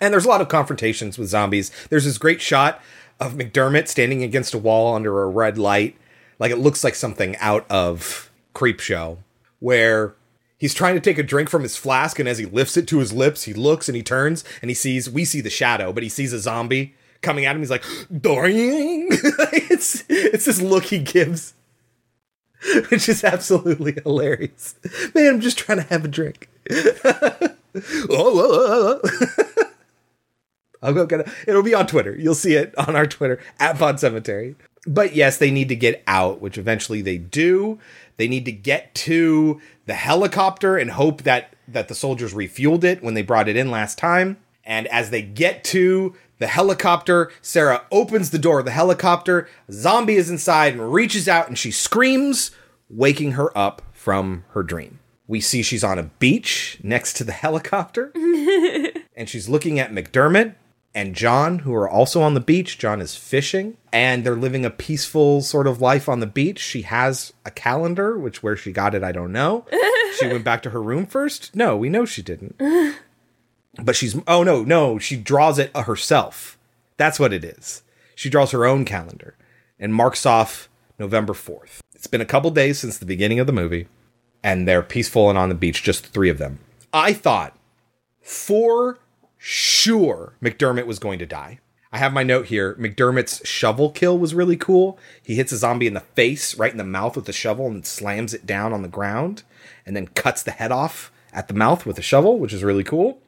[0.00, 1.70] And there's a lot of confrontations with zombies.
[1.90, 2.80] There's this great shot
[3.20, 5.96] of McDermott standing against a wall under a red light.
[6.38, 9.18] Like it looks like something out of Creepshow,
[9.60, 10.14] where
[10.64, 12.98] he's trying to take a drink from his flask, and as he lifts it to
[12.98, 16.02] his lips, he looks and he turns and he sees we see the shadow, but
[16.02, 17.60] he sees a zombie coming at him.
[17.60, 21.52] He's like, "Doing!" it's it's this look he gives,
[22.88, 24.76] which is absolutely hilarious.
[25.14, 26.48] Man, I'm just trying to have a drink.
[26.70, 27.50] oh, oh,
[28.10, 29.10] oh, oh.
[29.58, 29.64] oh.
[30.80, 31.28] I'll go get it.
[31.46, 32.16] It'll be on Twitter.
[32.16, 34.56] You'll see it on our Twitter at Pod Cemetery.
[34.86, 37.78] But yes, they need to get out, which eventually they do.
[38.16, 43.02] They need to get to the helicopter and hope that that the soldiers refueled it
[43.02, 44.36] when they brought it in last time.
[44.64, 49.48] And as they get to the helicopter, Sarah opens the door of the helicopter.
[49.68, 52.50] A zombie is inside and reaches out and she screams,
[52.90, 55.00] waking her up from her dream.
[55.26, 58.12] We see she's on a beach next to the helicopter
[59.16, 60.54] and she's looking at McDermott
[60.94, 62.78] and John, who are also on the beach.
[62.78, 66.60] John is fishing, and they're living a peaceful sort of life on the beach.
[66.60, 69.66] She has a calendar, which where she got it, I don't know.
[70.18, 71.54] she went back to her room first.
[71.54, 72.56] No, we know she didn't.
[73.82, 76.56] But she's oh no no she draws it uh, herself.
[76.96, 77.82] That's what it is.
[78.14, 79.36] She draws her own calendar
[79.80, 80.68] and marks off
[80.98, 81.82] November fourth.
[81.94, 83.88] It's been a couple days since the beginning of the movie,
[84.44, 86.60] and they're peaceful and on the beach, just the three of them.
[86.92, 87.58] I thought
[88.20, 89.00] for
[89.48, 91.58] sure McDermott was going to die.
[91.92, 92.74] I have my note here.
[92.76, 94.98] McDermott's shovel kill was really cool.
[95.22, 97.84] He hits a zombie in the face, right in the mouth with the shovel, and
[97.86, 99.42] slams it down on the ground,
[99.84, 102.82] and then cuts the head off at the mouth with a shovel, which is really
[102.82, 103.20] cool.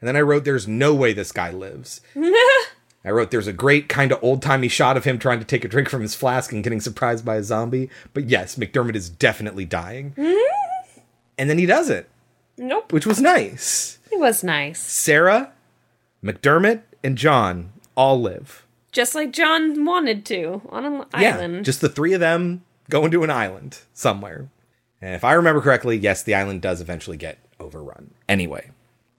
[0.00, 2.00] And then I wrote, There's no way this guy lives.
[2.16, 5.64] I wrote, There's a great kind of old timey shot of him trying to take
[5.64, 7.88] a drink from his flask and getting surprised by a zombie.
[8.12, 10.14] But yes, McDermott is definitely dying.
[10.18, 11.00] Mm-hmm.
[11.38, 12.06] and then he doesn't,
[12.58, 12.92] Nope.
[12.92, 13.98] which was nice.
[14.12, 14.78] It was nice.
[14.80, 15.52] Sarah,
[16.22, 18.66] McDermott, and John all live.
[18.92, 21.64] Just like John wanted to on an Yeah, island.
[21.64, 24.48] just the three of them going to an island somewhere.
[25.00, 28.12] And if I remember correctly, yes, the island does eventually get overrun.
[28.28, 28.70] Anyway,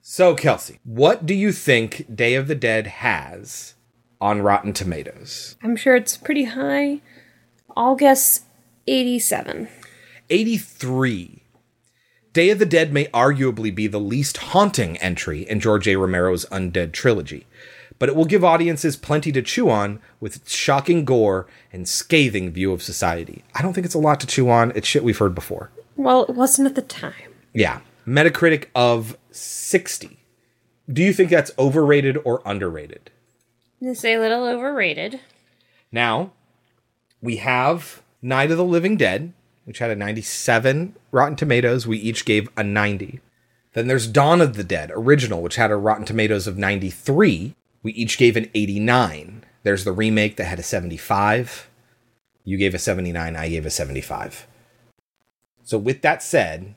[0.02, 3.76] so Kelsey, what do you think Day of the Dead has
[4.20, 5.56] on Rotten Tomatoes?
[5.64, 7.00] I'm sure it's pretty high.
[7.76, 8.42] I'll guess
[8.88, 9.70] 87.
[10.30, 11.41] 83.
[12.34, 15.98] Day of the Dead may arguably be the least haunting entry in George A.
[15.98, 17.46] Romero's Undead trilogy,
[18.00, 22.50] but it will give audiences plenty to chew on with its shocking gore and scathing
[22.52, 23.44] view of society.
[23.54, 24.72] I don't think it's a lot to chew on.
[24.76, 25.72] It's shit we've heard before.
[25.98, 27.34] Well, it wasn't at the time.
[27.54, 27.82] Yeah.
[28.08, 30.18] Metacritic of 60.
[30.92, 33.12] Do you think that's overrated or underrated?
[33.82, 35.20] I'm gonna say a little overrated.
[35.92, 36.32] Now,
[37.22, 39.34] we have Night of the Living Dead,
[39.66, 41.88] which had a 97 Rotten Tomatoes.
[41.88, 43.20] We each gave a 90.
[43.74, 47.56] Then there's Dawn of the Dead, original, which had a Rotten Tomatoes of 93.
[47.84, 49.46] We each gave an 89.
[49.64, 51.70] There's the remake that had a 75.
[52.44, 54.48] You gave a 79, I gave a 75.
[55.64, 56.76] So, with that said,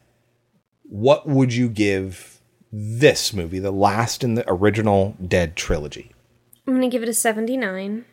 [0.82, 6.12] what would you give this movie, the last in the original Dead trilogy?
[6.66, 8.04] I'm gonna give it a 79.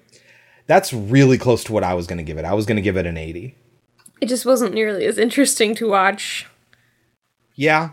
[0.68, 2.46] That's really close to what I was going to give it.
[2.46, 3.56] I was going to give it an 80.
[4.22, 6.48] It just wasn't nearly as interesting to watch.
[7.56, 7.92] Yeah.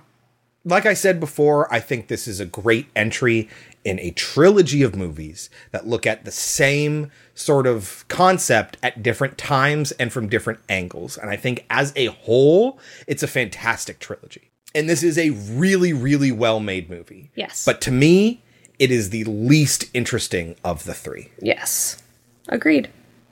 [0.64, 3.48] Like I said before, I think this is a great entry
[3.84, 9.38] in a trilogy of movies that look at the same sort of concept at different
[9.38, 11.16] times and from different angles.
[11.16, 14.50] And I think as a whole, it's a fantastic trilogy.
[14.74, 17.30] And this is a really, really well made movie.
[17.34, 17.64] Yes.
[17.64, 18.42] But to me,
[18.78, 21.30] it is the least interesting of the three.
[21.40, 22.02] Yes.
[22.48, 22.90] Agreed.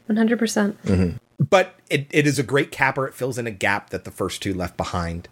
[0.09, 1.19] 100%.
[1.39, 3.07] But it, it is a great capper.
[3.07, 5.29] It fills in a gap that the first two left behind,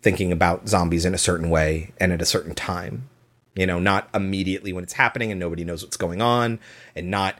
[0.00, 3.08] thinking about zombies in a certain way and at a certain time.
[3.54, 6.58] You know, not immediately when it's happening and nobody knows what's going on,
[6.96, 7.38] and not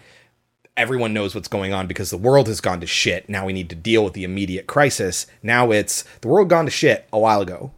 [0.76, 3.28] everyone knows what's going on because the world has gone to shit.
[3.28, 5.26] Now we need to deal with the immediate crisis.
[5.42, 7.72] Now it's the world gone to shit a while ago.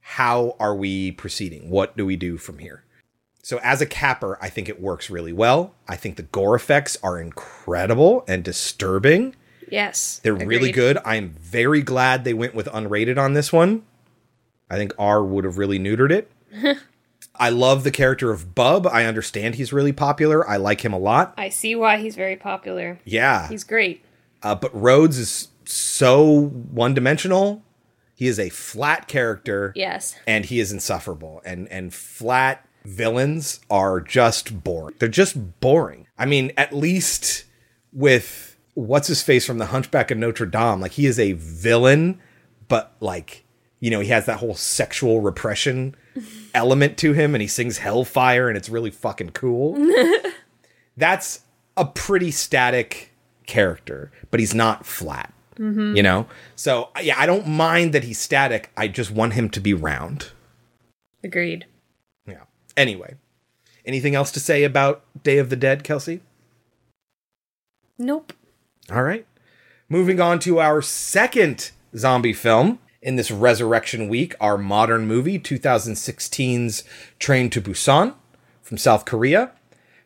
[0.00, 1.70] How are we proceeding?
[1.70, 2.84] What do we do from here?
[3.42, 5.74] So as a capper, I think it works really well.
[5.88, 9.34] I think the gore effects are incredible and disturbing.
[9.72, 10.20] Yes.
[10.22, 10.98] They're really good.
[11.02, 13.84] I'm very glad they went with unrated on this one.
[14.68, 16.30] I think R would have really neutered it.
[17.34, 18.86] I love the character of Bub.
[18.86, 20.46] I understand he's really popular.
[20.48, 21.32] I like him a lot.
[21.38, 23.00] I see why he's very popular.
[23.04, 23.48] Yeah.
[23.48, 24.04] He's great.
[24.42, 27.62] Uh, but Rhodes is so one dimensional.
[28.14, 29.72] He is a flat character.
[29.74, 30.16] Yes.
[30.26, 31.40] And he is insufferable.
[31.46, 34.96] And and flat villains are just boring.
[34.98, 36.06] They're just boring.
[36.18, 37.44] I mean, at least
[37.92, 42.20] with what's his face from the Hunchback of Notre Dame, like he is a villain,
[42.68, 43.44] but like,
[43.80, 45.94] you know, he has that whole sexual repression
[46.54, 49.76] element to him and he sings Hellfire and it's really fucking cool.
[50.96, 51.40] That's
[51.76, 53.12] a pretty static
[53.46, 55.32] character, but he's not flat.
[55.56, 55.96] Mm-hmm.
[55.96, 56.26] You know?
[56.56, 58.70] So, yeah, I don't mind that he's static.
[58.76, 60.30] I just want him to be round.
[61.22, 61.66] Agreed.
[62.26, 62.44] Yeah.
[62.76, 63.16] Anyway,
[63.84, 66.20] anything else to say about Day of the Dead, Kelsey?
[67.98, 68.32] Nope.
[68.90, 69.26] All right.
[69.88, 76.84] Moving on to our second zombie film in this resurrection week, our modern movie, 2016's
[77.18, 78.14] Train to Busan
[78.62, 79.52] from South Korea,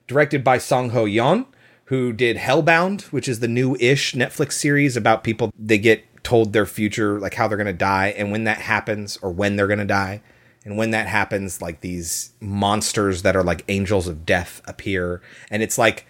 [0.07, 1.47] directed by Sang Ho Yeon,
[1.85, 6.53] who did Hellbound, which is the new ish Netflix series about people they get told
[6.53, 9.69] their future, like how they're going to die, and when that happens, or when they're
[9.69, 10.21] going to die.
[10.65, 15.23] And when that happens, like these monsters that are like angels of death appear.
[15.49, 16.07] And it's like,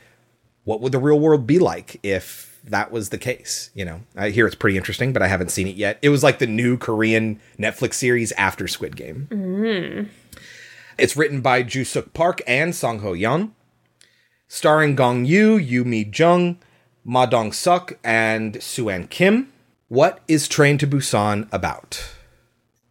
[0.64, 3.70] what would the real world be like if that was the case?
[3.74, 5.98] You know, I hear it's pretty interesting, but I haven't seen it yet.
[6.02, 9.28] It was like the new Korean Netflix series after Squid Game.
[9.30, 10.08] Mm-hmm.
[10.98, 13.50] It's written by Joo Suk Park and Sang Ho Yeon,
[14.48, 16.58] starring Gong Yoo, Yoo Mi Jung,
[17.04, 19.52] Ma Dong Suk, and Suan Kim.
[19.88, 22.14] What is Train to Busan about?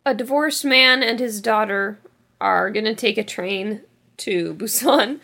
[0.05, 1.99] A divorced man and his daughter
[2.39, 3.81] are gonna take a train
[4.17, 5.19] to Busan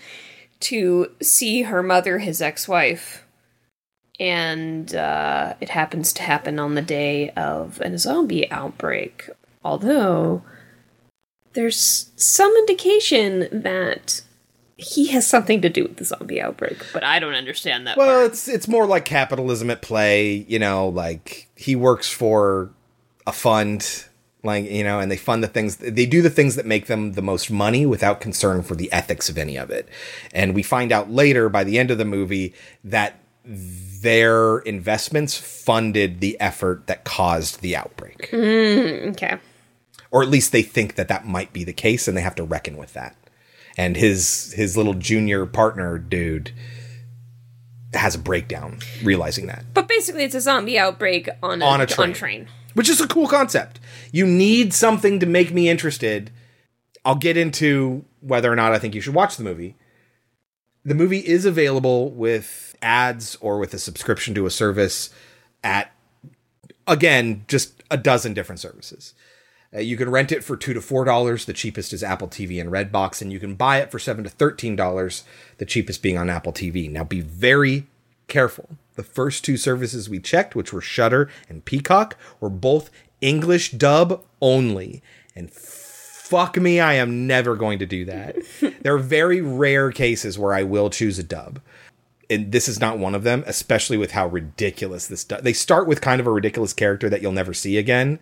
[0.62, 3.26] to see her mother, his ex wife.
[4.22, 9.28] And uh, it happens to happen on the day of a zombie outbreak.
[9.66, 10.44] Although,
[11.54, 14.22] there's some indication that
[14.78, 18.20] he has something to do with the zombie outbreak, but I don't understand that Well,
[18.20, 18.32] part.
[18.32, 22.70] it's it's more like capitalism at play, you know, like he works for
[23.26, 24.06] a fund
[24.44, 27.14] like, you know, and they fund the things they do the things that make them
[27.14, 29.90] the most money without concern for the ethics of any of it.
[30.32, 32.54] And we find out later by the end of the movie
[32.84, 33.20] that
[34.02, 38.30] their investments funded the effort that caused the outbreak.
[38.32, 39.38] Mm, okay.
[40.10, 42.44] Or at least they think that that might be the case and they have to
[42.44, 43.16] reckon with that.
[43.78, 46.52] And his his little junior partner dude
[47.94, 49.66] has a breakdown realizing that.
[49.74, 52.10] But basically, it's a zombie outbreak on a, On a train.
[52.10, 52.48] On train.
[52.74, 53.80] which is a cool concept.
[54.12, 56.32] You need something to make me interested.
[57.06, 59.76] I'll get into whether or not I think you should watch the movie.
[60.84, 65.10] The movie is available with ads or with a subscription to a service
[65.64, 65.92] at,
[66.88, 69.14] again, just a dozen different services.
[69.74, 71.46] Uh, you can rent it for two to four dollars.
[71.46, 74.30] The cheapest is Apple TV and Redbox, and you can buy it for seven to
[74.30, 75.24] thirteen dollars.
[75.58, 76.92] The cheapest being on Apple TV.
[76.92, 77.88] Now, be very
[78.28, 78.78] careful.
[78.96, 82.90] The first two services we checked, which were Shudder and Peacock, were both
[83.22, 85.02] English dub only,
[85.36, 88.38] and fuck me, I am never going to do that.
[88.82, 91.60] there are very rare cases where I will choose a dub.
[92.32, 95.88] And this is not one of them, especially with how ridiculous this du- they start
[95.88, 98.20] with kind of a ridiculous character that you'll never see again,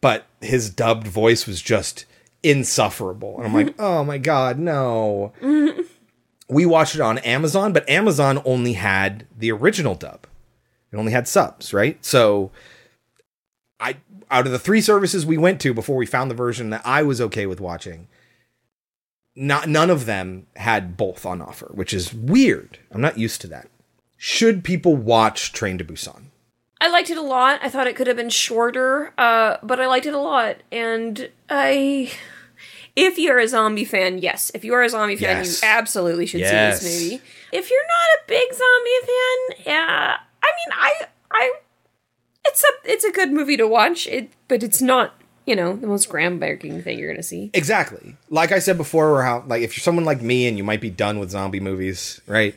[0.00, 2.04] but his dubbed voice was just
[2.42, 3.36] insufferable.
[3.38, 5.32] And I'm like, "Oh my god, no."
[6.48, 10.26] we watched it on Amazon, but Amazon only had the original dub.
[10.92, 12.02] It only had subs, right?
[12.04, 12.50] So
[13.78, 13.96] I
[14.30, 17.02] out of the three services we went to before we found the version that I
[17.02, 18.08] was okay with watching,
[19.38, 22.78] not none of them had both on offer, which is weird.
[22.90, 23.68] I'm not used to that.
[24.16, 26.24] Should people watch Train to Busan?
[26.80, 27.60] I liked it a lot.
[27.62, 30.56] I thought it could have been shorter, uh, but I liked it a lot.
[30.72, 32.10] And I.
[32.96, 34.50] If you're a zombie fan, yes.
[34.54, 35.62] If you are a zombie fan, Yes.
[35.62, 36.80] you absolutely should Yes.
[36.80, 37.22] see this movie.
[37.52, 40.16] If you're not a big zombie fan, yeah.
[40.42, 40.92] I mean, I.
[41.30, 41.52] I
[42.46, 45.17] it's a it's a good movie to watch, it, but it's not,
[45.48, 47.50] you know, the most groundbreaking thing you're going to see.
[47.54, 48.16] Exactly.
[48.28, 50.82] Like I said before, or how like if you're someone like me and you might
[50.82, 52.54] be done with zombie movies, right?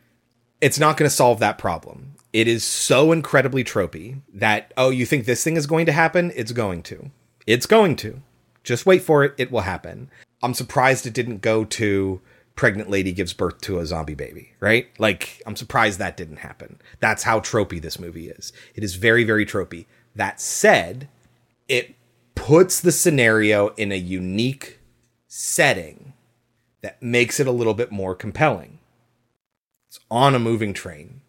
[0.60, 2.16] it's not going to solve that problem.
[2.32, 6.32] It is so incredibly tropey that oh, you think this thing is going to happen?
[6.34, 7.12] It's going to.
[7.46, 8.20] It's going to.
[8.64, 9.34] Just wait for it.
[9.38, 10.10] It will happen.
[10.42, 12.20] I'm surprised it didn't go to
[12.56, 14.88] pregnant lady gives birth to a zombie baby, right?
[14.98, 16.80] Like I'm surprised that didn't happen.
[16.98, 18.52] That's how tropey this movie is.
[18.74, 19.86] It is very very tropey.
[20.16, 21.08] That said,
[21.68, 21.94] it
[22.34, 24.80] puts the scenario in a unique
[25.26, 26.12] setting
[26.82, 28.78] that makes it a little bit more compelling.
[29.88, 31.22] It's on a moving train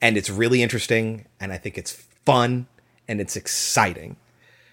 [0.00, 2.66] and it's really interesting and I think it's fun
[3.08, 4.16] and it's exciting.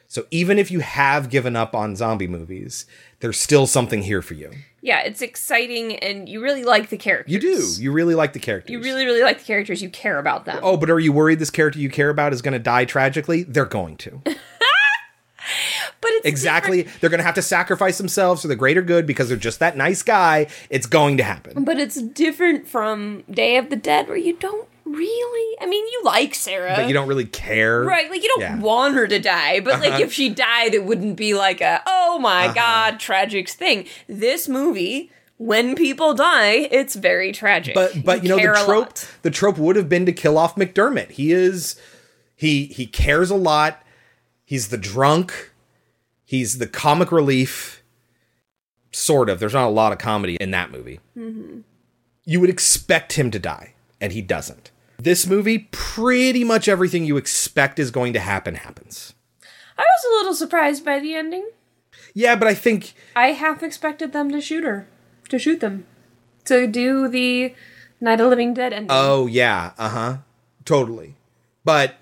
[0.09, 2.86] So even if you have given up on zombie movies,
[3.19, 4.51] there's still something here for you.
[4.82, 7.34] Yeah, it's exciting and you really like the characters.
[7.34, 7.67] You do.
[7.78, 8.71] You really like the characters.
[8.71, 9.82] You really, really like the characters.
[9.82, 10.59] You care about them.
[10.63, 13.43] Oh, but are you worried this character you care about is going to die tragically?
[13.43, 14.21] They're going to.
[16.01, 16.83] but it's exactly.
[17.01, 19.75] They're going to have to sacrifice themselves for the greater good because they're just that
[19.77, 20.47] nice guy.
[20.69, 21.63] It's going to happen.
[21.63, 25.57] But it's different from Day of the Dead, where you don't really.
[25.59, 27.81] I mean, you like Sarah, But you don't really care.
[27.83, 28.09] right?
[28.09, 28.59] Like you don't Yeah.
[28.59, 30.03] want her to die, but like Uh-huh.
[30.03, 33.85] if she died, it wouldn't be like a oh my god tragic thing.
[34.07, 37.73] This movie, when people die, it's very tragic.
[37.75, 41.11] But but you, know the trope the trope would have been to kill off McDermott.
[41.11, 41.75] He is
[42.35, 43.81] he he cares a lot.
[44.45, 45.51] He's the drunk.
[46.28, 47.82] He's the comic relief.
[48.91, 49.39] Sort of.
[49.39, 50.99] There's not a lot of comedy in that movie.
[51.17, 51.61] Mm-hmm.
[52.25, 54.71] You would expect him to die, and he doesn't.
[54.97, 59.13] This movie, pretty much everything you expect is going to happen happens.
[59.78, 61.49] I was a little surprised by the ending.
[62.13, 64.89] Yeah, but I think I half expected them to shoot her,
[65.30, 65.86] to shoot them,
[66.43, 67.55] to do the
[68.01, 68.89] Night of Living Dead ending.
[68.91, 70.17] Oh yeah, uh huh,
[70.65, 71.15] totally.
[71.63, 71.95] But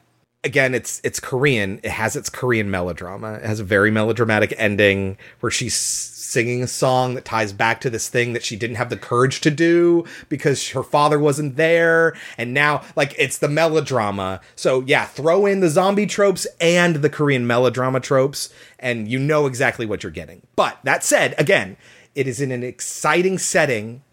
[0.46, 1.80] again, it's it's Korean.
[1.84, 3.34] It has its Korean melodrama.
[3.34, 7.90] It has a very melodramatic ending where she's singing a song that ties back to
[7.90, 12.16] this thing that she didn't have the courage to do because her father wasn't there,
[12.38, 14.40] and now like it's the melodrama.
[14.56, 19.48] So yeah, throw in the zombie tropes and the Korean melodrama tropes, and you know
[19.48, 20.44] exactly what you're getting.
[20.56, 21.76] But that said, again,
[22.14, 24.04] it is in an exciting setting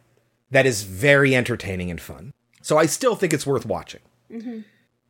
[0.51, 2.33] that is very entertaining and fun.
[2.63, 4.01] So I still think it's worth watching.
[4.31, 4.61] Mm-hmm.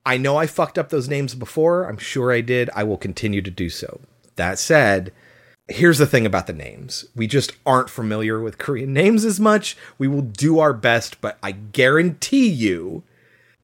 [0.05, 1.85] I know I fucked up those names before.
[1.89, 2.71] I'm sure I did.
[2.75, 4.01] I will continue to do so.
[4.37, 5.13] That said,
[5.69, 7.05] here's the thing about the names.
[7.15, 9.77] We just aren't familiar with Korean names as much.
[9.99, 13.05] We will do our best, but I guarantee you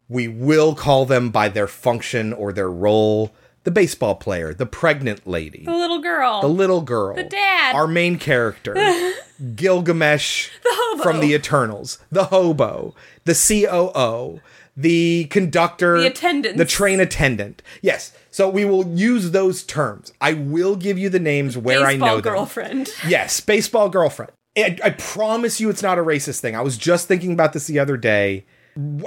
[0.08, 3.32] we will call them by their function or their role.
[3.64, 7.86] The baseball player, the pregnant lady, the little girl, the little girl, the dad, our
[7.86, 8.72] main character,
[9.54, 11.02] Gilgamesh The hobo.
[11.02, 14.40] from the Eternals, the hobo, the COO,
[14.80, 17.62] the conductor, The attendant, the train attendant.
[17.82, 18.12] Yes.
[18.30, 20.12] So we will use those terms.
[20.20, 22.32] I will give you the names where I baseball know them.
[22.32, 22.90] girlfriend.
[23.08, 24.30] Yes, baseball girlfriend.
[24.56, 26.54] I, I promise you it's not a racist thing.
[26.54, 28.46] I was just thinking about this the other day.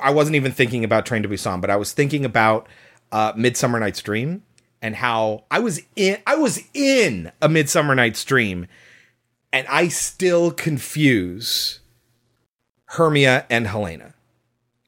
[0.01, 2.67] I wasn't even thinking about Train to Busan, but I was thinking about
[3.13, 4.43] uh, Midsummer Night's Dream
[4.81, 8.67] and how I was in I was in a Midsummer Night's Dream
[9.53, 11.79] and I still confuse
[12.87, 14.15] Hermia and Helena.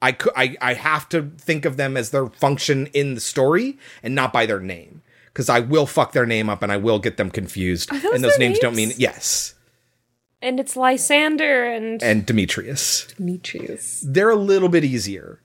[0.04, 3.78] I, cou- I I have to think of them as their function in the story
[4.04, 7.00] and not by their name because I will fuck their name up and I will
[7.00, 7.90] get them confused.
[7.90, 9.56] Those and those their names don't mean yes.
[10.42, 13.08] And it's Lysander and, and Demetrius.
[13.16, 14.04] Demetrius.
[14.06, 15.40] They're a little bit easier.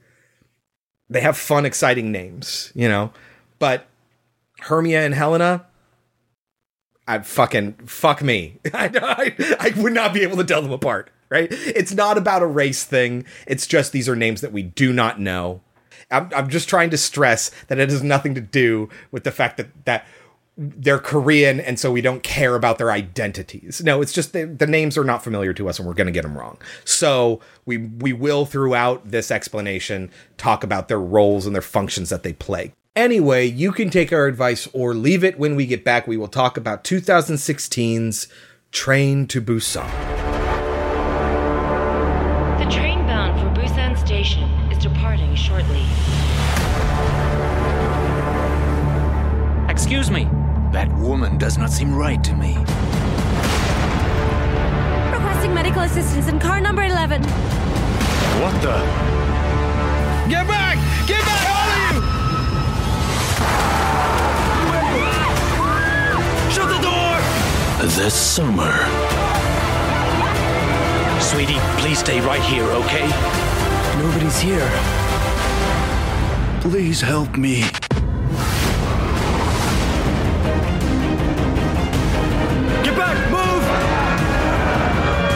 [1.08, 3.12] They have fun, exciting names, you know.
[3.60, 3.86] But
[4.62, 5.66] Hermia and Helena,
[7.06, 8.58] I fucking fuck me.
[8.74, 8.90] I,
[9.40, 11.10] I, I would not be able to tell them apart.
[11.30, 11.48] Right?
[11.50, 13.24] It's not about a race thing.
[13.46, 15.60] It's just these are names that we do not know.
[16.10, 19.58] I'm, I'm just trying to stress that it has nothing to do with the fact
[19.58, 20.06] that that
[20.58, 23.80] they're Korean and so we don't care about their identities.
[23.84, 26.12] No, it's just the, the names are not familiar to us and we're going to
[26.12, 26.58] get them wrong.
[26.84, 32.24] So we we will throughout this explanation talk about their roles and their functions that
[32.24, 32.72] they play.
[32.96, 36.08] Anyway, you can take our advice or leave it when we get back.
[36.08, 38.26] We will talk about 2016's
[38.72, 40.37] Train to Busan.
[45.38, 45.84] Shortly.
[49.70, 50.28] Excuse me.
[50.72, 52.56] That woman does not seem right to me.
[55.12, 57.22] Requesting medical assistance in car number 11.
[57.22, 58.76] What the?
[60.28, 60.76] Get back!
[61.06, 62.02] Get back, all of you!
[66.52, 67.16] Shut the door!
[67.96, 68.74] This summer.
[71.20, 73.08] Sweetie, please stay right here, okay?
[73.98, 75.07] Nobody's here.
[76.70, 77.60] Please help me.
[82.84, 83.16] Get back!
[83.30, 83.64] Move!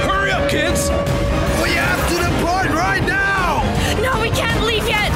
[0.05, 0.91] Hurry up, kids!
[1.63, 3.63] We have to depart right now!
[4.03, 5.11] No, we can't leave yet!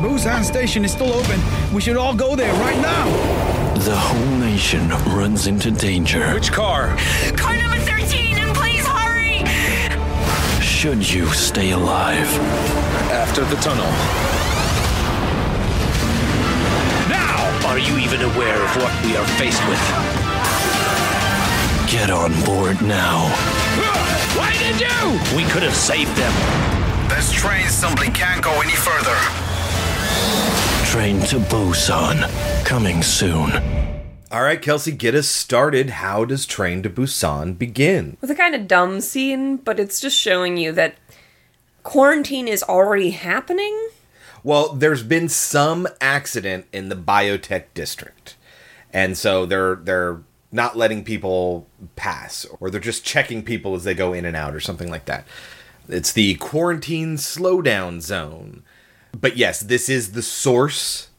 [0.00, 1.40] Busan Station is still open.
[1.74, 3.10] We should all go there right now.
[3.80, 6.32] The whole nation runs into danger.
[6.32, 6.96] Which car?
[7.36, 7.55] Car
[10.86, 12.28] Should you stay alive?
[13.10, 13.90] After the tunnel.
[17.10, 17.68] Now!
[17.68, 19.80] Are you even aware of what we are faced with?
[21.90, 23.26] Get on board now.
[24.38, 25.36] Why did you?
[25.36, 26.32] We could have saved them.
[27.08, 29.16] This train simply can't go any further.
[30.86, 32.30] Train to Busan.
[32.64, 33.95] Coming soon.
[34.32, 35.90] All right, Kelsey, get us started.
[35.90, 38.16] How does Train to Busan begin?
[38.20, 40.96] With a kind of dumb scene, but it's just showing you that
[41.84, 43.88] quarantine is already happening.
[44.42, 48.36] Well, there's been some accident in the biotech district.
[48.92, 53.94] And so they're they're not letting people pass or they're just checking people as they
[53.94, 55.24] go in and out or something like that.
[55.88, 58.64] It's the quarantine slowdown zone.
[59.12, 61.10] But yes, this is the source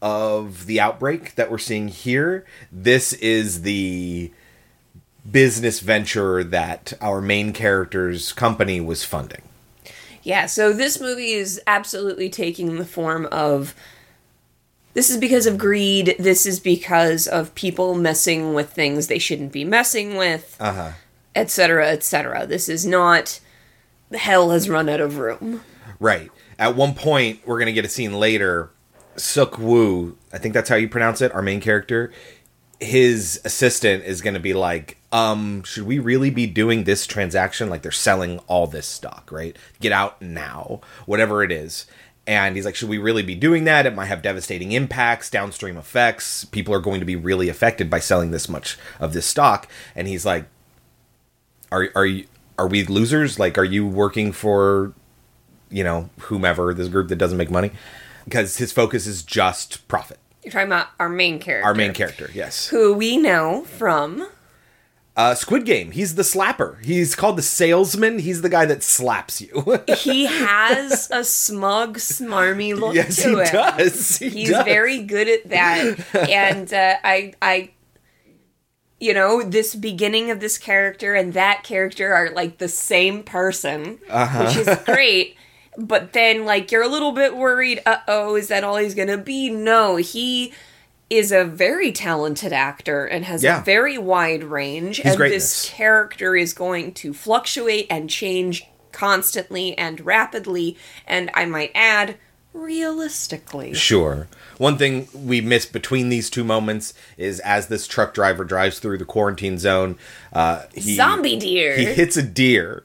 [0.00, 2.44] of the outbreak that we're seeing here.
[2.70, 4.30] This is the
[5.30, 9.42] business venture that our main character's company was funding.
[10.22, 13.74] Yeah, so this movie is absolutely taking the form of
[14.94, 19.52] this is because of greed, this is because of people messing with things they shouldn't
[19.52, 20.92] be messing with, Uh-huh.
[21.36, 22.46] etc., etc.
[22.46, 23.38] This is not
[24.12, 25.62] hell has run out of room.
[26.00, 26.30] Right.
[26.58, 28.70] At one point, we're gonna get a scene later.
[29.18, 31.32] Suk Woo, I think that's how you pronounce it.
[31.34, 32.12] Our main character,
[32.80, 37.70] his assistant is gonna be like, um, should we really be doing this transaction?
[37.70, 39.56] Like they're selling all this stock, right?
[39.80, 41.86] Get out now, whatever it is.
[42.26, 43.86] And he's like, should we really be doing that?
[43.86, 46.44] It might have devastating impacts, downstream effects.
[46.44, 49.66] People are going to be really affected by selling this much of this stock.
[49.96, 50.44] And he's like,
[51.72, 52.26] are are you
[52.58, 53.38] are we losers?
[53.38, 54.92] Like, are you working for,
[55.70, 57.70] you know, whomever this group that doesn't make money?
[58.28, 60.18] Because his focus is just profit.
[60.44, 61.66] You're talking about our main character.
[61.66, 62.68] Our main character, yes.
[62.68, 64.28] Who we know from
[65.16, 65.90] Uh, Squid Game.
[65.90, 66.82] He's the slapper.
[66.84, 68.20] He's called the salesman.
[68.20, 69.80] He's the guy that slaps you.
[69.98, 73.52] he has a smug, smarmy look Yes, to he him.
[73.52, 74.18] does.
[74.18, 74.64] He He's does.
[74.64, 77.70] very good at that, and uh, I, I,
[79.00, 83.98] you know, this beginning of this character and that character are like the same person,
[84.08, 84.44] Uh-huh.
[84.44, 85.36] which is great.
[85.80, 87.80] But then, like, you're a little bit worried.
[87.86, 89.48] Uh oh, is that all he's gonna be?
[89.48, 90.52] No, he
[91.08, 93.62] is a very talented actor and has Yeah.
[93.62, 94.96] a very wide range.
[94.98, 95.70] He's and great in this this.
[95.70, 100.76] character is going to fluctuate and change constantly and rapidly,
[101.06, 102.16] and I might add,
[102.52, 103.74] realistically.
[103.74, 104.28] Sure.
[104.58, 108.98] One thing we miss between these two moments is as this truck driver drives through
[108.98, 109.96] the quarantine zone,
[110.32, 111.76] uh, he, Zombie deer.
[111.76, 112.82] He hits a deer,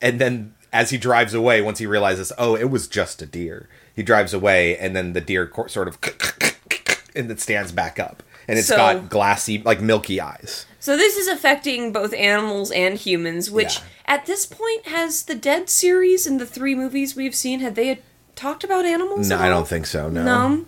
[0.00, 3.68] and then as he drives away, once he realizes, oh, it was just a deer,
[3.94, 5.98] he drives away, and then the deer sort of
[7.14, 10.66] and it stands back up, and it's So- got glassy, like milky eyes.
[10.78, 13.82] So this is affecting both animals and humans, which Yeah.
[14.06, 17.58] at this point has the Dead series and the three movies we've seen.
[17.58, 17.98] Had they had
[18.36, 19.28] talked about animals?
[19.28, 20.08] No, I don't think so.
[20.08, 20.22] No.
[20.22, 20.64] No.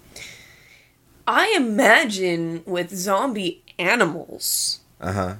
[1.27, 5.35] I imagine with zombie animals, Uh huh.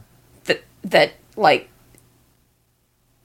[0.45, 1.69] that that like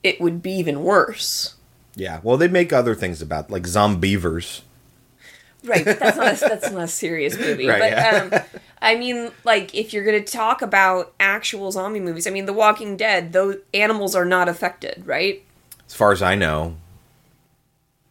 [0.04, 1.56] it would be even worse.
[1.96, 2.20] Yeah.
[2.22, 4.60] Well, they make other things about like Zombeavers.
[5.64, 7.66] Right, but that's not a, that's not a serious movie.
[7.66, 7.90] Right, but
[8.30, 8.38] yeah.
[8.38, 12.44] um, I mean, like if you're going to talk about actual zombie movies, I mean,
[12.44, 15.42] The Walking Dead, those animals are not affected, right?
[15.86, 16.76] As far as I know,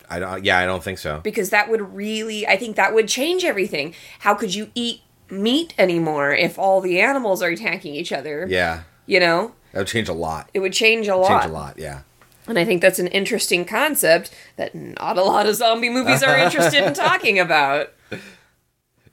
[0.10, 0.44] I don't.
[0.44, 1.20] Yeah, I don't think so.
[1.24, 3.94] Because that would really, I think that would change everything.
[4.20, 8.48] How could you eat meat anymore if all the animals are attacking each other?
[8.50, 10.50] Yeah, You know, that would change a lot.
[10.54, 11.42] it would change a lot.
[11.42, 11.78] Change a lot.
[11.78, 12.02] Yeah.
[12.48, 16.38] And I think that's an interesting concept that not a lot of zombie movies are
[16.38, 17.94] interested in talking about.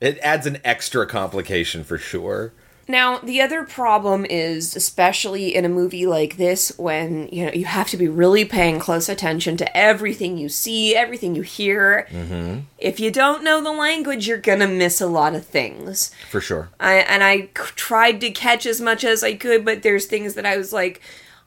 [0.01, 2.53] It adds an extra complication for sure.
[2.89, 7.65] Now, the other problem is, especially in a movie like this, when you know you
[7.67, 12.09] have to be really paying close attention to everything you see, everything you hear.
[12.11, 12.61] Mm-hmm.
[12.79, 16.11] If you don't know the language, you're gonna miss a lot of things.
[16.31, 16.71] For sure.
[16.81, 20.35] I, and I c- tried to catch as much as I could, but there's things
[20.35, 21.01] that I was like,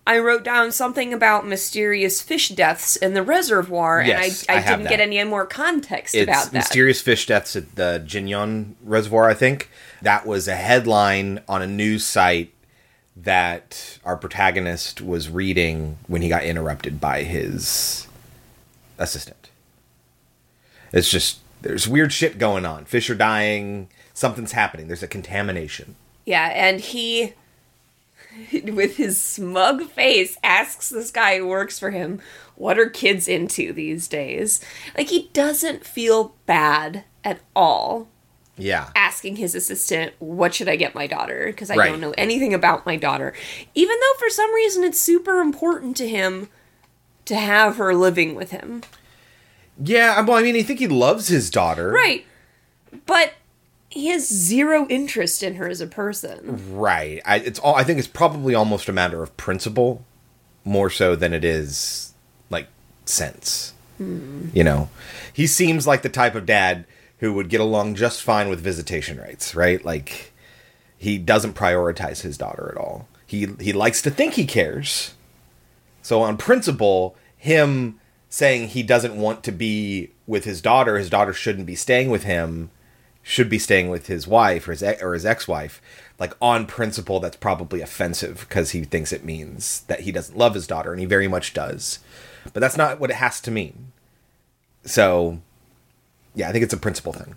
[0.05, 4.63] I wrote down something about mysterious fish deaths in the reservoir, Yes, and I, I
[4.65, 6.53] I, didn't get any more context It's about that.
[6.53, 9.29] mysterious fish deaths at the Jinyon Reservoir.
[9.29, 9.69] I think
[10.03, 12.53] that was a headline on a news site
[13.15, 18.07] that our protagonist was reading when he got interrupted by his
[18.97, 19.49] assistant.
[20.91, 22.85] It's just there's weird shit going on.
[22.85, 23.87] Fish are dying.
[24.13, 24.87] Something's happening.
[24.87, 25.95] There's a contamination.
[26.25, 27.33] Yeah, and he,
[28.63, 32.19] with his smug face, asks this guy who works for him,
[32.55, 34.63] What are kids into these days?
[34.97, 38.09] Like, he doesn't feel bad at all
[38.57, 38.89] Yeah.
[38.95, 41.45] asking his assistant, What should I get my daughter?
[41.47, 41.89] Because I Right.
[41.89, 43.33] don't know anything about my daughter.
[43.73, 46.49] Even though for some reason it's super important to him
[47.25, 48.83] to have her living with him.
[49.83, 50.19] Yeah.
[50.21, 51.89] Well, I mean, I think he loves his daughter.
[51.91, 52.25] Right.
[53.07, 53.33] But
[53.89, 56.75] he has zero interest in her as a person.
[56.75, 57.21] Right.
[57.25, 57.75] I, it's all.
[57.75, 60.03] I think it's probably almost a matter of principle,
[60.63, 62.13] more so than it is
[62.51, 62.67] like
[63.05, 63.73] sense.
[63.97, 64.49] Hmm.
[64.53, 64.89] You know,
[65.31, 66.85] he seems like the type of dad
[67.23, 69.55] who would get along just fine with visitation rights.
[69.55, 69.83] Right.
[69.85, 70.33] Like
[70.97, 73.07] he doesn't prioritize his daughter at all.
[73.25, 75.13] He he likes to think he cares.
[76.01, 77.97] So on principle, him
[78.27, 82.23] saying he doesn't want to be with his daughter, his daughter shouldn't be staying with
[82.23, 82.71] him,
[83.21, 85.81] should be staying with his wife or his or his ex-wife.
[86.19, 90.55] Like on principle, that's probably offensive because he thinks it means that he doesn't love
[90.55, 91.99] his daughter, and he very much does.
[92.51, 93.93] But that's not what it has to mean.
[94.83, 95.39] So,
[96.35, 97.35] yeah, I think it's a principle thing.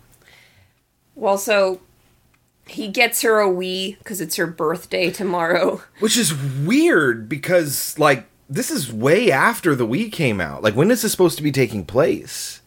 [1.14, 1.80] Well, so
[2.66, 5.82] he gets her a Wii because it's her birthday tomorrow.
[6.00, 10.62] Which is weird because like this is way after the Wii came out.
[10.62, 12.60] Like when is this supposed to be taking place?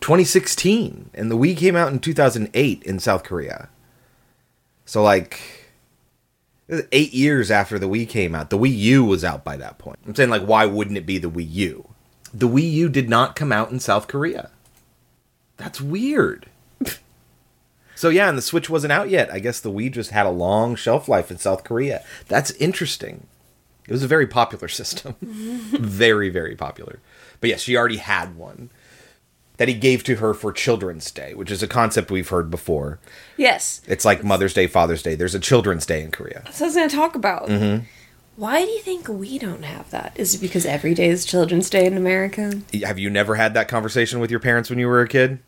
[0.00, 3.68] 2016 and the Wii came out in 2008 in South Korea.
[4.86, 5.68] So like
[6.70, 8.48] 8 years after the Wii came out.
[8.48, 9.98] The Wii U was out by that point.
[10.06, 11.88] I'm saying like why wouldn't it be the Wii U?
[12.32, 14.50] The Wii U did not come out in South Korea.
[15.62, 16.46] That's weird.
[17.94, 19.32] So yeah, and the Switch wasn't out yet.
[19.32, 22.02] I guess the Wii just had a long shelf life in South Korea.
[22.26, 23.28] That's interesting.
[23.86, 25.14] It was a very popular system.
[25.20, 26.98] very, very popular.
[27.40, 28.70] But yes, she already had one
[29.58, 32.98] that he gave to her for Children's Day, which is a concept we've heard before.
[33.36, 33.82] Yes.
[33.86, 35.14] It's like Mother's Day, Father's Day.
[35.14, 36.42] There's a Children's Day in Korea.
[36.44, 37.46] That's what I was going to talk about.
[37.46, 37.84] Mm-hmm.
[38.34, 40.12] Why do you think we don't have that?
[40.16, 42.62] Is it because every day is Children's Day in America?
[42.82, 45.38] Have you never had that conversation with your parents when you were a kid?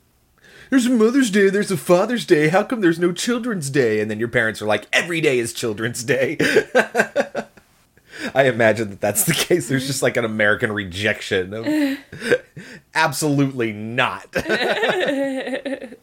[0.70, 2.48] There's a Mother's Day, there's a Father's Day.
[2.48, 4.01] How come there's no Children's Day?
[4.01, 6.36] And then your parents are like, every day is Children's Day.
[8.34, 9.68] I imagine that that's the case.
[9.68, 11.66] There's just like an American rejection of
[12.94, 14.34] absolutely not.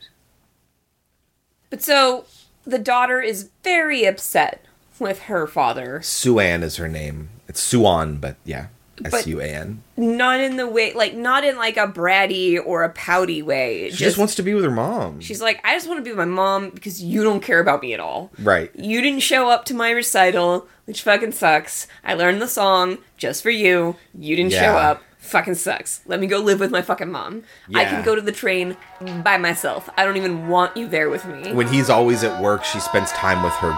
[1.72, 2.26] But so
[2.66, 4.66] the daughter is very upset
[5.00, 6.02] with her father.
[6.02, 7.30] Suan is her name.
[7.48, 8.68] It's Suan, but yeah,
[9.06, 9.84] S U A N.
[9.98, 13.90] Not in the way, like, not in like a bratty or a pouty way.
[13.92, 15.20] She just wants to be with her mom.
[15.22, 17.82] She's like, I just want to be with my mom because you don't care about
[17.82, 18.32] me at all.
[18.40, 18.72] Right.
[18.76, 21.88] You didn't show up to my recital, which fucking sucks.
[22.04, 23.96] I learned the song just for you.
[24.18, 25.04] You didn't show up.
[25.20, 26.02] Fucking sucks.
[26.08, 27.44] Let me go live with my fucking mom.
[27.76, 28.76] I can go to the train
[29.24, 29.88] by myself.
[29.96, 31.54] I don't even want you there with me.
[31.54, 33.72] When he's always at work, she spends time with her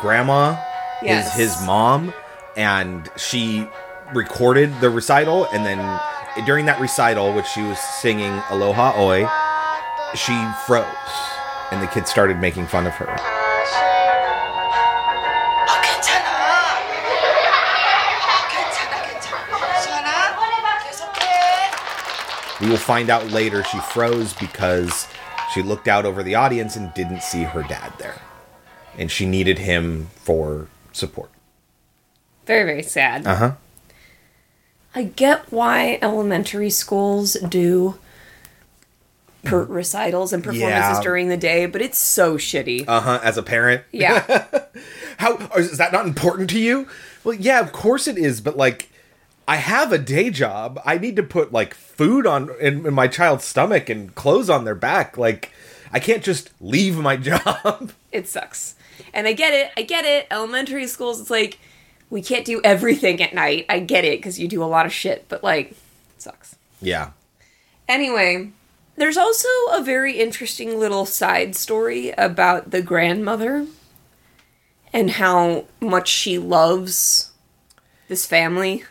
[0.00, 0.56] grandma,
[1.02, 1.34] Yes.
[1.36, 2.14] his his mom,
[2.56, 3.66] and she
[4.14, 5.46] recorded the recital.
[5.52, 5.78] And then
[6.44, 9.28] during that recital, which she was singing "Aloha Oe,"
[10.14, 10.86] she froze,
[11.70, 13.16] and the kids started making fun of her.
[22.60, 25.08] We will find out later she froze because
[25.52, 28.20] she looked out over the audience and didn't see her dad there.
[28.96, 31.30] And she needed him for support.
[32.46, 33.26] Very, very sad.
[33.26, 33.52] Uh huh.
[34.96, 37.98] I get why elementary schools do
[39.44, 41.02] per- recitals and performances Yeah.
[41.02, 42.84] during the day, but it's so shitty.
[42.88, 43.20] Uh huh.
[43.22, 44.46] As a parent, yeah.
[45.18, 46.88] how is that not important to you?
[47.24, 48.90] Well, yeah, of course it is, but like.
[49.48, 50.80] I have a day job.
[50.84, 54.64] I need to put like food on in, in my child's stomach and clothes on
[54.64, 55.16] their back.
[55.16, 55.52] Like,
[55.92, 57.92] I can't just leave my job.
[58.10, 58.74] it sucks.
[59.14, 59.70] And I get it.
[59.76, 60.26] I get it.
[60.32, 61.60] Elementary schools, it's like,
[62.10, 63.66] we can't do everything at night.
[63.68, 65.76] I get it because you do a lot of shit, but like, it
[66.18, 66.56] sucks.
[66.80, 67.10] yeah.
[67.88, 68.50] Anyway,
[68.96, 73.66] there's also a very interesting little side story about the grandmother
[74.92, 77.30] and how much she loves
[78.08, 78.84] this family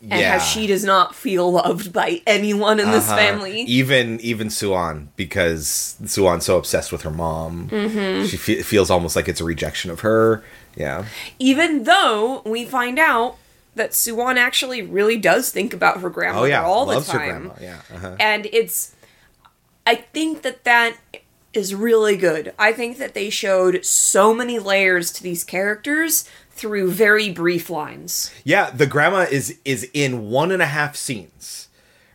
[0.00, 0.38] and Yeah.
[0.38, 3.16] how she does not feel loved by anyone in this Uh-huh.
[3.16, 3.62] family.
[3.62, 8.28] Even even Suan, because Suan's so obsessed with her mom, Mhm.
[8.30, 10.44] she fe- feels almost like it's a rejection of her.
[10.78, 11.04] Yeah,
[11.38, 13.36] Even though we find out
[13.74, 17.18] that Suan actually really does think about her grandmother oh yeah, all loves the her
[17.18, 17.48] time.
[17.48, 17.54] grandma.
[17.60, 18.16] Yeah, uh-huh.
[18.20, 18.94] and it's
[19.86, 20.96] i think that that
[21.54, 26.90] is really good i think that they showed so many layers to these characters through
[26.90, 28.70] very brief lines yeah.
[28.70, 31.68] The grandma is is in one and a half scenes,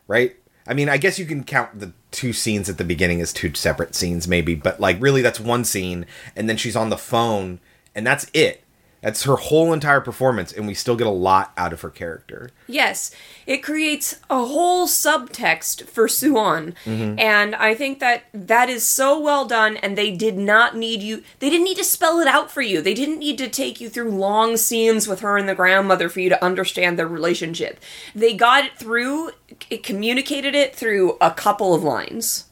[0.08, 0.36] right?
[0.68, 3.54] I mean, I guess you can count the two scenes at the beginning as two
[3.54, 7.60] separate scenes, maybe, but like really, that's one scene, and then she's on the phone,
[7.96, 8.60] and that's it.
[9.02, 12.52] That's her whole entire performance, and we still get a lot out of her character.
[12.68, 13.12] yes
[13.46, 17.20] it creates a whole subtext for Suan Mhm.
[17.20, 21.22] and i think that that is so well done and they did not need you
[21.40, 23.90] they didn't need to spell it out for you they didn't need to take you
[23.90, 27.82] through long scenes with her and the grandmother for you to understand their relationship
[28.16, 29.32] they got it through
[29.70, 32.46] it communicated it through a couple of lines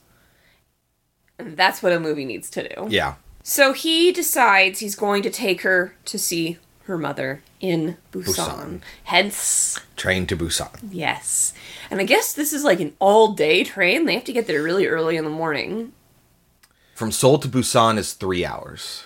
[1.39, 3.13] and that's what a movie needs to do Yeah.
[3.43, 8.35] So he decides he's going to take her to see her mother in Busan.
[8.35, 8.81] Busan.
[9.05, 10.69] Hence, Train to Busan.
[10.91, 11.53] yes.
[11.89, 14.05] And I guess this is like an all day train.
[14.05, 15.93] They have to get there really early in the morning.
[16.95, 19.05] From Seoul to Busan is three hours.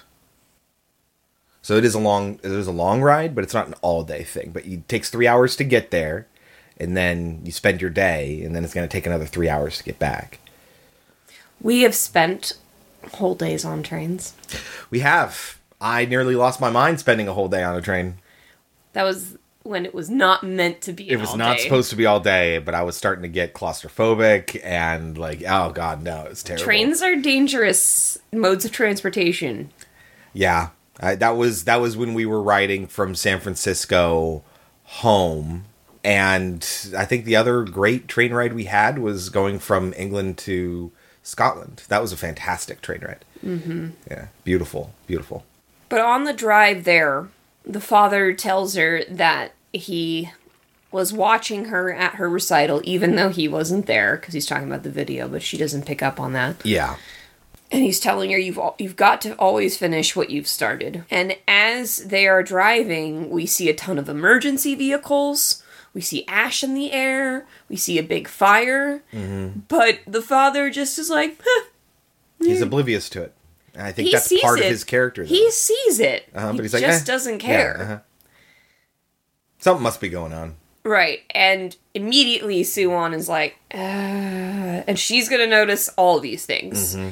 [1.62, 4.04] So it is a long it is a long ride, but it's not an all
[4.04, 4.52] day thing.
[4.54, 6.28] But it takes three hours to get there,
[6.78, 9.84] and then you spend your day, and then it's gonna take another three hours to
[9.84, 10.40] get back.
[11.60, 12.54] We have spent
[13.14, 14.34] whole days on trains.
[14.90, 15.60] We have.
[15.82, 18.18] I nearly lost my mind spending a whole day on a train.
[18.94, 21.10] That was when it was not meant to be.
[21.10, 21.64] It an was all not day.
[21.64, 25.72] supposed to be all day, but I was starting to get claustrophobic and like, oh
[25.72, 26.64] god, no, it was terrible.
[26.64, 29.72] Trains are dangerous modes of transportation.
[30.34, 30.70] Yeah,
[31.00, 34.44] I, that was that was when we were riding from San Francisco
[34.84, 35.66] home,
[36.04, 36.66] and
[36.96, 40.92] I think the other great train ride we had was going from England to
[41.26, 41.82] Scotland.
[41.90, 43.26] That was a fantastic train ride.
[43.44, 43.90] Mm-hmm.
[44.10, 45.44] Yeah, beautiful, beautiful.
[45.90, 47.30] But on the drive there,
[47.66, 50.32] the father tells her that he
[50.92, 54.84] was watching her at her recital, even though he wasn't there, because he's talking about
[54.84, 56.64] the video, but she doesn't pick up on that.
[56.64, 56.96] Yeah,
[57.72, 61.04] And he's telling her you've you've got to always finish what you've started.
[61.10, 65.64] And as they are driving, we see a ton of emergency vehicles.
[65.96, 67.48] We see ash in the air.
[67.70, 69.02] We see a big fire.
[69.12, 71.66] hmm But the father just is like, huh,
[72.40, 73.34] he's oblivious to it.
[73.74, 74.66] And I think he that's part it.
[74.66, 75.24] of his character.
[75.24, 76.30] He sees it.
[76.36, 77.82] Uh-huh, he but he's like, just eh, doesn't yeah, care.
[77.82, 78.00] uh-huh.
[79.60, 80.56] Something must be going on.
[80.84, 81.22] Right.
[81.32, 83.78] And immediately Suan is like, uh,
[84.86, 86.96] and she's going to notice all these things.
[86.96, 87.12] Mhm.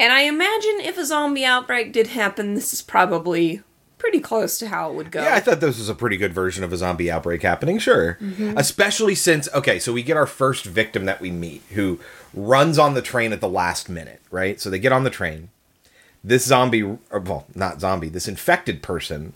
[0.00, 3.62] And I imagine if a zombie outbreak did happen, this is probably
[4.02, 5.22] pretty close to how it would go.
[5.22, 8.18] Yeah, I thought this was a pretty good version of a zombie outbreak happening, sure.
[8.20, 8.58] Mhm.
[8.58, 12.00] Especially since, okay, so we get our first victim that we meet who
[12.34, 14.60] runs on the train at the last minute, right?
[14.60, 15.50] So they get on the train.
[16.24, 19.34] This zombie, or, well, not zombie, this infected person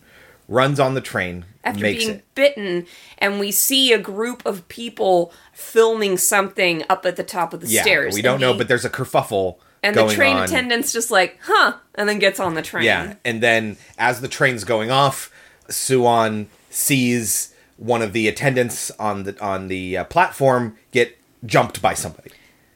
[0.48, 2.24] runs on the train, After being it.
[2.34, 2.86] bitten,
[3.18, 7.66] and we see a group of people filming something up at the top of the
[7.68, 8.14] Yeah, stairs.
[8.14, 10.44] we don't know, but there's a kerfuffle And the train on.
[10.44, 12.84] attendant's just like, huh, and then gets on the train.
[12.84, 15.30] Yeah, and then as the train's going off,
[15.68, 21.94] Suan sees one of the attendants on the on the uh, platform get jumped by
[21.94, 22.30] somebody.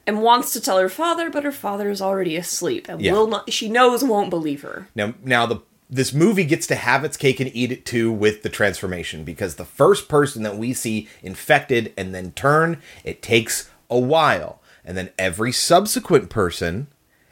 [0.07, 3.13] And wants to tell her father, but her father is already asleep and Yeah.
[3.13, 3.51] will not.
[3.51, 4.87] She knows won't believe her.
[4.95, 5.57] Now, now the
[5.89, 9.55] this movie gets to have its cake and eat it too with the transformation because
[9.55, 14.97] the first person that we see infected and then turn, it takes a while, and
[14.97, 16.87] then every subsequent person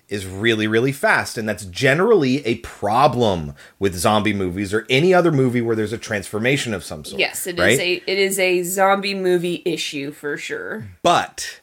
[0.07, 5.31] is really really fast and that's generally a problem with zombie movies or any other
[5.31, 7.79] movie where there's a transformation of some sort Yes, it is right?
[7.79, 10.87] a it is a zombie movie issue for sure.
[11.03, 11.61] But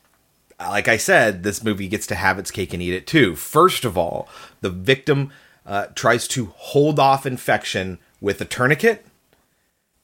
[0.61, 3.35] like I said, this movie gets to have its cake and eat it too.
[3.35, 4.29] First of all,
[4.61, 5.31] the victim
[5.67, 9.05] uh, tries to hold off infection with a tourniquet,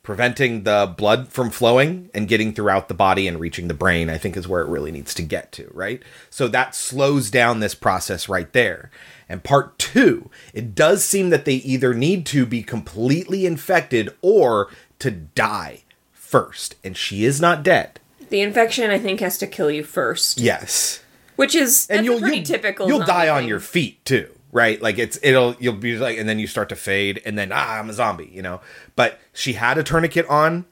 [0.02, 4.18] preventing the blood from flowing and getting throughout the body and reaching the brain, I
[4.18, 6.02] think is where it really needs to get to, right?
[6.28, 8.90] So that slows down this process right there.
[9.28, 14.68] And part two, it does seem that they either need to be completely infected or
[14.98, 16.74] to die first.
[16.82, 18.00] And she is not dead.
[18.28, 20.40] The infection, I think, has to kill you first.
[20.40, 21.02] Yes.
[21.36, 22.88] Which is And you'll pretty you'll, typical.
[22.88, 24.80] you'll die on your feet too, right?
[24.82, 27.78] Like it's it'll you'll be like and then you start to fade and then ah
[27.78, 28.60] I'm a zombie, you know.
[28.96, 30.66] But she had a tourniquet on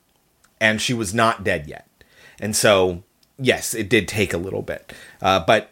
[0.60, 1.86] and she was not dead yet.
[2.40, 3.02] And so
[3.38, 4.92] yes, it did take a little bit.
[5.22, 5.70] Uh, but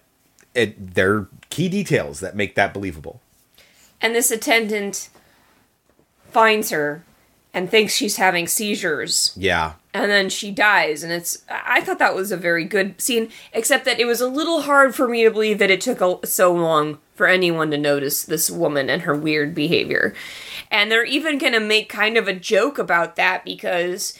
[0.55, 3.21] it there are key details that make that believable.
[4.01, 5.09] And this attendant
[6.31, 7.03] finds her
[7.55, 9.33] and thinks she's having seizures.
[9.37, 9.75] Yeah.
[9.95, 13.85] and then she dies and it's i thought that was a very good scene except
[13.87, 16.53] that it was a little hard for me to believe that it took a, so
[16.53, 20.15] long for anyone to notice this woman and her weird behavior
[20.71, 24.19] and they're even going to make kind of a joke about that because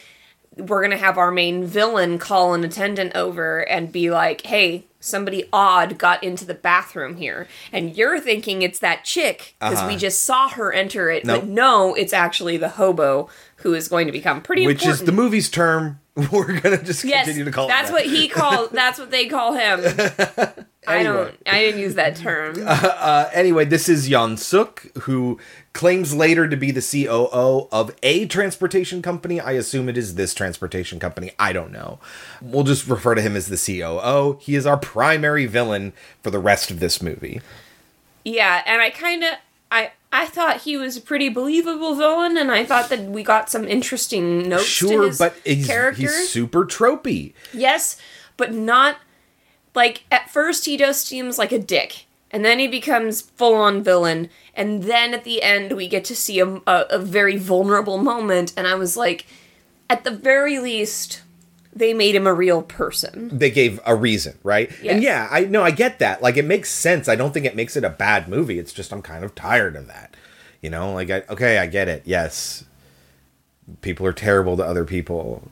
[0.57, 4.85] we're going to have our main villain call an attendant over and be like hey
[5.01, 9.91] somebody odd got into the bathroom here and you're thinking it's that chick because we
[9.91, 9.97] Uh-huh.
[9.99, 11.43] just saw her enter it Nope.
[11.43, 15.07] but no it's actually the hobo who is going to become pretty Which important is
[15.07, 16.01] the movie's term.
[16.33, 17.93] We're gonna just Yes, continue to call that's that.
[17.95, 18.71] what he called.
[18.73, 19.81] That's what they call him.
[20.87, 21.33] I don't.
[21.47, 22.57] I didn't use that term.
[22.67, 25.39] uh, anyway, this is Yon Suk, who
[25.79, 29.39] claims later to be the COO of a transportation company.
[29.41, 31.31] I assume it is this transportation company.
[31.39, 32.01] I don't know.
[32.43, 34.39] We'll just refer to him as the COO.
[34.41, 37.41] He is our primary villain for the rest of this movie.
[38.25, 39.31] Yeah, and I kind of.
[39.71, 43.49] I I thought he was a pretty believable villain, and I thought that we got
[43.49, 46.01] some interesting notes to Sure, his but he's, character.
[46.03, 47.35] he's super tropey.
[47.55, 47.97] yes,
[48.37, 48.97] but not
[49.75, 53.83] like at first he just seems like a dick, and then he becomes full on
[53.83, 57.99] villain, and then at the end we get to see a, a, a very vulnerable
[57.99, 59.27] moment, and I was like,
[59.91, 61.23] at the very least,
[61.75, 63.31] they made him a real person.
[63.37, 64.71] They gave a reason, right?
[64.85, 66.23] And yeah, I know I get that.
[66.23, 67.09] Like it makes sense.
[67.09, 68.59] I don't think it makes it a bad movie.
[68.59, 70.15] It's just I'm kind of tired of that.
[70.61, 72.03] You know, like I, okay, I get it.
[72.05, 72.65] Yes.
[73.81, 75.49] People are terrible to other people.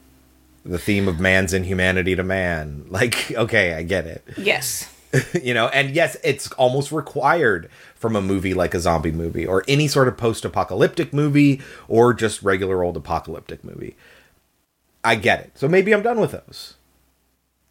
[0.65, 2.87] The theme of man's inhumanity to man.
[2.91, 4.25] Like, okay, I get it.
[4.37, 4.93] Yes.
[5.43, 9.65] you know, and yes, it's almost required from a movie like a zombie movie or
[9.69, 13.97] any sort of post-apocalyptic movie or just regular old apocalyptic movie.
[15.05, 15.53] I get it.
[15.55, 16.75] So maybe I'm done with those.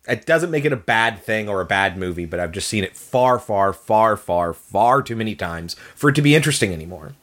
[0.08, 2.84] It doesn't make it a bad thing or a bad movie, but I've just seen
[2.84, 7.14] it far, far, far, far, far too many times for it to be interesting anymore.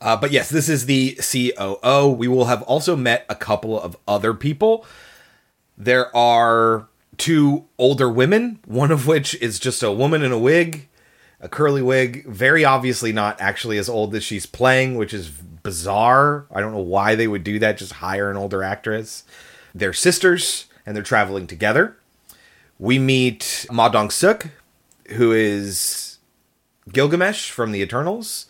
[0.00, 2.08] Uh, but yes, this is the COO.
[2.10, 4.84] We will have also met a couple of other people.
[5.78, 6.88] There are
[7.22, 10.88] two older women, one of which is just a woman in a wig,
[11.40, 16.46] a curly wig, very obviously not actually as old as she's playing, which is bizarre.
[16.52, 19.22] I don't know why they would do that, just hire an older actress.
[19.72, 21.96] They're sisters and they're traveling together.
[22.76, 24.48] We meet Ma Dong Suk,
[25.10, 26.18] who is
[26.92, 28.46] Gilgamesh from the Eternals.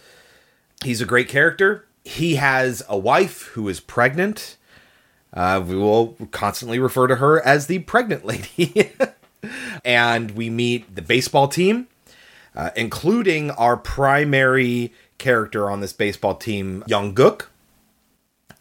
[0.83, 1.85] He's a great character.
[2.07, 4.57] He has a wife who is pregnant.
[5.33, 8.93] Uh, we will constantly refer to her as the pregnant lady.
[9.85, 11.89] and we meet the baseball team,
[12.55, 17.47] uh, including our primary character on this baseball team, Young Gook,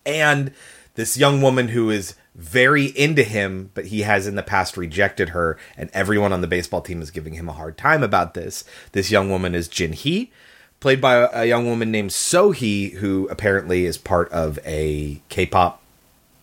[0.05, 0.51] and
[0.95, 5.29] this young woman who is very into him, but he has in the past rejected
[5.29, 8.63] her, and everyone on the baseball team is giving him a hard time about this.
[8.93, 10.31] This young woman is Jin Hee,
[10.79, 15.80] played by a young woman named So Hee, who apparently is part of a K-pop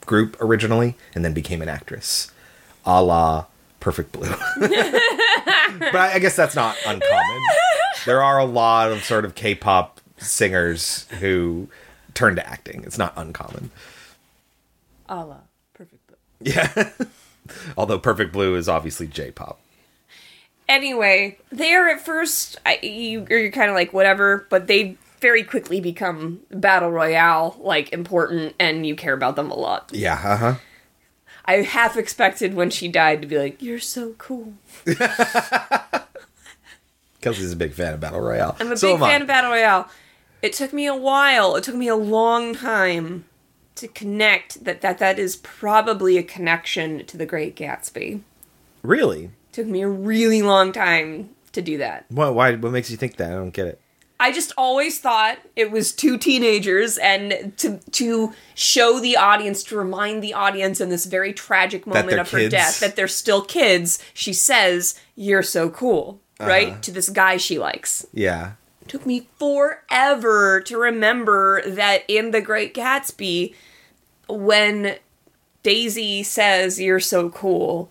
[0.08, 2.32] group originally, and then became an actress,
[2.84, 3.46] a la
[3.78, 4.34] Perfect Blue.
[4.58, 7.42] but I, I guess that's not uncommon.
[8.04, 11.68] There are a lot of sort of K-pop singers who
[12.14, 12.82] turn to acting.
[12.84, 13.70] It's not uncommon.
[15.08, 15.36] A la
[15.74, 16.16] Perfect Blue.
[16.40, 16.90] Yeah.
[17.76, 19.60] Although Perfect Blue is obviously J-pop.
[20.68, 25.42] Anyway, they are at first I, you, you're kind of like whatever, but they very
[25.44, 29.90] quickly become battle royale like important, and you care about them a lot.
[29.92, 30.54] Yeah, uh-huh.
[31.44, 34.54] I half expected when she died to be like, "You're so cool."
[37.20, 38.56] Kelsey's a big fan of Battle Royale.
[38.60, 39.08] I'm a So big I.
[39.10, 39.88] fan of battle royale.
[40.40, 41.56] It took me a while.
[41.56, 43.24] It took me a long time
[43.74, 48.20] to connect that that that is probably a connection to The Great Gatsby.
[48.82, 49.30] Really?
[49.50, 52.04] took me a really long time to do that.
[52.10, 52.34] What?
[52.34, 52.54] Why?
[52.54, 53.32] What makes you think that?
[53.32, 53.80] I don't get it.
[54.20, 59.76] I just always thought it was two teenagers, and to to show the audience, to
[59.76, 62.52] remind the audience in this very tragic moment of her kids.
[62.52, 63.98] death that they're still kids.
[64.14, 66.80] She says, "You're so cool," right Uh-huh.
[66.82, 68.06] to this guy she likes.
[68.12, 68.52] Yeah.
[68.88, 73.54] took me forever to remember that in The Great Gatsby,
[74.28, 74.96] when
[75.62, 77.90] Daisy says, You're so cool,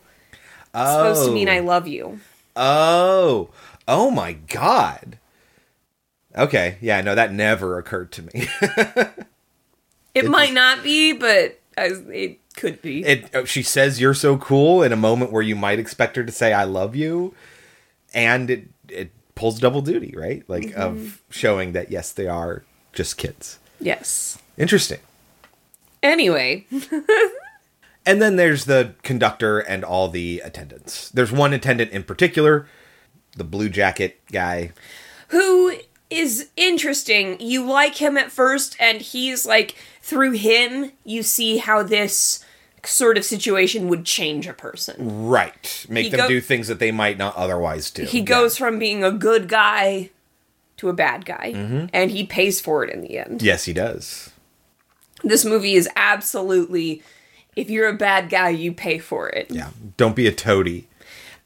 [0.74, 0.82] Oh.
[0.82, 2.20] it's supposed to mean I love you.
[2.56, 3.50] Oh.
[3.88, 5.20] Oh my god.
[6.38, 6.78] Okay.
[6.82, 8.48] Yeah, no, that never occurred to me.
[10.16, 13.04] It might not be, but it could be.
[13.06, 16.24] it oh, she says you're so cool in a moment where you might expect her
[16.24, 17.36] to say I love you
[18.16, 20.44] and it it pulls double duty, right?
[20.48, 20.82] Like Mm-hmm.
[20.82, 23.60] of showing that yes, they are just kids.
[23.80, 24.40] yes.
[24.58, 25.00] Interesting.
[26.02, 26.66] Anyway,
[28.08, 31.10] And then there's the conductor and all the attendants.
[31.10, 32.66] There's one attendant in particular,
[33.36, 34.72] the blue jacket guy.
[35.28, 35.74] who
[36.10, 37.40] is interesting.
[37.40, 42.44] You like him at first, and he's like, through him, you see how this
[42.84, 45.28] sort of situation would change a person.
[45.28, 45.86] Right.
[45.90, 48.04] Make He them go- do things that they might not otherwise do.
[48.06, 48.24] He Yeah.
[48.26, 50.10] goes from being a good guy
[50.78, 51.90] to a bad guy, Mhm.
[51.92, 53.42] and he pays for it in the end.
[53.42, 54.30] Yes, he does.
[55.24, 57.02] This movie is absolutely,
[57.56, 59.48] if you're a bad guy, you pay for it.
[59.50, 59.70] Yeah.
[59.98, 60.88] Don't be a toady.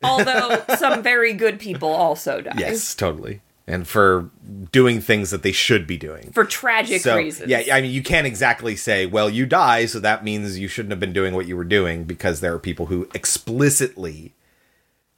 [0.04, 2.56] Although some very good people also die.
[2.58, 3.40] Yes, totally.
[3.72, 4.30] And for
[4.72, 6.32] doing things that they should be doing.
[6.34, 7.50] For tragic so, reasons.
[7.50, 10.92] Yeah, I mean, you can't exactly say, well, you die, so that means you shouldn't
[10.92, 14.34] have been doing what you were doing because there are people who explicitly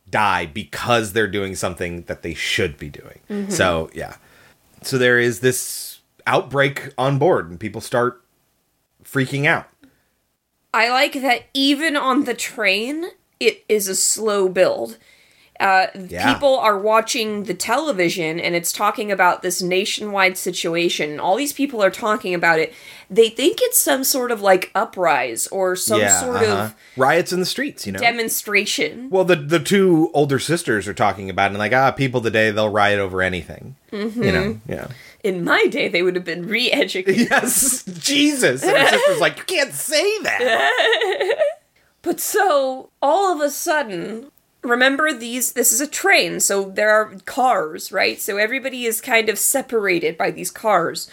[0.08, 3.22] die because they're doing something that they should be doing.
[3.28, 3.52] Mhm.
[3.52, 4.18] So, yeah.
[4.84, 8.22] So there is this outbreak on board, and people start
[9.04, 9.68] freaking out.
[10.74, 13.06] I like that even on the train,
[13.40, 14.98] it is a slow build.
[15.64, 16.34] Uh, Yeah.
[16.34, 21.19] People are watching the television and it's talking about this nationwide situation.
[21.19, 22.73] All these people are talking about it.
[23.10, 26.64] They think it's some sort of like uprise or some yeah, sort uh-huh.
[26.64, 27.99] of riots in the streets, you know?
[27.99, 29.10] demonstration.
[29.10, 32.49] well, the the two older sisters are talking about it, and like, ah, people today
[32.52, 33.76] they'll riot over anything.
[33.91, 34.26] Mhm.
[34.26, 34.88] You know, yeah.
[35.23, 37.30] In my day, they would have been re educated.
[37.31, 38.64] Yes, Jesus.
[38.64, 41.40] And her sister's like, you can't say that.
[42.02, 44.30] But so all of a sudden,
[44.64, 48.19] remember these this is a train, so there are cars, right?
[48.19, 51.10] So everybody is kind of separated by these cars.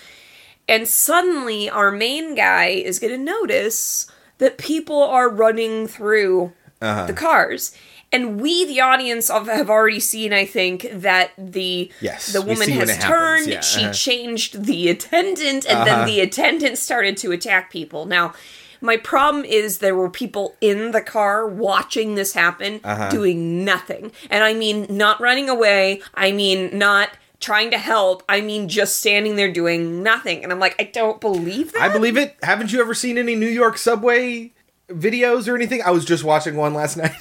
[0.69, 4.07] And suddenly our main guy is going to notice
[4.39, 7.07] that people are running through Uh-huh.
[7.07, 7.73] the cars.
[8.13, 12.69] And we, the audience, of, have already seen, I think, that the Yes, the woman
[12.71, 13.47] has turned.
[13.49, 13.93] yeah, She uh-huh.
[13.93, 15.85] changed the attendant, and Uh-huh.
[15.85, 18.07] then the attendant started to attack people.
[18.07, 18.33] Now,
[18.81, 23.11] my problem is there were people in the car watching this happen, Uh-huh.
[23.11, 24.13] doing nothing.
[24.31, 26.03] And I mean, not running away.
[26.15, 28.23] I mean, not trying to help.
[28.29, 30.43] I mean, just standing there doing nothing.
[30.43, 31.83] And I'm like, I don't believe that.
[31.83, 32.37] I believe it.
[32.43, 34.53] Haven't you ever seen any New York subway
[34.89, 35.81] videos or anything?
[35.83, 37.13] I was just watching one last night.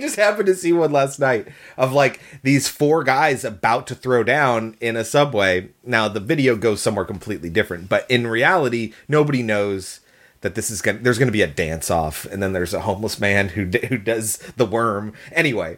[0.00, 4.24] Just happened to see one last night of like these four guys about to throw
[4.24, 5.70] down in a subway.
[5.84, 10.00] Now the video goes somewhere completely different, but in reality, nobody knows
[10.40, 12.72] that this is going to there's going to be a dance off and then there's
[12.72, 15.12] a homeless man who who does the worm.
[15.32, 15.76] Anyway,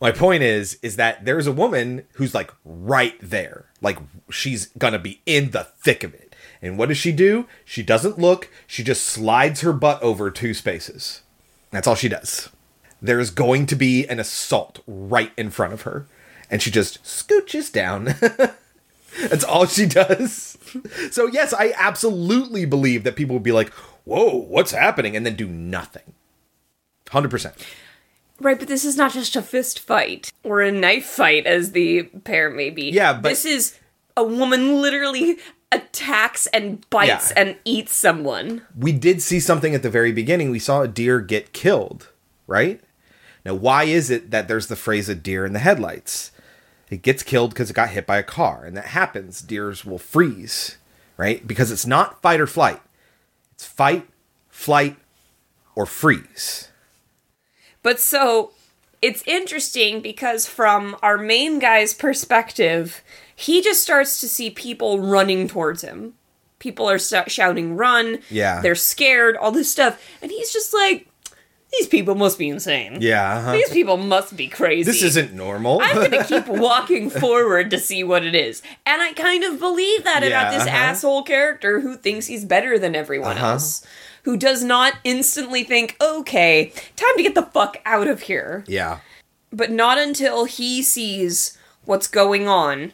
[0.00, 3.66] my point is is that there's a woman who's like right there.
[3.82, 3.98] Like
[4.30, 6.34] she's gonna be in the thick of it.
[6.62, 7.46] And what does she do?
[7.64, 8.50] She doesn't look.
[8.66, 11.22] She just slides her butt over two spaces
[11.70, 12.48] that's all she does.
[13.02, 16.06] There's going to be an assault right in front of her
[16.50, 18.14] and she just scooches down.
[19.28, 20.56] That's all she does.
[21.10, 23.70] So yes i absolutely believe that people would be like
[24.04, 25.16] whoa what's happening?
[25.16, 26.14] and then do nothing.
[27.06, 27.56] 100%
[28.40, 32.04] Right, but this is not just a fist fight or a knife fight, as the
[32.04, 32.90] pair may be.
[32.90, 33.78] Yeah, but- this is
[34.16, 35.38] a woman literally
[35.72, 37.42] attacks and bites Yeah.
[37.42, 38.62] and eats someone.
[38.76, 40.50] we did see something at the very beginning.
[40.50, 42.08] We saw a deer get killed,
[42.46, 42.80] right?
[43.44, 46.32] Now, why is it that there's the phrase a deer in the headlights?
[46.90, 49.40] It gets killed because it got hit by a car, and that happens.
[49.40, 50.76] Deers will freeze,
[51.16, 51.46] right?
[51.46, 52.80] Because it's not fight or flight,
[53.52, 54.08] it's fight,
[54.48, 54.96] flight,
[55.76, 56.68] or freeze.
[57.82, 58.50] But so
[59.00, 63.02] it's interesting because from our main guy's perspective,
[63.40, 66.14] he just starts to see people running towards him.
[66.58, 68.18] People are sh- shouting, run.
[68.28, 68.60] Yeah.
[68.60, 69.98] They're scared, all this stuff.
[70.20, 71.06] And he's just like,
[71.72, 72.98] these people must be insane.
[73.00, 73.52] Yeah, uh-huh.
[73.52, 74.82] These people must be crazy.
[74.90, 75.80] This isn't normal.
[75.82, 78.60] I'm gonna keep walking forward to see what it is.
[78.84, 80.76] And I kind of believe that about this uh-huh.
[80.76, 83.52] asshole character who thinks he's better than everyone Uh-huh.
[83.52, 83.86] else.
[84.24, 88.64] Who does not instantly think, okay, time to get the fuck out of here.
[88.68, 88.98] yeah.
[89.52, 92.92] But not until he sees what's going on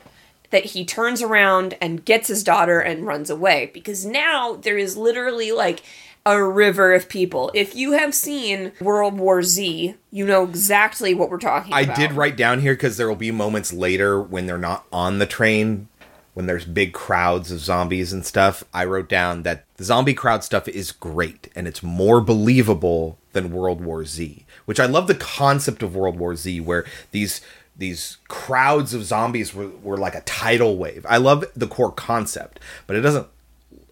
[0.51, 3.71] that he turns around and gets his daughter and runs away.
[3.73, 5.83] Because now there is literally like
[6.27, 7.53] a river of people.
[7.55, 11.97] If you have seen World War Z, you know exactly what we're talking I about.
[11.97, 15.27] did write down here because there will be moments later when they're not on the
[15.27, 15.87] train,
[16.35, 18.65] when there's big crowds of zombies and stuff.
[18.75, 23.53] I wrote down that the zombie crowd stuff is great and it's more believable than
[23.53, 27.41] World War Z, which I love the concept of World War Z where these
[27.79, 31.05] these crowds of zombies were, were like a tidal wave.
[31.09, 33.27] I love the core concept, but it doesn't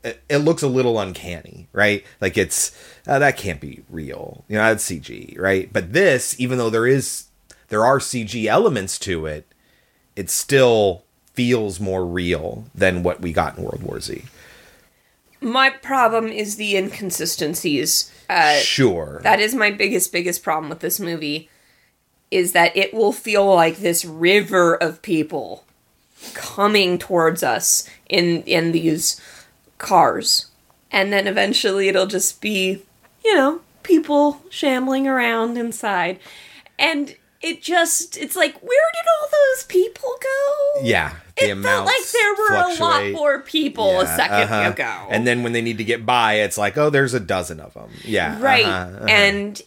[0.03, 2.05] it, it looks a little uncanny, right?
[2.21, 4.45] Like it's uh, that can't be real.
[4.49, 5.73] You know, that's CG, right?
[5.73, 7.27] But this, even though there is
[7.69, 9.47] there are CG elements to it,
[10.15, 14.23] it still feels more real than what we got in World War Z.
[15.41, 18.11] My problem is the inconsistencies.
[18.31, 19.21] Uh, Sure.
[19.23, 21.51] That is my biggest, biggest problem with this movie.
[22.31, 25.65] Is that it will feel like this river of people
[26.35, 29.21] coming towards us in in these
[29.79, 30.47] cars,
[30.91, 32.83] and then eventually it'll just be,
[33.25, 36.19] you know, people shambling around inside,
[36.79, 40.81] and it just it's like where did all those people go?
[40.83, 44.71] yeah, the It felt like there were a lot more people a 2nd uh-huh.
[44.73, 45.07] ago.
[45.11, 47.75] And then when they need to get by, it's like, oh, there's a dozen of
[47.75, 47.91] them.
[48.05, 49.07] Yeah, right uh-huh, uh-huh.
[49.09, 49.63] and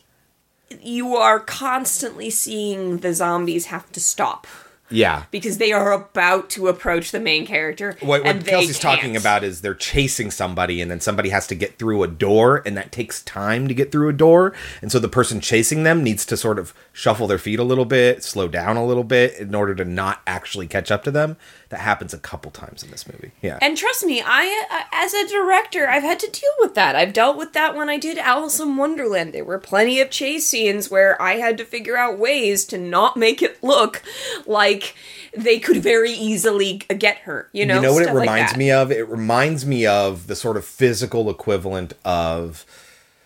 [0.81, 4.48] you are constantly seeing the zombies have to stop
[4.89, 5.23] yeah.
[5.31, 8.95] because they are about to approach the main character What, and what Kelsey's can't.
[8.95, 12.61] talking about is they're chasing somebody, and then somebody has to get through a door,
[12.65, 14.53] and that takes time to get through a door.
[14.81, 17.85] And so the person chasing them needs to sort of shuffle their feet a little
[17.85, 21.38] bit, slow down a little bit in order to not actually catch up to them.
[21.69, 23.31] That happens a couple times in this movie.
[23.41, 23.60] Yeah.
[23.61, 27.14] and trust me i uh, as a director i've had to deal with that i've
[27.14, 30.89] dealt with that when i did alice in wonderland there were plenty of chase scenes
[30.89, 34.02] where i had to figure out ways to not make it look
[34.45, 34.95] like
[35.35, 38.57] they could very easily get her you know you know what it like reminds that.
[38.57, 38.91] me of?
[38.91, 42.65] It reminds me of the sort of physical equivalent of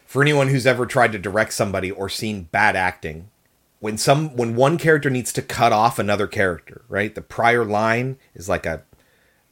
[0.06, 3.30] for anyone who's ever tried to direct somebody or seen bad acting.
[3.82, 7.14] When some when one character needs to cut off another character, right?
[7.14, 8.84] The prior line is like a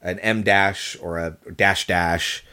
[0.01, 2.45] an M dash or a dash dash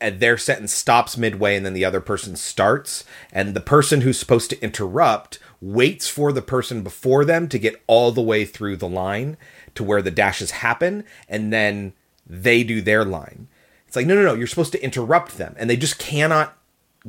[0.00, 4.18] and their sentence stops midway and then the other person starts and the person who's
[4.18, 8.76] supposed to interrupt waits for the person before them to get all the way through
[8.76, 9.36] the line
[9.74, 11.92] to where the dashes happen and then
[12.26, 13.46] they do their line
[13.86, 16.56] it's like no no no you're supposed to interrupt them and they just cannot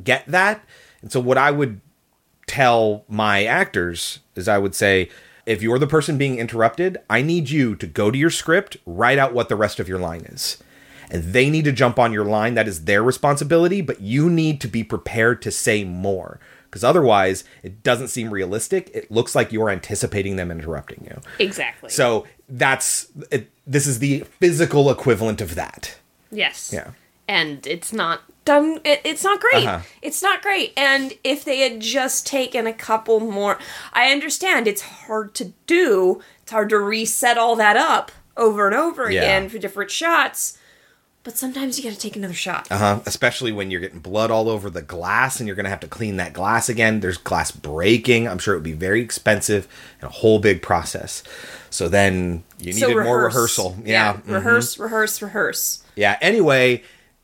[0.03, 0.63] get that
[1.01, 1.79] and so what i would
[2.51, 5.09] tell my actors is i would say
[5.45, 9.17] if you're the person being interrupted i need you to go to your script write
[9.17, 10.57] out what the rest of your line is
[11.11, 12.55] and they need to jump on your line.
[12.55, 17.43] That is their responsibility, but you need to be prepared to say more because otherwise
[17.63, 18.89] it doesn't seem realistic.
[18.93, 21.19] It looks like you're anticipating them interrupting you.
[21.37, 25.97] exactly So that's it, this is the physical equivalent of that.
[26.31, 26.71] Yes.
[26.73, 26.91] Yeah.
[27.27, 28.79] And it's not done.
[28.83, 29.65] It, it's not great.
[29.67, 29.79] Uh-huh.
[30.01, 30.73] It's not great.
[30.77, 33.57] And if they had just taken a couple more,
[33.93, 36.21] I understand it's hard to do.
[36.43, 39.21] It's hard to reset all that up over and over Yeah.
[39.21, 40.57] again for different shots.
[41.23, 42.67] But sometimes you got to take another shot.
[42.71, 42.99] Uh huh.
[43.05, 45.87] Especially when you're getting blood all over the glass and you're going to have to
[45.87, 46.99] clean that glass again.
[46.99, 48.27] There's glass breaking.
[48.27, 49.67] I'm sure it would be very expensive
[50.01, 51.21] and a whole big process.
[51.69, 53.77] So then you So needed more rehearsal.
[53.85, 54.13] Yeah.
[54.13, 54.33] mhm.
[54.33, 55.83] Rehearse, rehearse, rehearse.
[55.95, 56.17] Yeah.
[56.21, 56.81] Anyway,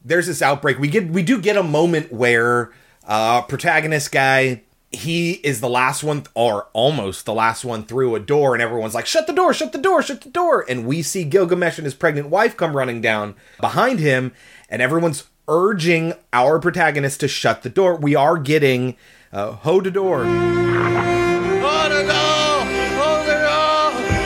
[0.07, 0.79] there's this outbreak.
[0.79, 2.71] We get we do get a moment where
[3.05, 8.21] uh protagonist guy he is the last one or almost the last one through a
[8.21, 10.65] door and everyone's like shut the door shut the door shut the door.
[10.67, 14.33] And we see Gilgamesh and his pregnant wife come running down behind him
[14.69, 17.95] and everyone's urging our protagonist to shut the door.
[17.95, 18.95] We are getting
[19.33, 19.57] uh,
[19.89, 20.25] door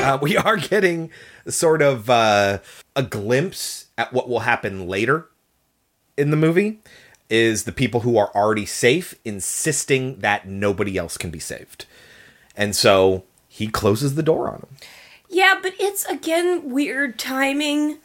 [0.01, 1.09] uh, we are getting
[1.47, 2.59] sort of uh,
[2.95, 5.30] a glimpse at what will happen later
[6.17, 6.79] in the movie
[7.29, 11.85] is the people who are already safe insisting that nobody else can be saved
[12.57, 14.75] and so he closes the door on them
[15.29, 17.97] Yeah, but it's again weird timing.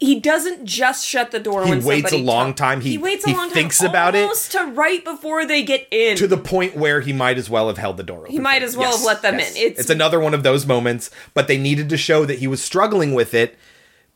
[0.00, 2.80] He doesn't just shut the door He when waits a long talk- time.
[2.82, 3.54] He- he waits a he long time.
[3.54, 4.22] thinks about it.
[4.22, 6.16] almost to right before they get in.
[6.16, 8.62] to the point where he might as well have held the door open he might
[8.62, 9.54] as well Yes, have let them yes.
[9.56, 9.62] in.
[9.62, 12.62] It's, it's another one of those moments but they needed to show that he was
[12.62, 13.56] struggling with it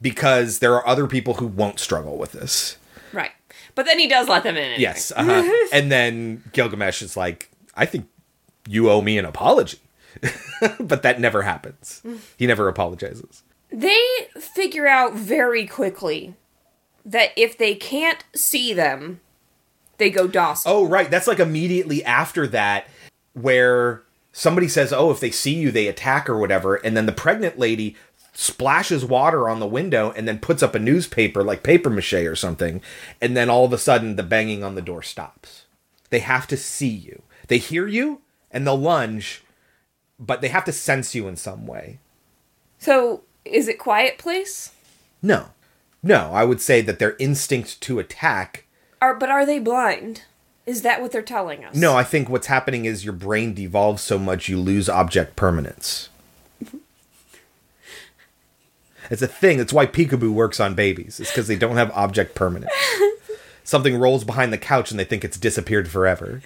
[0.01, 2.77] because there are other people who won't struggle with this
[3.13, 3.33] right,
[3.75, 4.65] but then he does let them in.
[4.65, 4.81] Anyway.
[4.81, 5.13] Yes.
[5.15, 5.67] Uh-huh.
[5.73, 8.09] and then Gilgamesh is like, I think
[8.69, 9.79] you owe me an apology.
[10.81, 12.03] but that never happens.
[12.37, 13.43] He never apologizes.
[13.71, 14.01] They
[14.39, 16.35] figure out very quickly
[17.05, 19.21] that if they can't see them,
[19.99, 20.73] they go docile.
[20.73, 21.11] Oh, right.
[21.11, 22.89] That's like immediately after that,
[23.35, 24.03] where
[24.33, 26.77] somebody says, Oh, if they see you, they attack or whatever.
[26.77, 27.97] And then the pregnant lady
[28.41, 32.37] splashes water on the window and then puts up a newspaper like paper mache or
[32.37, 32.81] something
[33.21, 35.65] and then all of a sudden the banging on the door stops
[36.11, 38.21] they have to see you they hear you
[38.53, 39.43] and they'll lunge
[40.21, 41.99] but they have to sense you in some way
[42.79, 44.71] So, is it quiet place?
[45.21, 45.47] no
[46.01, 48.67] no i would say that their instinct to attack
[49.03, 50.23] Are but are they blind?
[50.65, 51.75] Is that what they're telling us?
[51.75, 56.09] no i think what's happening is your brain devolves so much you lose object permanence
[59.11, 59.59] it's a thing.
[59.59, 61.21] It's why peekaboo works on babies.
[61.21, 62.73] It's because they don't have object permanence.
[63.65, 66.43] Something rolls behind the couch and they think it's disappeared forever.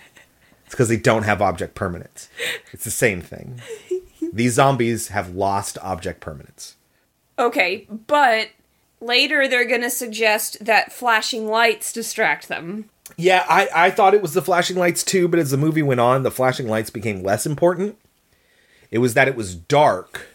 [0.64, 2.28] It's because they don't have object permanence.
[2.72, 3.60] It's the same thing.
[4.32, 6.76] These zombies have lost object permanence.
[7.38, 8.48] Okay, but
[9.00, 12.88] later they're gonna suggest that flashing lights distract them.
[13.16, 16.00] Yeah, I, I thought it was the flashing lights too, but as the movie went
[16.00, 17.98] on, the flashing lights became less important.
[18.90, 20.28] It was that it was dark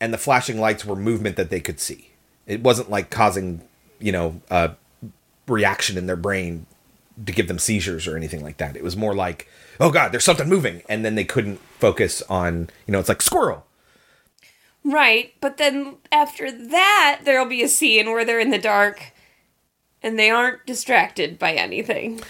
[0.00, 2.10] and the flashing lights were movement that they could see.
[2.46, 3.62] It wasn't like causing,
[3.98, 4.72] you know, a
[5.46, 6.66] reaction in their brain
[7.24, 8.76] to give them seizures or anything like that.
[8.76, 9.48] It was more like,
[9.80, 13.22] oh god, there's something moving, and then they couldn't focus on, you know, it's like
[13.22, 13.66] squirrel.
[14.84, 19.12] Right, but then after that, there'll be a scene where they're in the dark
[20.02, 22.20] and they aren't distracted by anything.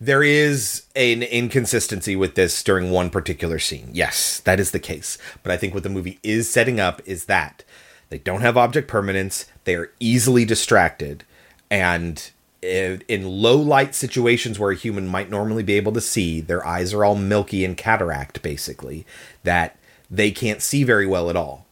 [0.00, 3.90] There is an inconsistency with this during one particular scene.
[3.92, 5.16] Yes, that is the case.
[5.42, 7.64] But I think what the movie is setting up is that
[8.10, 11.24] they don't have object permanence, they are easily distracted,
[11.70, 12.30] and
[12.62, 16.92] in low light situations where a human might normally be able to see, their eyes
[16.92, 19.06] are all milky and cataract, basically,
[19.44, 19.78] that
[20.10, 21.66] they can't see very well at all.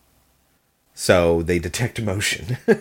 [0.94, 2.58] So they detect motion.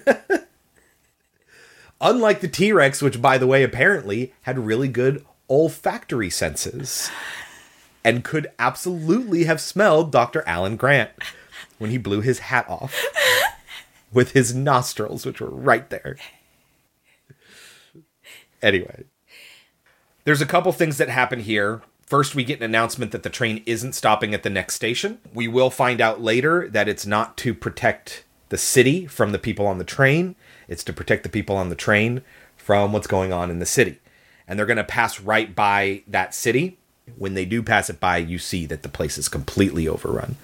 [2.02, 7.10] Unlike the T Rex, which, by the way, apparently had really good olfactory senses
[8.04, 10.44] and could absolutely have smelled Dr.
[10.48, 11.12] Alan Grant
[11.78, 12.96] when he blew his hat off
[14.12, 16.18] with his nostrils, which were right there.
[18.62, 19.04] Anyway,
[20.24, 21.82] there's a couple things that happen here.
[22.06, 25.20] First, we get an announcement that the train isn't stopping at the next station.
[25.34, 29.66] We will find out later that it's not to protect the city from the people
[29.66, 30.36] on the train,
[30.68, 32.22] it's to protect the people on the train
[32.56, 34.00] from what's going on in the city.
[34.54, 36.78] And they're going to pass right by that city.
[37.18, 40.36] When they do pass it by, you see that the place is completely overrun.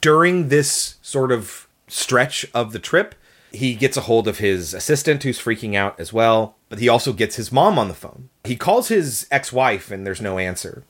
[0.00, 3.14] During this sort of stretch of the trip,
[3.52, 7.12] he gets a hold of his assistant who's freaking out as well, but he also
[7.12, 8.30] gets his mom on the phone.
[8.44, 10.82] He calls his ex wife and there's no answer.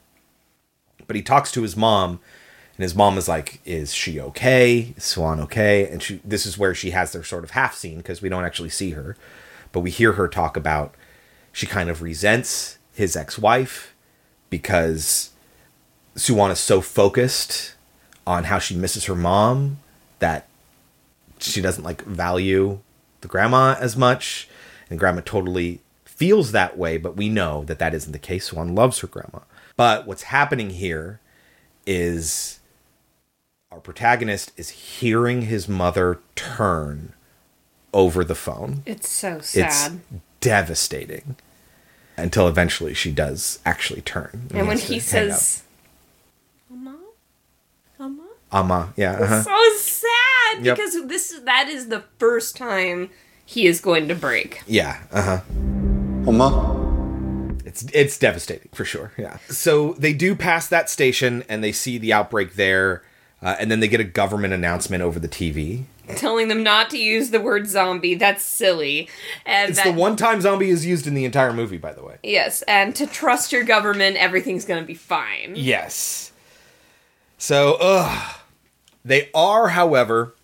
[1.09, 2.21] But he talks to his mom,
[2.77, 4.95] and his mom is like, Is she okay?
[4.97, 5.89] Is Suan okay?
[5.89, 8.45] And she, this is where she has their sort of half scene because we don't
[8.45, 9.17] actually see her,
[9.73, 10.95] but we hear her talk about
[11.53, 13.95] she kind of resents his ex wife
[14.51, 15.31] because
[16.17, 17.75] Suan is so focused
[18.27, 19.79] on how she misses her mom
[20.19, 20.47] that
[21.39, 22.79] she doesn't like value
[23.21, 24.49] the grandma as much.
[24.91, 28.47] And grandma totally feels that way but we know that that isn't the case.
[28.49, 29.41] Suan loves her grandma.
[29.77, 31.21] But what's happening here
[31.87, 32.61] is
[33.71, 37.15] our protagonist is hearing his mother turn
[37.95, 38.83] over the phone.
[38.87, 40.01] It's so it's sad.
[40.43, 41.37] Devastating
[42.19, 45.63] until eventually she does actually turn and when has to he says,
[46.69, 46.99] "Mama,
[47.99, 49.43] Mama," ama yeah uh-huh.
[49.43, 50.09] so sad
[50.61, 50.77] Yep.
[50.77, 53.09] because this that is the first time
[53.45, 54.63] he is going to break.
[54.67, 54.99] Yeah.
[55.11, 55.41] Uh huh.
[56.27, 57.59] Oma.
[57.65, 59.13] It's it's devastating for sure.
[59.17, 59.39] Yeah.
[59.49, 63.03] So they do pass that station and they see the outbreak there,
[63.43, 65.85] uh, and then they get a government announcement over the TV.
[66.17, 68.15] Telling them not to use the word zombie.
[68.15, 69.09] That's silly.
[69.47, 72.03] And It's that, the one time zombie is used in the entire movie, by the
[72.03, 72.19] way.
[72.23, 75.53] Yes, and to trust your government, everything's gonna be fine.
[75.57, 76.33] Yes.
[77.39, 78.37] So, ugh.
[79.05, 80.35] They are, however,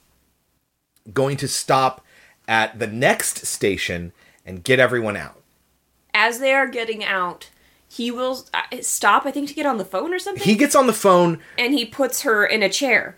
[1.12, 2.04] going to stop
[2.48, 4.12] at the next station
[4.44, 5.40] and get everyone out.
[6.12, 7.50] As they are getting out,
[7.88, 10.42] he will uh, stop, I think, to get on the phone or something.
[10.42, 11.38] He gets on the phone.
[11.56, 13.16] and he puts her in a chair.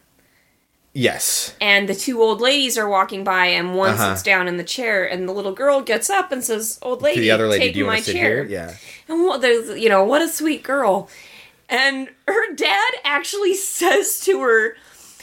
[0.93, 1.55] Yes.
[1.61, 4.15] And the two old ladies are walking by, and one Uh-huh.
[4.15, 7.17] sits down in the chair, and the little girl gets up and says, "Old lady,
[7.17, 8.47] to the other lady, take do you my chair." here?
[8.49, 8.75] Yeah.
[9.09, 11.09] And what there's, you know, what a sweet girl.
[11.69, 14.77] And her dad actually says to her,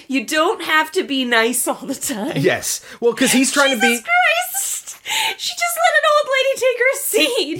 [0.07, 2.79] "You don't have to be nice all the time." Yes.
[3.01, 3.87] Well, because he's trying to be.
[4.01, 4.97] Christ!
[5.37, 6.97] She just let an old lady take her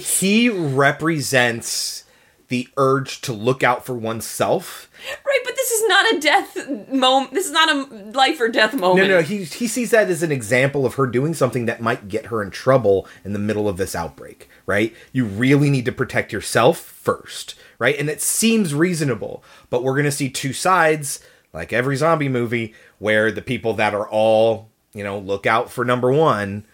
[0.00, 0.18] seat.
[0.20, 2.04] he represents
[2.48, 4.90] the urge to look out for oneself.
[5.24, 7.34] Right, but this is not a death moment.
[7.34, 9.08] This is not a life or death moment.
[9.08, 12.08] No, no, he he sees that as an example of her doing something that might
[12.08, 14.94] get her in trouble in the middle of this outbreak, right?
[15.12, 17.98] You really need to protect yourself first, right?
[17.98, 21.20] And it seems reasonable, but we're going to see two sides
[21.52, 25.84] like every zombie movie, where the people that are all, you know, look out for
[25.84, 26.64] number one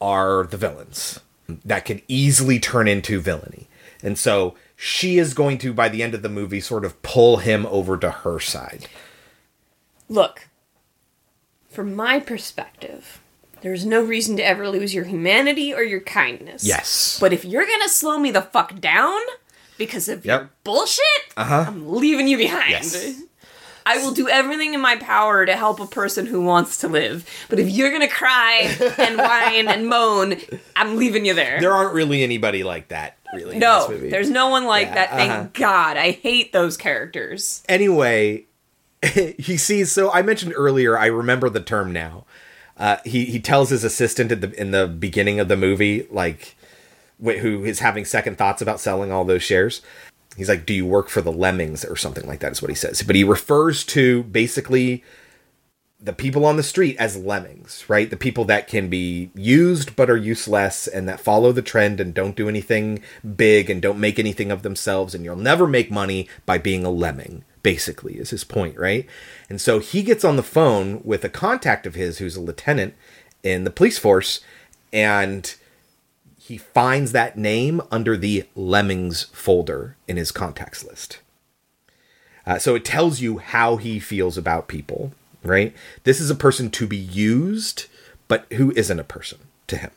[0.00, 1.20] are the villains
[1.64, 3.68] that can easily turn into villainy.
[4.02, 4.54] And so
[4.86, 7.96] she is going to, by the end of the movie, sort of pull him over
[7.96, 8.86] to her side.
[10.10, 10.48] Look,
[11.70, 13.22] from my perspective,
[13.62, 16.66] there's no reason to ever lose your humanity or your kindness.
[16.66, 17.18] Yes.
[17.18, 19.18] But if you're gonna slow me the fuck down
[19.78, 21.00] because of your bullshit,
[21.34, 21.64] Uh-huh.
[21.66, 22.70] I'm leaving you behind.
[22.70, 23.22] Yes.
[23.86, 27.28] I will do everything in my power to help a person who wants to live.
[27.50, 30.36] But if you're gonna cry and whine and moan,
[30.76, 31.58] I'm leaving you there.
[31.60, 33.58] There aren't really anybody like that, really.
[33.58, 35.10] no, there's no one like Yeah, that.
[35.10, 35.48] Thank uh-huh.
[35.54, 35.96] God.
[35.96, 37.62] I hate those characters.
[37.68, 38.44] anyway,
[39.38, 39.92] he sees.
[39.92, 40.98] So I mentioned earlier.
[40.98, 42.24] I remember the term now.
[42.76, 46.56] Uh, he he tells his assistant in the in the beginning of the movie, like
[47.24, 49.80] wh- who is having second thoughts about selling all those shares.
[50.36, 52.74] He's like, "Do you work for the Lemmings or something like that?" Is what he
[52.74, 53.02] says.
[53.02, 55.04] But he refers to basically
[56.04, 58.10] the people on the street as lemmings, right?
[58.10, 62.12] The people that can be used but are useless and that follow the trend and
[62.12, 63.02] don't do anything
[63.36, 66.90] big and don't make anything of themselves and you'll never make money by being a
[66.90, 69.06] lemming, basically, is his point, right?
[69.48, 72.94] And so he gets on the phone with a contact of his who's a lieutenant
[73.42, 74.40] in the police force
[74.92, 75.54] and
[76.38, 81.20] he finds that name under the lemmings folder in his contacts list.
[82.46, 85.12] Uh, so it tells you how he feels about people,
[85.44, 85.74] right?
[86.04, 87.86] This is a person to be used,
[88.28, 89.38] but who isn't a person
[89.68, 89.90] to him.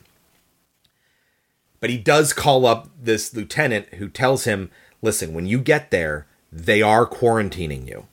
[1.80, 4.70] But he does call up this lieutenant who tells him,
[5.00, 8.06] listen, when you get there, they are quarantining you.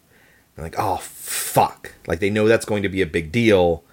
[0.57, 1.93] I'm like, oh, fuck.
[2.07, 3.83] Like, they know that's going to be a big deal.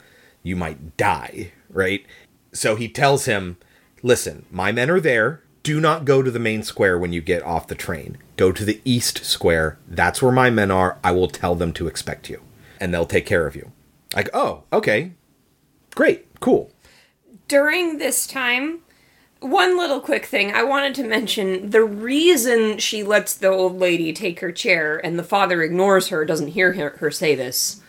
[0.42, 2.04] You might die, right?
[2.52, 3.56] So he tells him,
[4.02, 5.42] listen, my men are there.
[5.62, 8.18] Do not go to the main square when you get off the train.
[8.36, 9.78] Go to the east square.
[9.88, 10.98] That's where my men are.
[11.02, 12.42] I will tell them to expect you,
[12.82, 13.70] and they'll take care of you.
[14.16, 15.12] Like, oh, okay.
[15.94, 16.26] Great.
[16.40, 16.70] Cool.
[17.46, 18.80] during this time,
[19.40, 24.12] one little quick thing I wanted to mention the reason she lets the old lady
[24.12, 27.80] take her chair and the father ignores her, doesn't hear her, her say this.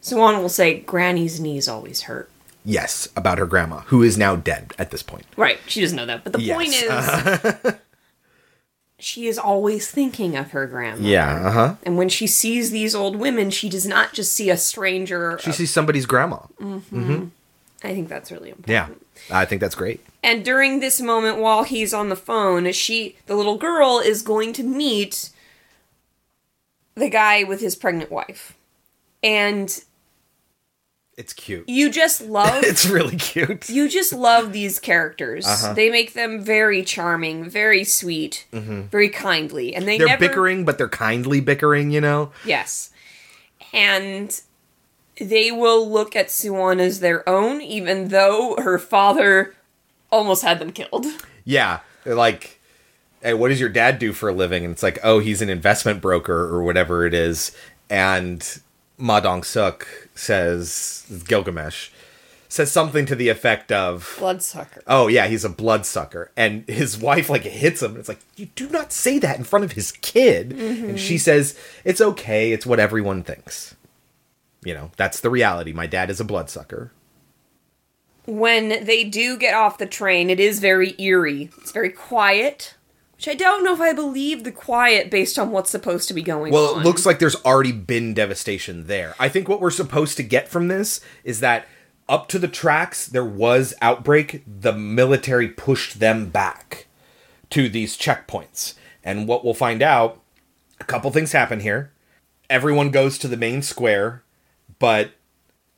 [0.00, 2.30] Suan will say, Granny's knees always hurt.
[2.64, 5.24] Yes, about her grandma, who is now dead at this point.
[5.36, 6.22] Right, she doesn't know that.
[6.24, 7.74] But the Yes, point is.
[9.02, 11.06] she is always thinking of her grandma.
[11.06, 11.74] Yeah, uh huh.
[11.82, 15.38] And when she sees these old women, she does not just see a stranger.
[15.42, 16.38] She sees somebody's grandma.
[16.60, 16.82] Mhm.
[16.82, 17.24] hmm
[17.82, 18.68] I think that's really important.
[18.68, 18.88] Yeah,
[19.34, 20.00] I think that's great.
[20.22, 24.52] And during this moment, while he's on the phone, she, the little girl, is going
[24.54, 25.30] to meet
[26.94, 28.54] the guy with his pregnant wife.
[29.22, 29.82] And
[31.20, 31.68] It's cute.
[31.68, 32.64] you just love.
[32.64, 33.68] it's really cute.
[33.68, 35.46] You just love these characters.
[35.46, 35.74] Uh-huh.
[35.74, 38.88] They make them very charming, very sweet, Mhm.
[38.90, 42.32] very kindly, and they They're never bickering, but they're kindly bickering, you know?
[42.44, 42.90] Yes.
[43.72, 44.40] And
[45.20, 49.54] they will look at Suan as their own, even though her father
[50.10, 51.06] almost had them killed.
[51.44, 51.80] Yeah.
[52.04, 52.58] They're like,
[53.22, 54.64] hey, what does your dad do for a living?
[54.64, 57.52] And it's like, oh, he's an investment broker or whatever it is.
[57.90, 58.42] And
[58.96, 59.86] Ma Dong Suk
[60.20, 61.90] says, Gilgamesh,
[62.48, 64.82] says something to the effect of, Bloodsucker.
[64.86, 66.30] oh, yeah, he's a bloodsucker.
[66.36, 67.92] And his wife, like, hits him.
[67.92, 70.50] And it's like, you do not say that in front of his kid.
[70.50, 70.88] Mhm.
[70.90, 72.52] And she says, it's okay.
[72.52, 73.74] It's what everyone thinks.
[74.64, 75.72] You know, that's the reality.
[75.72, 76.92] My dad is a bloodsucker.
[78.26, 81.50] When they do get off the train, it is very eerie.
[81.58, 82.74] It's very quiet,
[83.20, 86.22] which I don't know if I believe the quiet based on what's supposed to be
[86.22, 86.72] going Well, on.
[86.76, 89.14] Well, it looks like there's already been devastation there.
[89.20, 91.66] I think what we're supposed to get from this is that
[92.08, 94.42] up to the tracks, there was outbreak.
[94.46, 96.86] The military pushed them back
[97.50, 98.72] to these checkpoints.
[99.04, 100.22] And what we'll find out,
[100.80, 101.92] a couple things happen here.
[102.48, 104.24] Everyone goes to the main square,
[104.78, 105.10] but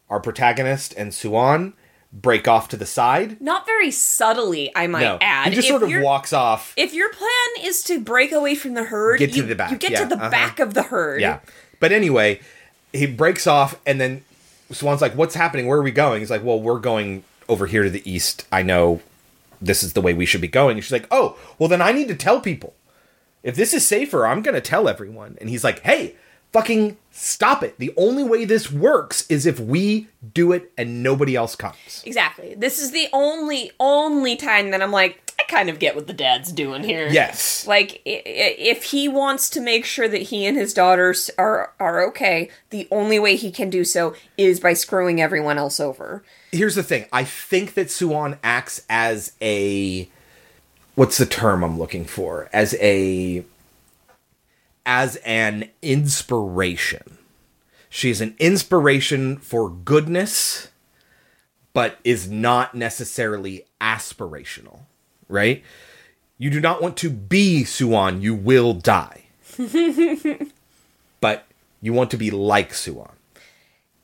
[0.08, 1.74] our protagonist and Suan
[2.12, 3.40] break off to the side.
[3.40, 5.48] Not very subtly, I might no, add.
[5.48, 6.74] he just If sort of walks off.
[6.76, 9.78] If your plan is to break away from the herd, Get to the back, you
[9.78, 10.30] get yeah, to the uh-huh.
[10.30, 11.20] back of the herd.
[11.20, 11.40] Yeah.
[11.80, 12.40] But anyway,
[12.92, 14.24] he breaks off and then
[14.70, 15.66] Suan's like, What's happening?
[15.66, 16.20] Where are we going?
[16.20, 18.46] He's like, Well, we're going over here to the east.
[18.52, 19.00] I know
[19.60, 20.76] this is the way we should be going.
[20.76, 22.74] And she's like, Oh, well, then I need to tell people.
[23.42, 25.36] If this is safer, I'm going to tell everyone.
[25.40, 26.14] And he's like, Hey,
[26.52, 27.78] fucking stop it.
[27.78, 32.02] The only way this works is if we do it and nobody else comes.
[32.04, 32.54] Exactly.
[32.54, 36.12] This is the only only time that I'm like, I kind of get what the
[36.12, 37.08] dad's doing here.
[37.08, 37.66] Yes.
[37.66, 42.50] Like if he wants to make sure that he and his daughters are are okay,
[42.70, 46.22] the only way he can do so is by screwing everyone else over.
[46.50, 47.06] Here's the thing.
[47.12, 50.08] I think that Suan acts as a
[50.94, 52.50] what's the term I'm looking for?
[52.52, 53.44] As a
[54.84, 57.18] as an inspiration
[57.94, 60.68] She's an inspiration for goodness,
[61.74, 64.84] but is not necessarily aspirational,
[65.28, 65.62] right?
[66.38, 69.24] You do not want to be Suan, you will die.
[71.20, 71.44] but
[71.82, 73.12] you want to be like Suan.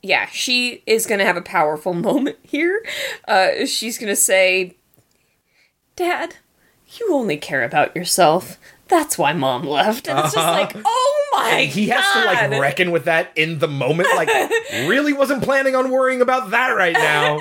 [0.02, 2.84] yeah, she is going to have a powerful moment here.
[3.26, 4.76] Uh, she's going to say,
[5.96, 6.36] Dad,
[6.98, 8.58] you only care about yourself.
[8.88, 10.08] That's why mom left.
[10.08, 10.82] And it's just like, uh-huh.
[10.84, 14.08] oh my And he has to like reckon with that in the moment.
[14.16, 14.28] Like,
[14.88, 17.40] really wasn't planning on worrying about that right now.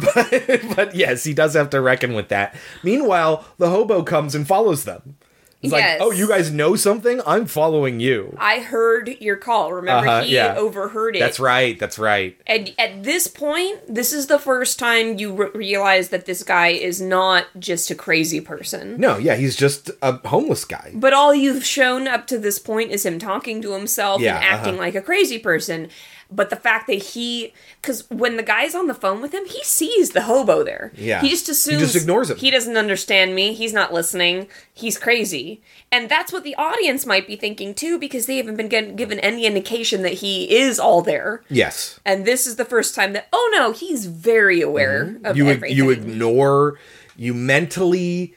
[0.14, 2.54] but, but yes, he does have to reckon with that.
[2.82, 5.16] Meanwhile, the hobo comes and follows them.
[5.60, 6.00] He's Yes.
[6.00, 7.20] like, "Oh, you guys know something?
[7.26, 9.74] I'm following you." I heard your call.
[9.74, 10.54] Remember, Uh-huh, he yeah.
[10.56, 11.18] overheard it.
[11.18, 11.78] That's right.
[11.78, 12.34] That's right.
[12.46, 16.68] And at this point, this is the first time you re- realize that this guy
[16.68, 18.94] is not just a crazy person.
[18.98, 20.92] No, yeah, he's just a homeless guy.
[20.94, 24.44] But all you've shown up to this point is him talking to himself Yeah, and
[24.44, 24.82] acting uh-huh.
[24.82, 25.88] like a crazy person.
[26.32, 27.52] But the fact that he,
[27.82, 30.92] because when the guy's on the phone with him, he sees the hobo there.
[30.96, 31.20] Yeah.
[31.22, 31.80] He just assumes.
[31.80, 32.36] He just ignores him.
[32.38, 33.52] He doesn't understand me.
[33.52, 34.46] He's not listening.
[34.72, 35.60] He's crazy.
[35.90, 39.18] And that's what the audience might be thinking too, because they haven't been get- given
[39.20, 41.42] any indication that he is all there.
[41.50, 41.98] Yes.
[42.04, 45.36] And this is the first time that, oh no, he's very aware of Mm-hmm.
[45.36, 45.76] you everything.
[45.76, 46.78] you ignore
[47.16, 48.34] you mentally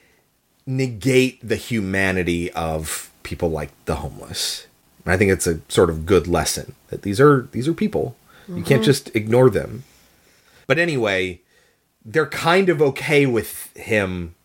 [0.66, 4.66] negate the humanity of people like the homeless
[5.06, 8.16] and i think it's a sort of good lesson that these are these are people
[8.48, 8.86] you can't Mhm.
[8.92, 9.84] just ignore them
[10.68, 11.40] but anyway
[12.06, 14.36] they're kind of okay with him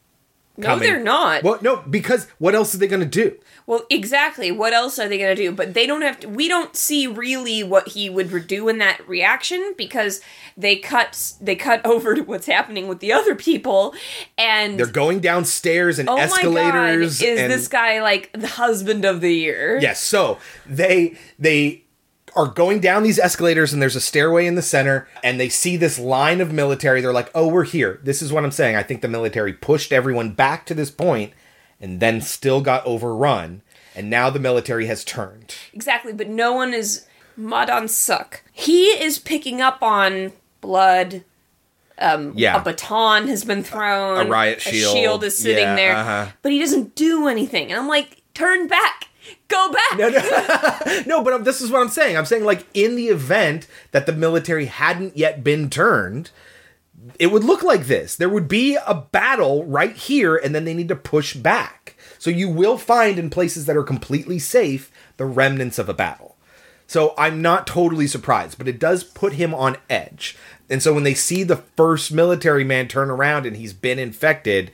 [0.57, 1.43] No, they're not.
[1.43, 3.37] well no because what else are they going to do
[3.69, 4.51] Well, exactly.
[4.51, 5.53] What else are they going to do?
[5.53, 6.27] But they don't have to.
[6.27, 10.23] We don't see really what he would do in that reaction because
[10.57, 13.93] they cut they cut over to what's happening with the other people,
[14.39, 18.49] and they're going downstairs and oh escalators my god, is and this guy like the
[18.65, 19.79] husband of the year?
[19.83, 20.03] Yes.
[20.03, 21.83] So they they
[22.39, 25.77] are going down these escalators and there's a stairway in the center and they see
[25.77, 27.01] this line of military.
[27.01, 28.77] They're like, "Oh, we're here." This is what I'm saying.
[28.77, 31.33] I think the military pushed everyone back to this point
[31.81, 33.63] and then still got overrun.
[33.95, 35.55] And now the military has turned.
[35.75, 37.05] Exactly, but no one is
[37.37, 38.43] Ma Dong Suk.
[38.53, 41.25] He is picking up on blood.
[42.01, 42.57] Um, Yeah.
[42.61, 44.25] a baton has been thrown.
[44.27, 44.97] A riot A shield.
[44.97, 46.27] shield is sitting Yeah, there, uh-huh.
[46.43, 47.73] but he doesn't do anything.
[47.73, 49.08] And I'm like, turn back,
[49.49, 49.99] go back.
[49.99, 51.03] No, no.
[51.07, 52.17] no but this is what I'm saying.
[52.17, 56.31] I'm saying like in the event that the military hadn't yet been turned,
[57.19, 58.17] it would look like this.
[58.17, 61.97] There would be a battle right here, and then they need to push back.
[62.19, 66.37] So you will find in places that are completely safe the remnants of a battle.
[66.87, 70.37] So I'm not totally surprised, but it does put him on edge.
[70.71, 74.71] And so when they see the first military man turn around and he's been infected,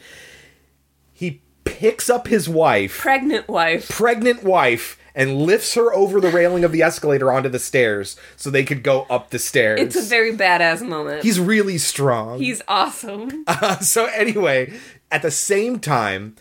[1.64, 3.88] picks up his wife, Pregnant wife.
[3.88, 8.50] pregnant wife, and lifts her over the railing of the escalator onto the stairs so
[8.50, 9.80] they could go up the stairs.
[9.80, 11.22] It's a very badass moment.
[11.22, 12.38] He's really strong.
[12.40, 13.44] He's awesome.
[13.48, 14.72] Uh, so anyway,
[15.12, 16.34] at the same time,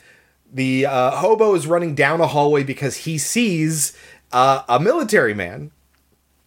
[0.52, 3.95] the uh, hobo is running down a hallway because he sees
[4.32, 5.70] uh, a military man.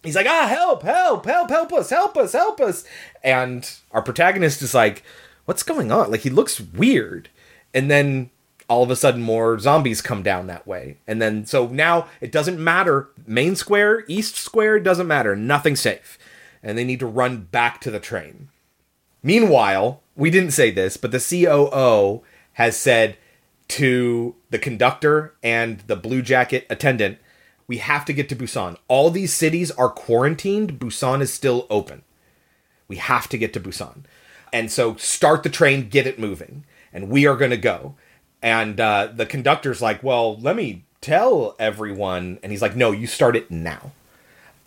[0.03, 2.85] He's like, ah, help, help, help, help us, help us, help us.
[3.25, 5.03] And our protagonist is like,
[5.47, 6.11] what's going on?
[6.11, 7.29] Like, he looks weird.
[7.75, 8.31] And then
[8.69, 10.99] all of a sudden, more zombies come down that way.
[11.07, 13.09] And then, so now it doesn't matter.
[13.27, 15.37] Main square, east square, doesn't matter.
[15.37, 16.19] Nothing safe.
[16.63, 18.49] And they need to run back to the train.
[19.23, 22.23] Meanwhile, we didn't say this, but the COO
[22.55, 23.17] has said
[23.69, 27.19] to the conductor and the blue jacket attendant,
[27.67, 28.77] we have to get to Busan.
[28.89, 30.79] All these cities are quarantined.
[30.79, 32.03] Busan is still open.
[32.89, 34.05] We have to get to Busan.
[34.53, 36.65] And so start the train, get it moving.
[36.93, 37.97] And we are going to go.
[38.47, 42.39] And uh, the conductor's like, well, let me tell everyone.
[42.45, 43.91] And he's like, no, you start it now.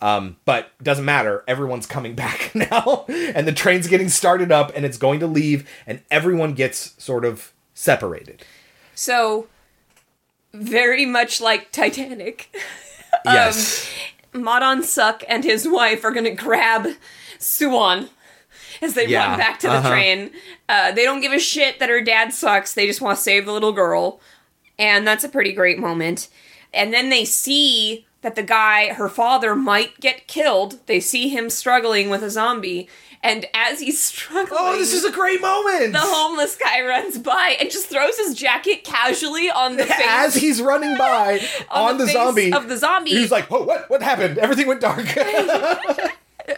[0.02, 1.42] Um, but doesn't matter.
[1.48, 5.66] Everyone's coming back now, and the train's getting started up, and it's going to leave,
[5.86, 8.44] and everyone gets sort of separated.
[8.94, 9.46] So,
[10.52, 12.54] very much like Titanic.
[13.24, 13.90] Yes.
[14.34, 16.86] Um, Ma Dong Suk and his wife are gonna grab
[17.38, 18.10] Suan
[18.82, 19.88] as they Yeah, run back to the uh-huh.
[19.90, 20.30] train.
[20.68, 22.74] Uh, they don't give a shit that her dad sucks.
[22.74, 24.20] They just want to save the little girl,
[24.78, 26.28] and that's a pretty great moment.
[26.72, 30.78] And then they see that the guy, her father, might get killed.
[30.86, 32.88] They see him struggling with a zombie,
[33.22, 35.92] and as he's struggling, Oh, this is a great moment.
[35.94, 40.34] The homeless guy runs by and just throws his jacket casually on the face As
[40.36, 41.40] he's running by
[41.70, 43.10] on, the, face zombie, of the zombie.
[43.10, 43.90] he's like, "Oh, what?
[43.90, 44.38] What happened?
[44.38, 45.06] Everything went dark."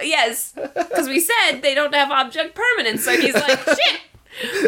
[0.02, 4.00] Yes, because we said they don't have object permanence, so he's like, shit.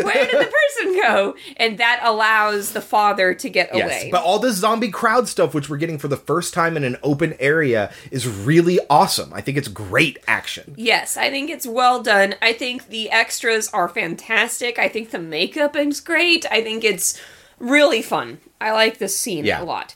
[0.05, 1.35] Where did the person go?
[1.57, 4.09] And that allows the father to get Yes, away.
[4.13, 6.99] but all this zombie crowd stuff, which we're getting for the first time in an
[7.03, 9.33] open area, is really awesome.
[9.33, 10.75] I think it's great action.
[10.77, 12.35] Yes, I think it's well done.
[12.43, 14.79] I think the extras are fantastic.
[14.79, 16.45] I think the makeup is great.
[16.51, 17.19] I think it's
[17.59, 18.41] really fun.
[18.61, 19.63] I like this scene Yeah.
[19.63, 19.95] a lot.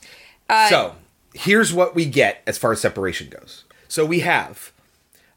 [0.49, 0.95] Uh, so
[1.35, 3.65] here's what we get as far as separation goes.
[3.87, 4.71] So we have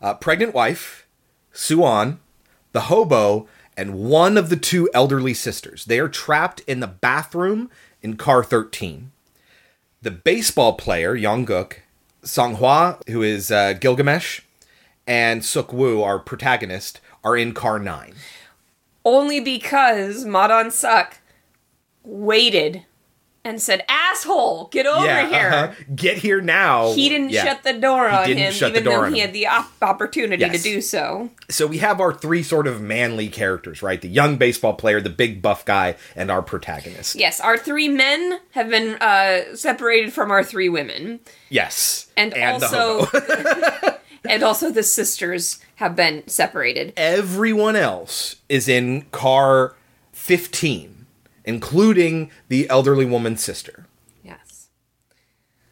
[0.03, 1.07] a pregnant wife,
[1.53, 2.19] Suan,
[2.73, 3.47] the hobo,
[3.77, 5.87] and one of the two elderly sisters.
[5.87, 7.71] They are trapped in the bathroom
[8.03, 9.13] in car 13.
[10.03, 11.75] The baseball player, Yongguk,
[12.23, 14.41] Sang-hwa, who is uh, Gilgamesh,
[15.07, 18.13] and Suk Woo, our protagonist, are in car 9.
[19.05, 21.19] only because Ma Dong Suk
[22.05, 22.85] waited
[23.45, 25.73] and said, "Asshole, get over here." uh-huh.
[25.95, 26.93] Get here now.
[26.93, 27.45] He didn't Yeah.
[27.45, 31.31] shut the door on him, even though he had the op- opportunity to do so.
[31.51, 34.01] So we have our three sort of manly characters, right?
[34.01, 37.17] The young baseball player, the big buff guy, and our protagonist.
[37.17, 42.07] Yes, our three men have been uh, separated from our three women, Yes.
[42.17, 43.07] and, the also,
[44.29, 46.93] and also the sisters have been separated.
[46.97, 49.75] Everyone else is in car
[50.13, 51.02] 15,
[51.45, 53.87] including the elderly woman's sister.
[54.23, 54.69] Yes.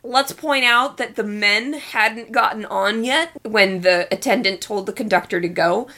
[0.03, 4.93] Let's point out that the men hadn't gotten on yet when the attendant told the
[4.93, 5.89] conductor to go.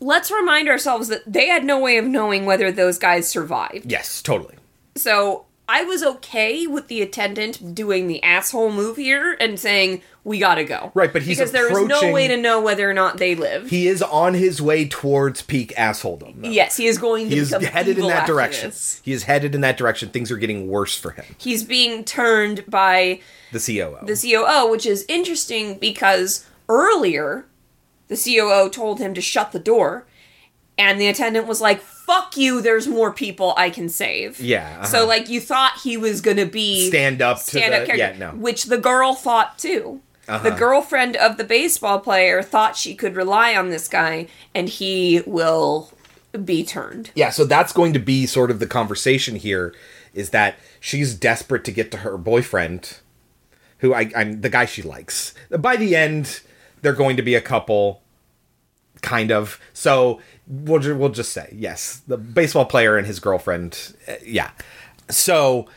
[0.00, 3.90] Let's remind ourselves that they had no way of knowing whether those guys survived.
[3.90, 4.56] Yes, totally.
[4.94, 10.38] So I was okay with the attendant doing the asshole move here and saying, we
[10.38, 10.92] gotta go.
[10.94, 13.68] Right, but he's Because there is no way to know whether or not they live.
[13.70, 16.42] He is on his way towards peak assholedom.
[16.42, 16.48] though.
[16.50, 18.70] yes, he is going to He is headed in that direction.
[18.70, 19.00] this.
[19.04, 20.08] He is headed in that direction.
[20.10, 21.24] Things are getting worse for him.
[21.38, 23.20] He's being turned by
[23.52, 24.06] The COO.
[24.06, 27.46] the COO, which is interesting because earlier
[28.08, 30.06] the COO told him to shut the door,
[30.78, 32.60] and the attendant was like, "Fuck you!
[32.60, 34.86] There's more people I can save." Yeah, uh-huh.
[34.86, 38.16] So like you thought he was gonna be Stand up to stand up character, yeah,
[38.18, 38.30] no.
[38.30, 40.00] which the girl thought too.
[40.28, 40.50] Uh-huh.
[40.50, 45.22] The girlfriend of the baseball player thought she could rely on this guy, and he
[45.26, 45.92] will
[46.44, 47.10] be turned.
[47.14, 49.74] Yeah, so that's going to be sort of the conversation here
[50.12, 52.98] is that she's desperate to get to her boyfriend,
[53.78, 55.34] who I, I'm the guy she likes.
[55.50, 56.40] By the end,
[56.82, 58.02] they're going to be a couple,
[59.02, 59.60] kind of.
[59.72, 63.94] So we'll ju- we'll just say yes, the baseball player and his girlfriend.
[64.08, 64.50] uh, yeah,
[65.10, 65.68] so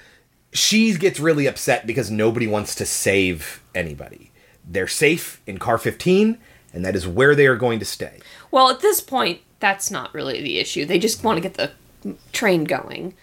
[0.52, 4.32] she gets really upset because nobody wants to save anybody.
[4.68, 6.38] They're safe in car 15,
[6.74, 8.20] and that is where they are going to stay.
[8.52, 10.86] Well, at this point, that's not really the issue.
[10.86, 13.14] They just want to get the train going.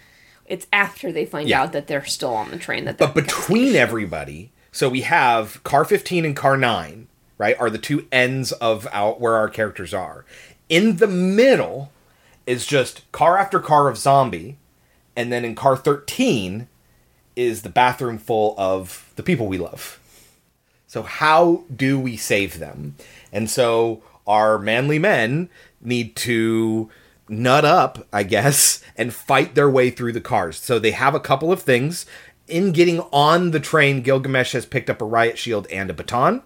[0.45, 1.63] It's after they find Yeah.
[1.63, 5.61] out that they're still on the train that But they're between everybody, so we have
[5.63, 7.07] car 15 and car 9,
[7.37, 7.59] right?
[7.59, 10.23] Are the two ends of our, where our characters are.
[10.69, 11.91] In the middle
[12.45, 14.57] is just car after car of zombie,
[15.15, 16.67] and then in car 13
[17.35, 19.99] is the bathroom full of the people we love.
[20.87, 22.95] So how do we save them?
[23.31, 25.49] And so our manly men
[25.81, 26.89] need to
[27.29, 30.57] nut up, I guess, and fight their way through the cars.
[30.57, 32.05] So they have a couple of things.
[32.47, 36.43] In getting on the train, Gilgamesh has picked up a riot shield and a baton.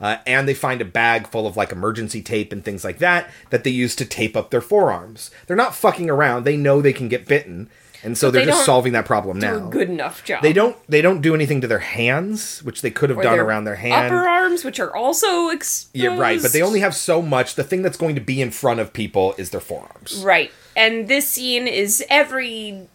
[0.00, 3.28] Uh, and they find a bag full of like emergency tape and things like that
[3.50, 5.30] that they use to tape up their forearms.
[5.46, 6.44] They're not fucking around.
[6.44, 7.68] They know they can get bitten,
[8.04, 9.66] and so But they're they just solving that problem do now.
[9.66, 10.42] a good enough job.
[10.42, 10.76] They don't.
[10.88, 13.64] They don't do anything to their hands, which they could have Or done their around
[13.64, 14.06] their hand.
[14.06, 15.88] Upper arms, which are also exposed.
[15.94, 16.40] Yeah, right.
[16.40, 17.56] But they only have so much.
[17.56, 20.22] The thing that's going to be in front of people is their forearms.
[20.24, 20.52] Right.
[20.76, 22.86] And this scene is every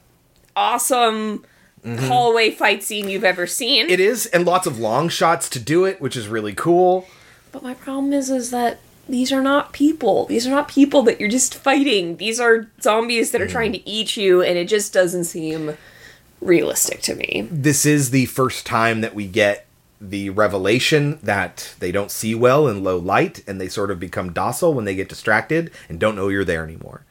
[0.55, 1.43] awesome
[1.85, 2.07] Mhm.
[2.07, 3.89] hallway fight scene you've ever seen.
[3.89, 7.07] It is, and lots of long shots to do it, which is really cool.
[7.51, 10.25] But my problem is is that these are not people.
[10.25, 12.17] These are not people that you're just fighting.
[12.17, 15.77] These are zombies that are trying to eat you and it just doesn't seem
[16.41, 17.47] realistic to me.
[17.51, 19.65] This is the first time that we get
[19.99, 24.33] the revelation that they don't see well in low light, and they sort of become
[24.33, 27.05] docile when they get distracted and don't know you're there anymore.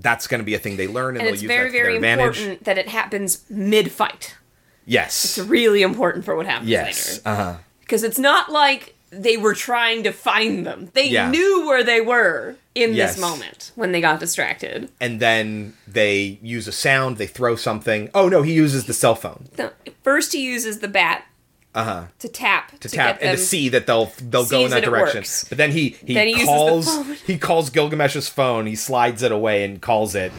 [0.00, 1.66] That's going to be a thing they learn, and, And they'll it's use very that
[1.68, 4.34] to their very important that it happens mid-fight.
[4.86, 5.38] Yes.
[5.38, 7.18] It's really important for what happens Yes.
[7.18, 7.22] later.
[7.28, 7.54] Uh huh.
[7.80, 10.90] Because it's not like they were trying to find them.
[10.94, 11.30] They Yeah.
[11.30, 13.14] knew where they were in Yes.
[13.14, 14.88] this moment when they got distracted.
[15.00, 17.18] And then they use a sound.
[17.18, 18.08] They throw something.
[18.14, 19.48] Oh no, he uses the cell phone.
[19.58, 19.70] No,
[20.02, 21.24] First, he uses the bat
[21.72, 22.04] Uh huh.
[22.18, 24.90] to tap to tap get and to see that they'll they'll go in that that
[24.90, 25.18] direction.
[25.20, 25.44] works.
[25.44, 26.88] But then he he, Then he calls
[27.20, 28.66] he calls Gilgamesh's phone.
[28.66, 30.32] He slides it away and calls it.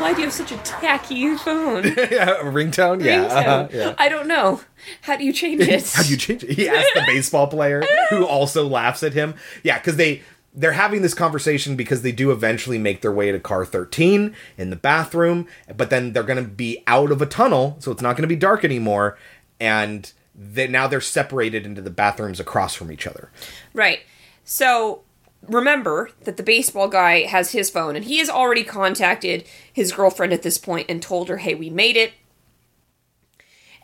[0.00, 1.82] Why do you have such a tacky phone?
[1.84, 3.04] yeah, ringtone.
[3.04, 3.30] Yeah, Ringtone.
[3.30, 3.94] uh-huh, yeah.
[3.98, 4.60] I don't know.
[5.02, 5.90] How do you change it?
[5.94, 6.50] How do you change it?
[6.50, 9.34] He asks the baseball player, who also laughs at him.
[9.62, 10.22] Yeah, because they
[10.54, 14.70] they're having this conversation because they do eventually make their way to car 13 in
[14.70, 15.46] the bathroom,
[15.76, 18.28] but then they're going to be out of a tunnel, so it's not going to
[18.28, 19.16] be dark anymore,
[19.60, 23.30] and they, now they're separated into the bathrooms across from each other.
[23.72, 24.00] Right.
[24.44, 25.02] So
[25.46, 30.32] remember that the baseball guy has his phone and he has already contacted his girlfriend
[30.32, 32.12] at this point and told her, "Hey, we made it."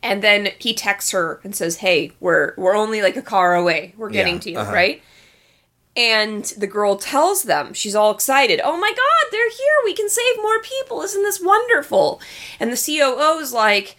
[0.04, 3.94] And then he texts her and says, "Hey, we're we're only like a car away.
[3.96, 4.72] We're getting Yeah, to you, uh-huh.
[4.72, 5.02] right?"
[5.96, 9.76] And the girl tells them, she's all excited, "Oh my god, they're here.
[9.84, 11.00] We can save more people.
[11.02, 12.20] Isn't this wonderful?"
[12.60, 13.96] And the COO's like,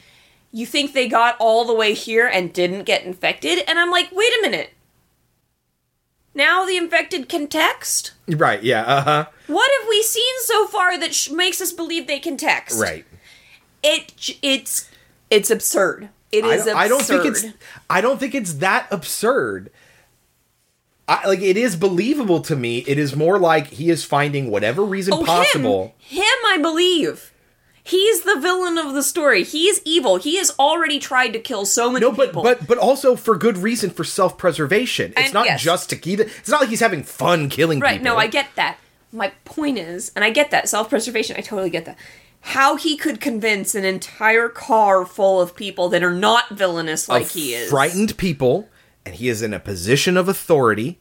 [0.51, 4.09] "You think they got all the way here and didn't get infected?" And I'm like,
[4.11, 4.71] "Wait a minute.
[6.35, 8.11] Now the infected can text?
[8.27, 9.25] Right, yeah, uh huh.
[9.47, 12.79] What have we seen so far that sh- makes us believe they can text?
[12.79, 13.05] Right.
[13.81, 14.89] It it's
[15.35, 16.09] it's absurd.
[16.31, 16.75] It is I don't, absurd.
[16.77, 17.45] I don't think it's
[17.89, 19.71] I don't think it's that absurd.
[21.07, 22.79] I, like it is believable to me.
[22.87, 25.93] It is more like he is finding whatever reason Oh, possible.
[25.99, 27.31] Him, him, I believe.
[27.83, 29.43] He's the villain of the story.
[29.43, 30.15] He's evil.
[30.17, 32.41] He has already tried to kill so many No, but people.
[32.41, 35.11] but but also for good reason for self preservation.
[35.15, 35.61] It's And not yes.
[35.61, 36.29] just to keep it.
[36.39, 38.05] It's not like he's having fun killing right, people.
[38.05, 38.15] Right?
[38.15, 38.77] No, I get that.
[39.11, 41.35] My point is, and I get that self preservation.
[41.37, 41.97] I totally get that.
[42.49, 47.29] How he could convince an entire car full of people that are not villainous like
[47.31, 47.69] he is.
[47.69, 48.69] frightened people,
[49.05, 50.99] and he is in a position of authority,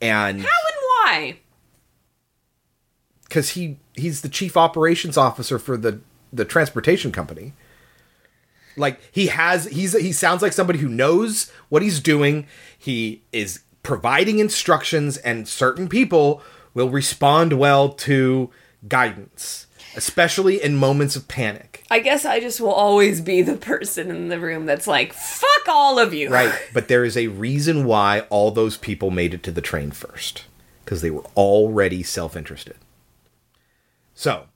[0.00, 1.38] and How and why?
[3.24, 6.00] because he he's the chief operations officer for the
[6.32, 7.52] the transportation company.
[8.76, 12.46] Like he has he's he sounds like somebody who knows what he's doing.
[12.78, 16.40] He is providing instructions and certain people
[16.72, 18.50] will respond well to
[18.86, 19.66] guidance,
[19.96, 21.84] especially in moments of panic.
[21.90, 25.68] I guess I just will always be the person in the room that's like, fuck
[25.68, 26.30] all of you.
[26.30, 29.90] Right, but there is a reason why all those people made it to the train
[29.90, 30.44] first
[30.84, 32.76] because they were already self-interested.
[34.14, 34.46] So,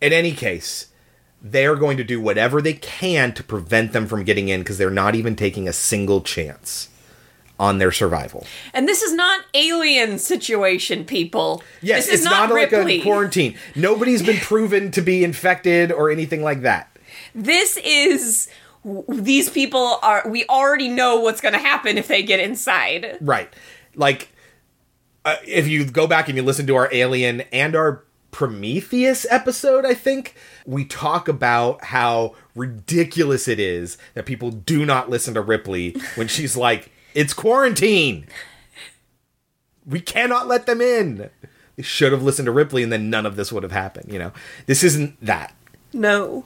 [0.00, 0.88] in any case,
[1.40, 4.90] they're going to do whatever they can to prevent them from getting in because they're
[4.90, 6.89] not even taking a single chance
[7.60, 8.46] on their survival.
[8.72, 11.62] And this is not alien situation, people.
[11.82, 13.56] Yes, this is it's not, like a quarantine.
[13.76, 16.96] Nobody's been proven to be infected or anything like that.
[17.34, 18.48] This is
[19.08, 23.18] these people are we already know what's going to happen if they get inside.
[23.20, 23.52] Right.
[23.94, 24.30] Like,
[25.26, 29.84] uh, if you go back and you listen to our Alien and our Prometheus episode,
[29.84, 30.34] I think,
[30.64, 36.26] we talk about how ridiculous it is that people do not listen to Ripley when
[36.26, 38.26] she's like, it's quarantine.
[39.86, 41.30] We cannot let them in.
[41.76, 44.18] They should have listened to Ripley and then none of this would have happened, you
[44.18, 44.32] know?
[44.66, 45.54] This isn't that.
[45.92, 46.44] No.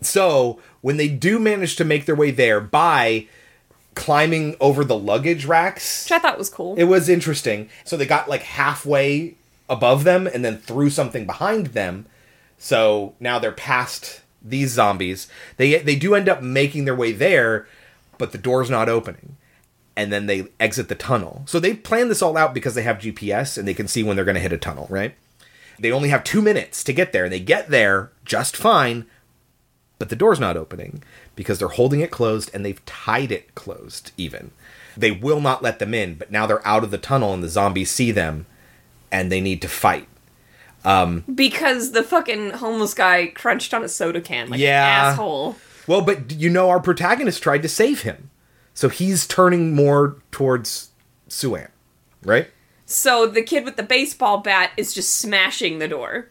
[0.00, 3.26] So when they do manage to make their way there by
[3.94, 6.74] climbing over the luggage racks, Which I thought was cool.
[6.76, 7.68] it was interesting.
[7.84, 9.34] So they got like halfway
[9.68, 12.06] above them and then threw something behind them.
[12.58, 15.26] So now they're past these zombies.
[15.56, 17.66] They they do end up making their way there,
[18.18, 19.36] but the door's not opening.
[19.96, 21.42] And then they exit the tunnel.
[21.46, 24.16] So they planned this all out because they have GPS and they can see when
[24.16, 25.14] they're going to hit a tunnel, right?
[25.78, 29.06] They only have 2 minutes to get there and they get there just fine,
[29.98, 31.02] but the door's not opening
[31.36, 34.50] because they're holding it closed and they've tied it closed even.
[34.96, 37.48] They will not let them in, but now they're out of the tunnel and the
[37.48, 38.46] zombies see them
[39.12, 40.08] and they need to fight.
[40.84, 45.06] Um Because the fucking homeless guy crunched on a soda can like Yeah.
[45.06, 45.56] an asshole.
[45.86, 48.30] Well, but you know our protagonist tried to save him.
[48.74, 50.90] So he's turning more towards
[51.28, 51.68] Suan,
[52.24, 52.48] right?
[52.86, 56.28] So the kid with the baseball bat is just smashing the door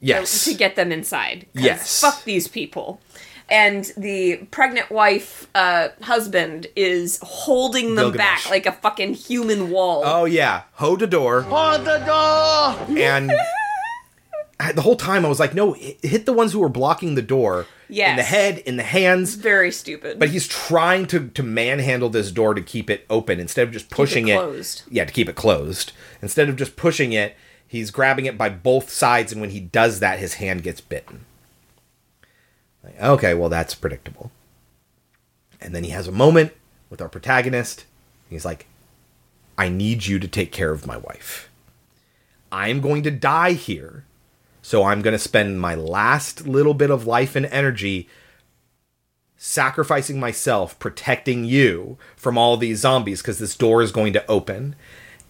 [0.00, 0.44] Yes.
[0.44, 1.46] to get them inside.
[1.52, 2.00] Yes.
[2.00, 3.00] Fuck these people.
[3.48, 8.44] And the pregnant wife uh, husband is holding them Gilgamesh.
[8.44, 10.02] back like a fucking human wall.
[10.04, 11.42] Oh yeah, hold the door.
[11.42, 12.98] Hold the door!
[12.98, 13.30] and
[14.68, 17.22] I- the whole time I was like, no, hit the ones who are blocking the
[17.22, 17.66] door.
[18.10, 19.34] In the head, in the hands.
[19.36, 20.18] Very stupid.
[20.18, 23.90] But he's trying to to manhandle this door to keep it open instead of just
[23.90, 24.82] pushing it, closed.
[24.90, 25.92] Yeah, to keep it closed.
[26.20, 27.36] Instead of just pushing it,
[27.68, 31.26] he's grabbing it by both sides, and when he does that, his hand gets bitten.
[32.82, 34.30] Like, okay, well that's predictable.
[35.60, 36.52] And then he has a moment
[36.90, 37.84] with our protagonist.
[38.28, 38.66] He's like,
[39.56, 41.48] I need you to take care of my wife.
[42.52, 44.04] I'm going to die here.
[44.66, 48.08] So I'm going to spend my last little bit of life and energy
[49.36, 54.74] sacrificing myself, protecting you from all these zombies because this door is going to open.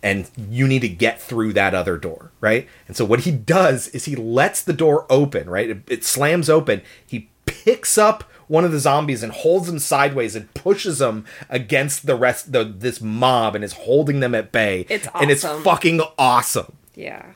[0.02, 2.66] and you need to get through that other door, right?
[2.86, 5.68] And so what he does is he lets the door open, right?
[5.68, 6.80] It, it slams open.
[7.06, 12.06] He picks up one of the zombies and holds him sideways and pushes them against
[12.06, 14.86] the rest the this mob and is holding them at bay.
[14.88, 15.22] It's awesome.
[15.22, 16.72] And it's fucking awesome.
[16.94, 17.32] Yeah.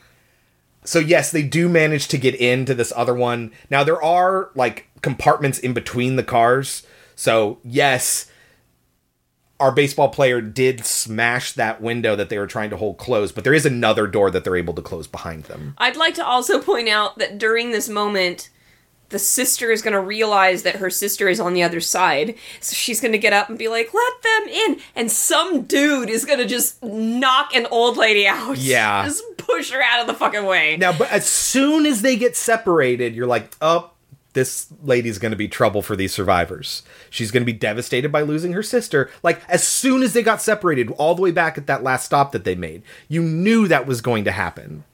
[0.91, 3.53] So yes, they do manage to get into this other one.
[3.71, 6.85] Now there are like compartments in between the cars.
[7.15, 8.29] So yes,
[9.61, 13.45] our baseball player did smash that window that they were trying to hold closed, but
[13.45, 15.75] there is another door that they're able to close behind them.
[15.79, 18.51] I'd like to also point out that during this moment,
[19.11, 22.37] the sister is going to realize that her sister is on the other side.
[22.61, 24.81] So she's going to get up and be like, let them in.
[24.97, 28.57] And some dude is going to just knock an old lady out.
[28.57, 29.05] Yeah.
[29.05, 30.77] Just push her out of the fucking way.
[30.77, 33.91] Now, but as soon as they get separated, you're like, oh,
[34.33, 36.83] this lady's going to be trouble for these survivors.
[37.11, 39.11] She's going to be devastated by losing her sister.
[39.25, 42.31] Like, as soon as they got separated, all the way back at that last stop
[42.31, 44.85] that they made, you knew that was going to happen.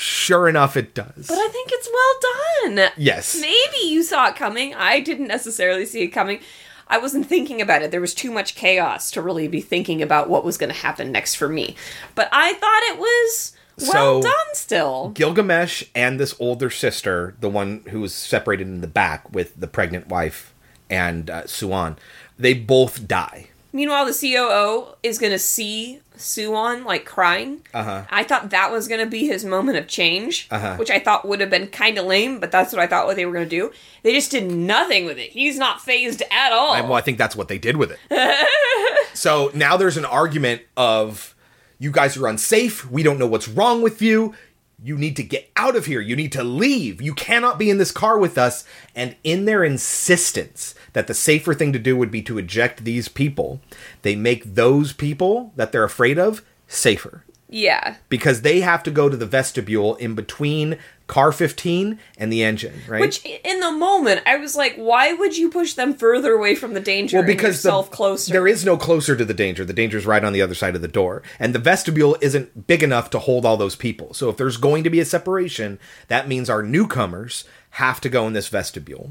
[0.00, 1.26] Sure enough, it does.
[1.28, 2.90] But I think it's well done.
[2.96, 3.38] Yes.
[3.38, 4.74] Maybe you saw it coming.
[4.74, 6.40] I didn't necessarily see it coming.
[6.88, 7.90] I wasn't thinking about it.
[7.90, 11.12] There was too much chaos to really be thinking about what was going to happen
[11.12, 11.76] next for me.
[12.14, 13.52] But I thought it was
[13.92, 15.10] well So- done still.
[15.10, 19.68] Gilgamesh and this older sister, the one who was separated in the back with the
[19.68, 20.54] pregnant wife
[20.88, 21.98] and uh, Suan,
[22.38, 23.50] they both die.
[23.70, 27.62] Meanwhile, the COO is going to see Suan like crying.
[27.74, 28.04] Uh huh.
[28.10, 30.76] I thought that was going to be his moment of change, Uh-huh.
[30.76, 33.16] which I thought would have been kind of lame, but that's what I thought what
[33.16, 33.72] they were going to do.
[34.02, 35.30] They just did nothing with it.
[35.30, 36.72] He's not fazed at all.
[36.72, 37.98] I, well, I think that's what they did with it.
[39.14, 41.34] so now there's an argument of
[41.78, 42.90] you guys are unsafe.
[42.90, 44.34] We don't know what's wrong with you.
[44.82, 46.00] You need to get out of here.
[46.00, 47.02] You need to leave.
[47.02, 48.64] You cannot be in this car with us.
[48.94, 53.08] And in their insistence that the safer thing to do would be to eject these
[53.08, 53.60] people,
[54.02, 57.96] they make those people that they're afraid of safer yeah.
[58.08, 62.82] because they have to go to the vestibule in between car 15 and the engine,
[62.86, 63.00] right?
[63.00, 66.72] Which, in the moment, I was like, why would you push them further away from
[66.72, 68.32] the danger well, and because the- yourself closer?
[68.32, 69.64] there is no closer to the danger.
[69.64, 71.24] The danger is right on the other side of the door.
[71.40, 74.14] And the vestibule isn't big enough to hold all those people.
[74.14, 78.26] So if there's going to be a separation, that means our newcomers have to go
[78.28, 79.10] in this vestibule,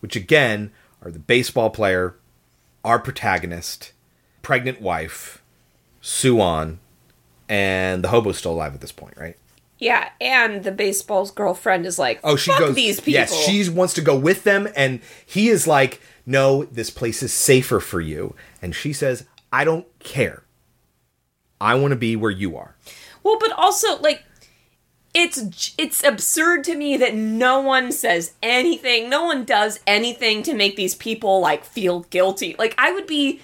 [0.00, 0.70] which again
[1.02, 2.16] are the baseball player,
[2.84, 3.92] our protagonist,
[4.42, 5.42] pregnant wife,
[6.02, 6.80] Suan,
[7.50, 9.36] and the hobo's still alive at this point, right?
[9.78, 12.74] yeah, and the baseball's girlfriend is like, Oh, she Fuck goes.
[12.74, 13.12] these people.
[13.14, 17.32] Yes, she wants to go with them, and he is like, "No, this place is
[17.32, 20.42] safer for you." And she says, "I don't care.
[21.60, 22.76] I want to be where you are."
[23.22, 24.22] Well, but also like
[25.14, 30.54] it's it's absurd to me that no one says anything, no one does anything to
[30.54, 32.54] make these people like feel guilty.
[32.58, 33.40] Like I would be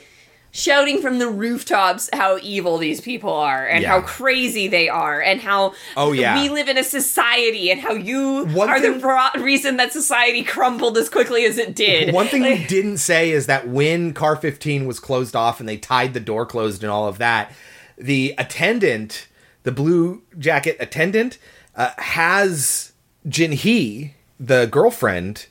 [0.56, 5.40] shouting from the rooftops how evil these people are and how crazy they are and
[5.40, 6.40] how Oh, yeah.
[6.40, 9.92] we live in a society and how you One are the thing- pro- reason that
[9.92, 12.14] society crumbled as quickly as it did.
[12.14, 15.68] One thing Like- we didn't say is that when car 15 was closed off and
[15.68, 17.52] they tied the door closed and all of that,
[17.98, 19.28] the attendant,
[19.64, 21.36] the blue jacket attendant,
[21.76, 22.92] uh, has
[23.28, 25.46] Jin Hee, the girlfriend,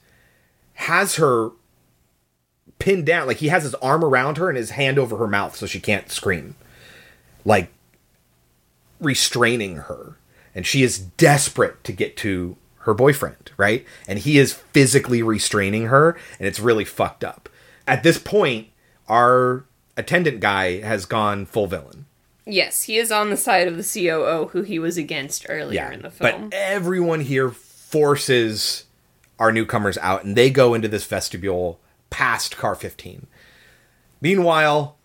[0.73, 1.51] has her
[2.79, 3.27] pinned down.
[3.27, 5.79] Like he has his arm around her and his hand over her mouth so she
[5.79, 6.55] can't scream.
[7.43, 7.71] Like
[8.99, 10.17] restraining her.
[10.53, 13.85] And she is desperate to get to her boyfriend, right?
[14.07, 17.49] And he is physically restraining her, and it's really fucked up.
[17.87, 18.67] At this point,
[19.09, 19.65] our
[19.97, 22.05] attendant guy has gone full villain.
[22.45, 26.03] yes, he is on the side of the COO who he was against earlier in
[26.03, 26.49] the film.
[26.49, 28.85] But everyone here forces
[29.39, 31.79] our newcomers out, and they go into this vestibule
[32.15, 33.27] past car 15.
[34.21, 34.95] Meanwhile,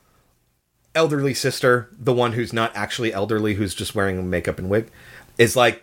[0.95, 4.93] elderly sister, the one who's not actually elderly, who's just wearing makeup and wig,
[5.37, 5.83] is like,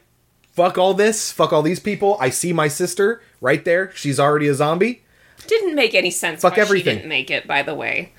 [0.53, 2.15] fuck all this, fuck all these people.
[2.21, 3.91] I see my sister right there.
[3.93, 5.03] She's already a zombie.
[5.47, 6.93] Didn't make any sense Fuck everything.
[6.93, 8.13] she didn't make it, by the way.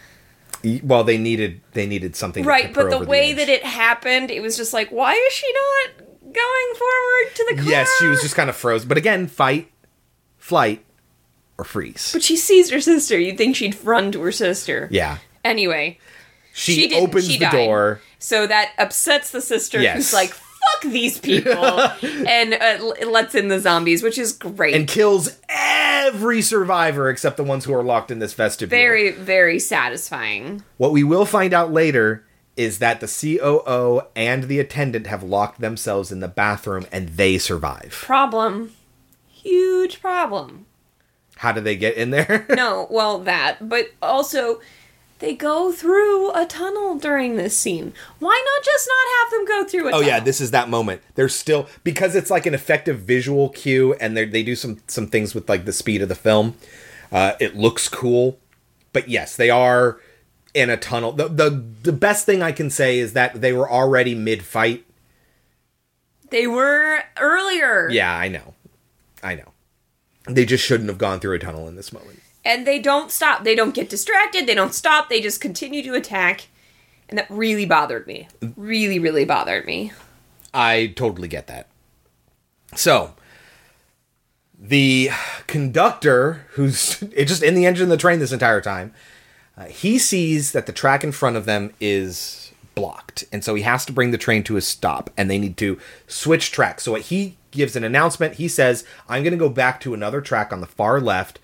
[0.83, 3.37] Well, they needed they needed something right but the way edge.
[3.37, 7.63] that it happened it was just like why is she not going forward to the
[7.63, 8.85] car Yes, she was just kind of froze.
[8.85, 9.71] But again, fight,
[10.37, 10.85] flight,
[11.59, 12.11] or freeze.
[12.13, 15.19] but she sees her sister you'd think she'd run to her sister Yeah.
[15.45, 15.99] anyway
[16.55, 17.67] She, She opens she the died.
[17.67, 18.01] door.
[18.19, 19.97] so that upsets the sister Yes.
[19.97, 21.53] who's like fuck these people
[22.29, 27.45] and uh, lets in the zombies which is great and kills every survivor except the
[27.45, 28.77] ones who are locked in this vestibule.
[28.79, 32.25] very very satisfying What we will find out later
[32.57, 37.39] is that the COO and the attendant have locked themselves in the bathroom and they
[37.39, 37.93] survive.
[38.03, 38.73] problem
[39.29, 40.67] huge problem
[41.39, 42.47] How do they get in there?
[42.51, 44.61] no, well, that, but also
[45.21, 47.93] they go through a tunnel during this scene.
[48.21, 50.07] Why not just not have them go through a Oh tunnel?
[50.09, 51.01] yeah, this is that moment.
[51.15, 55.07] They're still because it's like an effective visual cue, and they they do some some
[55.09, 56.55] things with like the speed of the film.
[57.11, 58.39] Uh, it looks cool,
[58.93, 59.99] but yes, they are
[60.55, 61.13] in a tunnel.
[61.13, 64.85] The the the best thing I can say is that they were already mid fight.
[66.31, 67.89] They were earlier.
[67.91, 68.55] Yeah, I know,
[69.23, 69.53] I know.
[70.29, 72.23] They just shouldn't have gone through a tunnel in this moment.
[72.45, 73.45] And they don't stop.
[73.45, 74.47] They don't get distracted.
[74.47, 75.09] They don't stop.
[75.09, 76.49] They just continue to attack.
[77.09, 78.29] And that really bothered me.
[78.57, 79.93] Really, really bothered me.
[80.53, 81.69] I totally get that.
[82.75, 83.15] So,
[84.59, 85.11] the
[85.47, 88.93] conductor, who's just in the engine of the train this entire time,
[89.57, 92.48] uh, he sees that the track in front of them is
[92.79, 93.25] blocked.
[93.33, 95.79] And so he has to bring the train to a stop and they need to
[96.07, 96.85] switch tracks.
[96.85, 100.53] So, he gives an announcement, he says, I'm going to go back to another track
[100.53, 101.41] on the far left,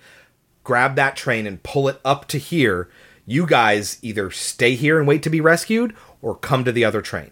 [0.63, 2.89] grab that train and pull it up to here.
[3.25, 7.01] You guys either stay here and wait to be rescued or come to the other
[7.01, 7.31] train.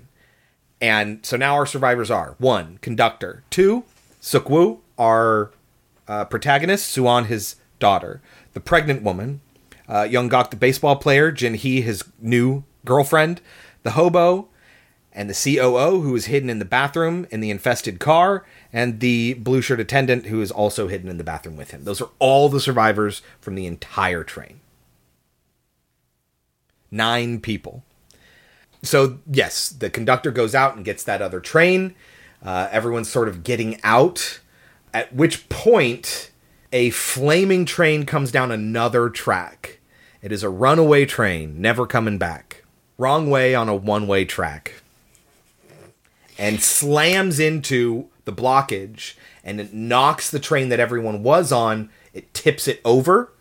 [0.82, 3.86] And so now our survivors are one, conductor, two,
[4.20, 5.52] Suk Woo, our
[6.08, 8.22] uh, protagonist, Suan, his daughter,
[8.54, 9.40] the pregnant woman,
[9.88, 13.40] uh, Yongguk, the baseball player, Jin Hee, his new girlfriend,
[13.84, 14.48] the hobo,
[15.16, 19.36] and the COO, who is hidden in the bathroom in the infested car, and the
[19.36, 21.84] blue shirt attendant, who is also hidden in the bathroom with him.
[21.84, 24.60] Those are all the survivors from the entire train.
[26.90, 27.84] Nine people.
[28.82, 31.96] So, yes, the conductor goes out and gets that other train.
[32.44, 34.40] Uh, everyone's sort of getting out.
[34.94, 36.32] At which point,
[36.72, 39.80] a flaming train comes down another track.
[40.22, 42.53] It is a runaway train, never coming back.
[42.98, 44.82] Wrong way on a one way track.
[46.38, 49.14] And slams into the blockage
[49.44, 51.90] and it knocks the train that everyone was on.
[52.14, 53.32] It tips it over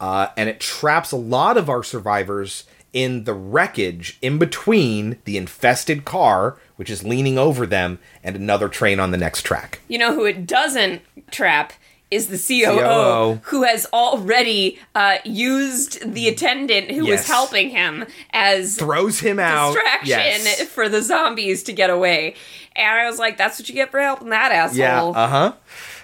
[0.00, 5.36] uh, and it traps a lot of our survivors in the wreckage in between the
[5.36, 9.80] infested car, which is leaning over them, and another train on the next track.
[9.88, 11.72] You know who it doesn't trap
[12.14, 13.40] is the COO, COO.
[13.44, 17.20] who has already uh, used the attendant who Yes.
[17.20, 19.74] was helping him as Throws him out.
[19.74, 20.08] distraction
[20.44, 20.62] Yes.
[20.68, 22.34] for the zombies to get away.
[22.76, 24.78] And I was like, that's what you get for helping that asshole.
[24.78, 25.02] Yeah.
[25.04, 25.52] Uh huh.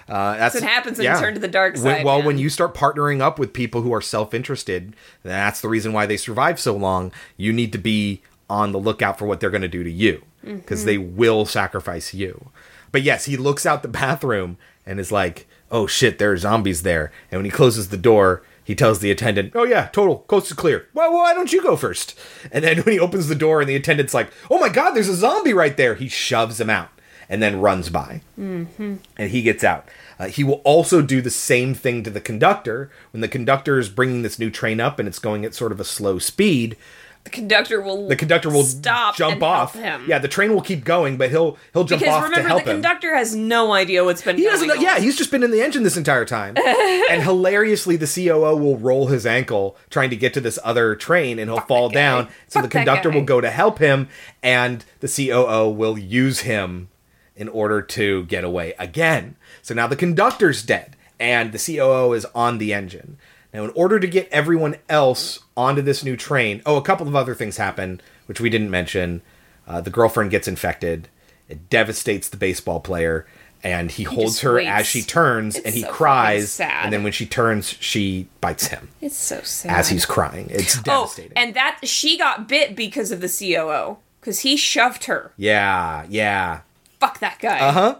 [0.09, 2.25] Uh, that's what happens when you turn to the dark When- side, well, man.
[2.27, 4.93] when you start partnering up with people who are self-interested,
[5.23, 7.11] that's the reason why they survive so long.
[7.37, 10.21] You need to be on the lookout for what they're going to do to you
[10.43, 10.85] because Mhm.
[10.85, 12.49] they will sacrifice you.
[12.91, 16.83] But yes, he looks out the bathroom and is like, "Oh shit, there are zombies
[16.83, 20.47] there." And when he closes the door, he tells the attendant, "Oh yeah, total, coast
[20.47, 20.87] is clear.
[20.93, 22.17] Well, why don't you go first?
[22.51, 25.09] And then when he opens the door and the attendant's like, "Oh my god, there's
[25.09, 26.89] a zombie right there," he shoves him out
[27.29, 28.95] and then runs by Mm-hmm.
[29.17, 29.87] and he gets out.
[30.19, 33.87] Uh, he will also do the same thing to the conductor when the conductor is
[33.87, 36.75] bringing this new train up and it's going at sort of a slow speed.
[37.23, 39.75] The conductor will The conductor will stop jump off.
[39.75, 40.05] him.
[40.07, 42.63] Yeah, the train will keep going, but he'll he'll jump because off to remember, help
[42.63, 42.75] the him.
[42.77, 44.73] conductor has no idea what's been He going doesn't know.
[44.75, 46.55] Yeah, he's just been in the engine this entire time.
[47.11, 51.37] and hilariously, the COO will roll his ankle trying to get to this other train,
[51.37, 52.27] and he'll fall down.
[52.47, 54.09] So Fuck the conductor will go to help him,
[54.41, 56.89] and the COO will use him
[57.35, 59.35] in order to get away again.
[59.61, 63.17] So now the conductor's dead, and the COO is on the engine.
[63.53, 67.15] Now, in order to get everyone else onto this new train, oh, a couple of
[67.15, 69.21] other things happen, which we didn't mention.
[69.67, 71.07] Uh, the girlfriend gets infected.
[71.47, 73.25] It devastates the baseball player,
[73.63, 74.69] and he, holds her waits.
[74.69, 76.51] as she turns, It's and he so cries.
[76.51, 76.85] sad.
[76.85, 79.71] And then when she turns, she bites him It's so sad.
[79.79, 80.47] as he's crying.
[80.49, 80.91] It's devastating.
[80.91, 81.33] Oh, devastating.
[81.37, 85.31] and that she got bit because of the COO because he shoved her.
[85.37, 86.61] Yeah, yeah.
[86.99, 87.59] Fuck that guy.
[87.59, 87.95] Uh huh.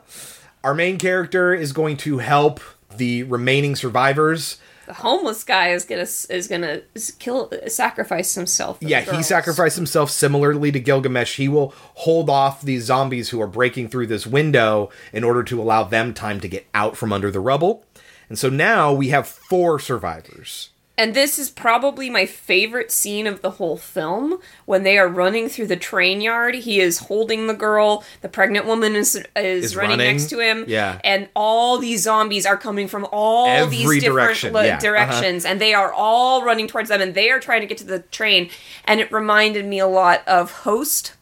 [0.63, 2.59] Our main character is going to help
[2.95, 4.57] the remaining survivors.
[4.87, 6.81] The homeless guy is gonna is gonna
[7.19, 8.79] kill sacrifice himself.
[8.79, 11.37] for the Yeah, he sacrificed himself similarly to Gilgamesh.
[11.37, 15.61] He will hold off these zombies who are breaking through this window in order to
[15.61, 17.85] allow them time to get out from under the rubble.
[18.27, 20.69] And so now we have four survivors.
[20.97, 25.49] And this is probably my favorite scene of the whole film when they are running
[25.49, 26.53] through the train yard.
[26.53, 28.03] He is holding the girl.
[28.21, 30.17] The pregnant woman is is, Is running, running.
[30.17, 30.65] next to him.
[30.67, 30.99] Yeah.
[31.03, 34.79] And all these zombies are coming from all Every these different direction, lo- yeah, uh-huh.
[34.81, 37.85] directions, and they are all running towards them, and they are trying to get to
[37.85, 38.49] the train.
[38.85, 41.13] And it reminded me a lot of Host,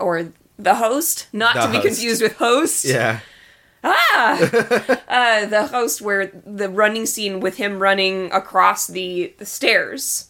[0.00, 3.20] or the Host, not The to be confused with Host Yeah.
[3.84, 4.98] Ah!
[5.08, 10.28] Uh, the host where the running scene with him running across the the stairs.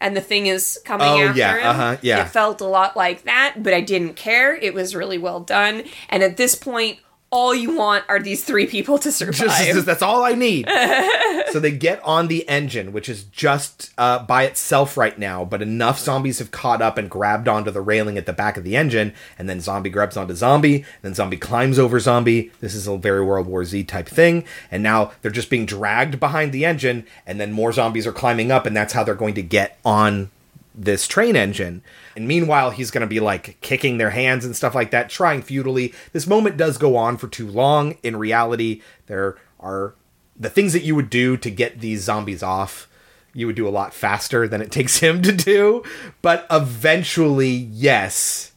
[0.00, 1.66] And the thing is coming Oh, after yeah, him.
[1.66, 2.22] uh-huh, yeah.
[2.24, 4.54] it felt a lot like that but i didn't care.
[4.54, 5.84] It was really well done.
[6.08, 6.98] And at this point
[7.30, 9.66] all you want are these three people to survive.
[9.66, 10.66] Just, that's all I need.
[11.50, 15.60] so they get on the engine, which is just uh, by itself right now, but
[15.60, 18.76] enough zombies have caught up and grabbed onto the railing at the back of the
[18.76, 22.50] engine, and then zombie grabs onto zombie, then zombie climbs over zombie.
[22.60, 26.18] This is a very World War Z type thing, and now they're just being dragged
[26.18, 29.34] behind the engine, and then more zombies are climbing up, and that's how they're going
[29.34, 30.30] to get on
[30.78, 31.82] this train engine.
[32.16, 35.42] And meanwhile, he's going to be like kicking their hands and stuff like that, trying
[35.42, 35.92] futilely.
[36.12, 37.98] This moment does go on for too long.
[38.02, 39.94] In reality, there are
[40.38, 42.88] the things that you would do to get these zombies off.
[43.34, 45.82] You would do a lot faster than it takes him to do.
[46.22, 48.52] But eventually, yes,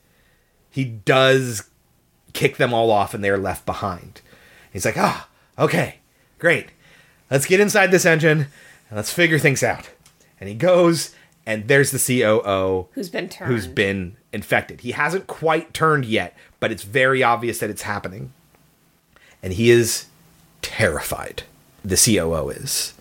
[0.70, 1.70] he does
[2.34, 4.22] kick them all off and they're left behind.
[4.72, 5.28] He's like, ah,
[5.58, 5.98] okay,
[6.40, 6.68] great.
[7.30, 8.48] Let's get inside this engine
[8.90, 9.90] and let's figure things out.
[10.40, 11.14] And he goes,
[11.52, 13.52] and there's the COO Who's been turned.
[13.52, 14.82] who's been infected.
[14.82, 18.32] He hasn't quite turned yet, but it's very obvious that it's happening.
[19.44, 20.06] And he is
[20.62, 21.44] terrified.
[21.84, 22.94] The COO is.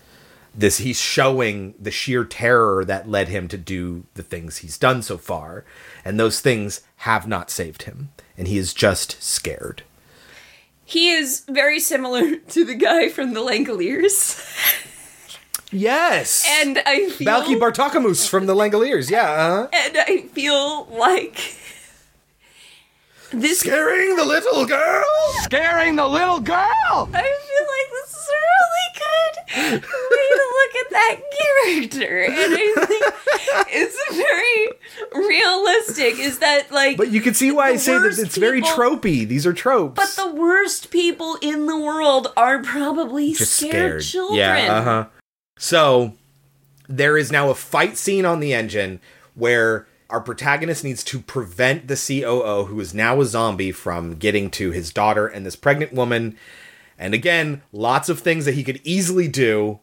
[0.53, 5.01] This he's showing the sheer terror that led him to do the things he's done
[5.01, 5.63] so far,
[6.03, 9.83] and those things have not saved him, and he is just scared.
[10.83, 14.35] He is very similar to the guy from the Langoliers.
[15.71, 16.45] Yes.
[16.61, 19.31] And I feel Balki Bartokomous from the Langoliers, yeah.
[19.31, 19.67] Uh-huh.
[19.73, 21.55] and I feel like
[23.31, 25.05] this Scaring the little girl.
[25.43, 26.57] Scaring the little girl!
[26.59, 32.23] I feel like this is a really good way to look at that character.
[32.23, 36.19] And I think it's very realistic.
[36.19, 39.25] Is that like But you can see why I say that worst it's very tropey.
[39.25, 39.95] These are tropes.
[39.95, 44.03] But the worst people in the world are probably just scared, scared.
[44.03, 44.39] children.
[44.39, 45.05] Yeah, uh huh.
[45.61, 46.13] So
[46.89, 48.99] there is now a fight scene on the engine
[49.35, 54.49] where our protagonist needs to prevent the COO, who is now a zombie, from getting
[54.49, 56.35] to his daughter and this pregnant woman.
[56.97, 59.79] And again, lots of things that he could easily do,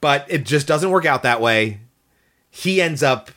[0.00, 1.80] but it just doesn't work out that way.
[2.48, 3.32] He ends up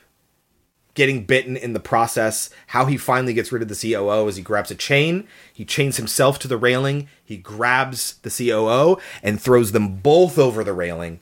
[0.96, 2.50] getting bitten in the process.
[2.68, 5.98] How he finally gets rid of the COO is he grabs a chain, he chains
[5.98, 11.20] himself to the railing, he grabs the COO and throws them both over the railing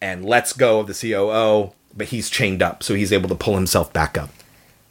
[0.00, 3.54] and lets go of the COO, but he's chained up, so he's able to pull
[3.54, 4.30] himself back up.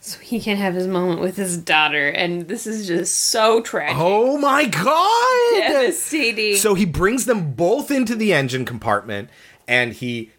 [0.03, 3.97] So he can have his moment with his daughter, and this is just so tragic.
[3.99, 5.67] Oh my god!
[5.67, 6.55] Devastating.
[6.55, 9.29] So he brings them both into the engine compartment
[9.67, 10.31] and he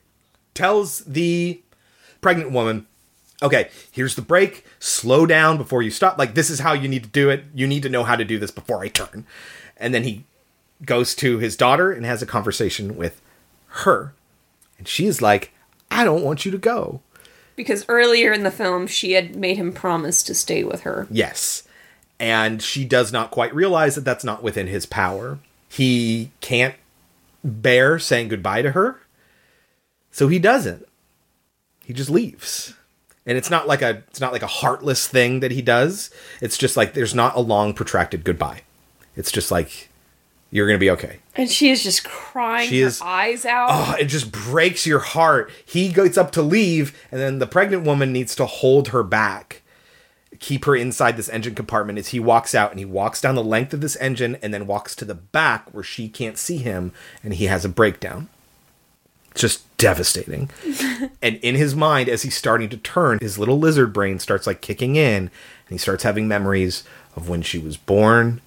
[0.55, 1.63] tells the
[2.21, 2.87] pregnant woman,
[3.43, 6.19] okay, here's the brake, slow down before you stop.
[6.19, 7.45] Like, this is how you need to do it.
[7.55, 9.27] You need to know how to do this before I turn.
[9.77, 10.25] And then he
[10.85, 13.21] goes to his daughter and has a conversation with
[13.69, 14.15] her.
[14.79, 15.53] And she is like,
[15.91, 17.01] I don't want you to go.
[17.57, 21.07] because earlier in the film, she had made him promise to stay with her.
[21.11, 21.63] Yes.
[22.19, 25.39] And she does not quite realize that that's not within his power.
[25.69, 26.75] He can't
[27.45, 29.01] bear saying goodbye to her.
[30.11, 30.87] So he doesn't.
[31.85, 32.75] He just leaves.
[33.25, 36.11] And it's not like a it's not like a heartless thing that he does.
[36.41, 38.63] It's just like there's not a long protracted goodbye.
[39.17, 39.89] It's just like
[40.51, 41.19] you're going to be okay.
[41.35, 43.69] And she is just crying She her is- eyes out.
[43.71, 45.51] Oh, it just breaks your heart.
[45.65, 49.63] He gets up to leave, and then the pregnant woman needs to hold her back,
[50.41, 53.43] keep her inside this engine compartment as he walks out and he walks down the
[53.43, 56.93] length of this engine and then walks to the back where she can't see him
[57.25, 58.29] and he has a breakdown.
[59.31, 60.49] It's just devastating.
[61.23, 64.61] and in his mind, as he's starting to turn, his little lizard brain starts like
[64.61, 65.31] kicking in and
[65.69, 66.85] he starts having memories
[67.17, 68.41] of when she was born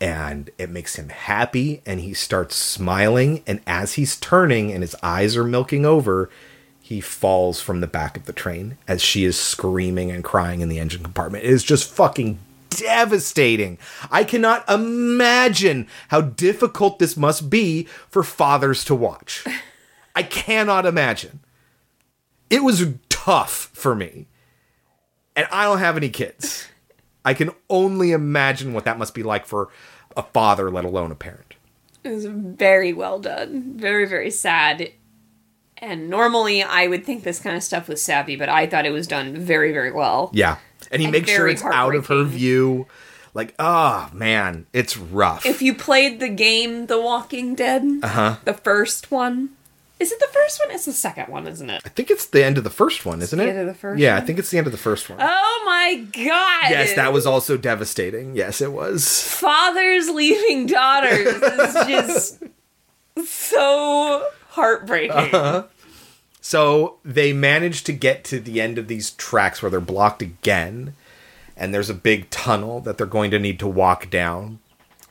[0.00, 4.96] and it makes him happy and he starts smiling and as he's turning and his
[5.02, 6.30] eyes are milking over
[6.80, 10.68] he falls from the back of the train as she is screaming and crying in
[10.68, 11.44] the engine compartment.
[11.44, 12.38] It is just fucking
[12.70, 13.78] devastating.
[14.10, 19.44] I cannot imagine how difficult this must be for fathers to watch
[20.14, 21.40] i cannot imagine
[22.50, 24.26] it was tough for me
[25.36, 26.68] and i don't have any kids
[27.24, 29.68] I can only imagine what that must be like for
[30.16, 31.54] a father, let alone a parent.
[32.02, 33.74] It was very well done.
[33.76, 34.90] Very, very sad.
[35.78, 38.90] And normally I would think this kind of stuff was savvy, but I thought it
[38.90, 40.30] was done very, very well.
[40.34, 40.56] Yeah.
[40.90, 42.88] And he And makes sure it's out of her view.
[43.34, 45.46] Like, oh man, it's rough.
[45.46, 48.36] If you played the game The Walking Dead, Uh huh.
[48.44, 49.50] the first one,
[50.02, 50.74] is it the first one?
[50.74, 51.80] It's the second one, isn't it?
[51.84, 53.50] I think it's the end of the first one, isn't the it?
[53.50, 54.22] end of the first yeah, one?
[54.22, 55.18] I think it's the end of the first one.
[55.22, 56.70] Oh my god!
[56.70, 58.34] yes, that was also devastating.
[58.34, 59.22] Yes, it was.
[59.22, 62.42] fathers leaving daughters is just
[63.24, 65.16] so heartbreaking.
[65.16, 65.64] Uh-huh.
[66.40, 70.94] So they manage to get to the end of these tracks where they're blocked again,
[71.56, 74.58] and there's a big tunnel that they're going to need to walk down.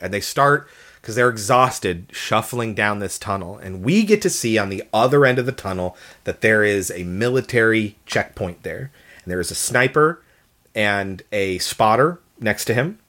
[0.01, 0.67] And they start
[1.01, 3.57] because they're exhausted shuffling down this tunnel.
[3.57, 6.91] And we get to see on the other end of the tunnel that there is
[6.91, 8.91] a military checkpoint there.
[9.23, 10.21] And there is a sniper
[10.75, 12.99] and a spotter next to him.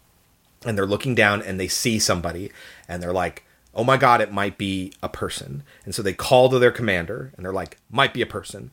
[0.65, 2.51] And they're looking down and they see somebody
[2.89, 3.45] and they're like,
[3.75, 5.63] oh my God, it might be a person.
[5.85, 8.71] And so they call to their commander and they're like, might be a person.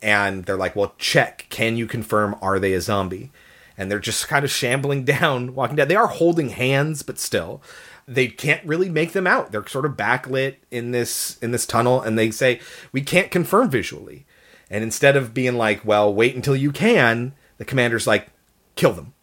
[0.00, 1.46] And they're like, well, check.
[1.50, 3.30] Can you confirm, are they a zombie?
[3.76, 5.88] And they're just kind of shambling down, walking down.
[5.88, 7.60] They are holding hands, but still
[8.06, 9.52] they can't really make them out.
[9.52, 12.60] They're sort of backlit in this in this tunnel, and they say
[12.92, 14.26] we can't confirm visually.
[14.70, 18.28] And instead of being like, "Well, wait until you can," the commander's like,
[18.76, 19.14] "Kill them,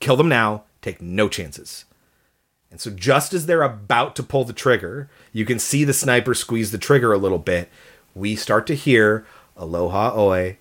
[0.00, 0.64] kill them now.
[0.80, 1.84] Take no chances."
[2.70, 6.34] And so, just as they're about to pull the trigger, you can see the sniper
[6.34, 7.68] squeeze the trigger a little bit.
[8.14, 9.26] We start to hear
[9.56, 10.56] "Aloha Oe"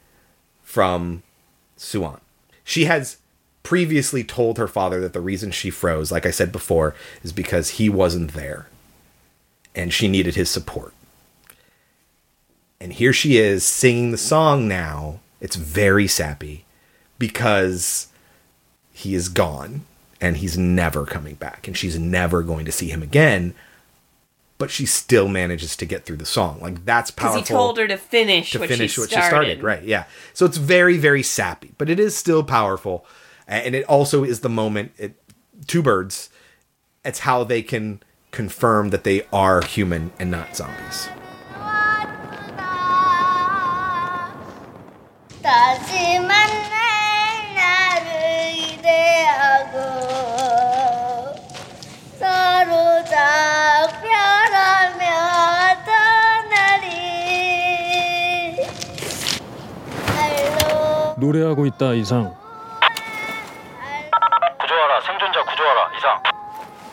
[0.62, 1.24] from
[1.78, 2.20] Suan.
[2.64, 3.18] She has
[3.64, 7.72] previously told her father that the reason she froze, like I said before, is because
[7.72, 8.68] he wasn't there
[9.76, 10.94] and she needed his support.
[12.80, 15.20] And here she is singing the song now.
[15.40, 16.66] It's very sappy
[17.20, 18.08] because
[18.92, 19.86] he is gone
[20.20, 23.54] and he's never coming back and she's never going to see him again.
[24.58, 26.60] But she still manages to get through the song.
[26.60, 29.26] Like that's Because powerful he told her to finish to what finish she what started.
[29.26, 29.64] she started.
[29.64, 29.84] Right.
[29.84, 30.06] Yeah.
[30.34, 33.06] So it's very, very sappy, but it is still powerful
[33.51, 35.15] And it also is the moment, it,
[35.67, 36.31] two birds,
[37.05, 38.01] it's how they can
[38.33, 41.09] confirm that they are human and not zombies.
[45.43, 49.77] 다시 만날 날을 기대하고
[52.19, 55.05] 서로 작별하며
[55.87, 56.89] 떠나리
[60.19, 62.35] 알로 노래하고 있다 이상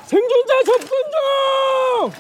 [0.08, 2.12] 생존자 접근 중!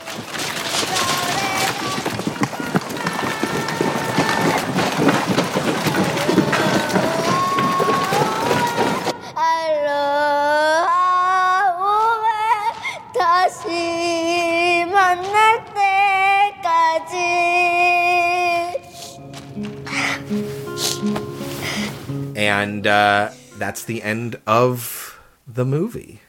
[10.63, 12.71] 알로하
[13.13, 17.17] 다시 만날 때까지
[22.35, 26.19] And uh, that's the end of the movie.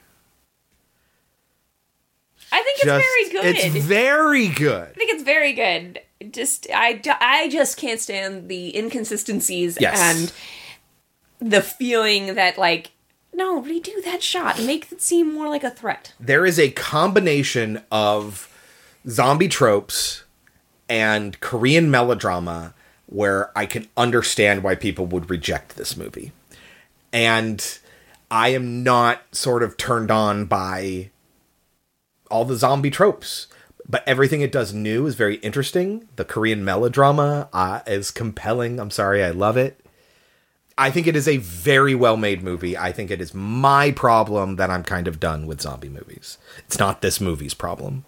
[2.51, 3.55] I think it's very good.
[3.65, 4.89] It's very good.
[4.89, 5.99] I think it's very good.
[6.31, 9.99] Just I just can't stand the inconsistencies Yes.
[11.41, 12.91] and the feeling that like
[13.33, 16.13] no redo that shot make it seem more like a threat.
[16.19, 18.53] there is a combination of
[19.07, 20.23] zombie tropes
[20.89, 22.73] and Korean melodrama
[23.05, 26.31] where I can understand why people would reject this movie.
[27.13, 27.65] And
[28.29, 31.09] I am not sort of turned on by
[32.29, 33.47] all the zombie tropes.
[33.87, 36.07] But everything it does new is very interesting.
[36.15, 38.79] The Korean melodrama uh, is compelling.
[38.79, 39.83] I'm sorry, I love it.
[40.77, 42.77] I think it is a very well made movie.
[42.77, 46.37] I think it is my problem that I'm kind of done with zombie movies.
[46.59, 48.05] It's not this movie's problem.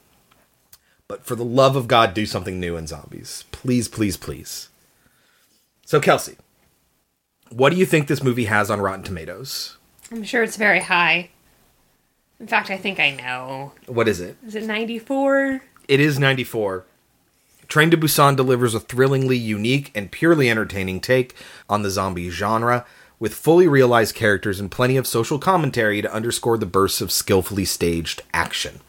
[1.07, 3.43] But for the love of God, do something new in zombies.
[3.51, 4.69] Please, please, please.
[5.85, 6.37] So, Kelsey,
[7.49, 9.77] what do you think this movie has on Rotten Tomatoes?
[10.09, 11.31] I'm sure it's very high.
[12.41, 13.71] In fact, I think I know.
[13.85, 14.35] What is it?
[14.45, 15.61] Is it 94?
[15.87, 16.85] It is 94.
[17.67, 21.35] Train to Busan delivers a thrillingly unique and purely entertaining take
[21.69, 22.83] on the zombie genre,
[23.19, 27.63] with fully realized characters and plenty of social commentary to underscore the bursts of skillfully
[27.63, 28.81] staged action.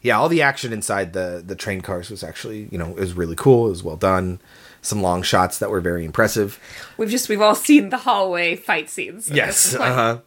[0.00, 3.14] Yeah, all the action inside the the train cars was actually, you know, it was
[3.14, 3.66] really cool.
[3.66, 4.40] It was well done.
[4.82, 6.60] Some long shots that were very impressive.
[6.96, 9.28] We've just we've all seen the hallway fight scenes.
[9.28, 9.74] Yes.
[9.74, 10.18] Uh-huh.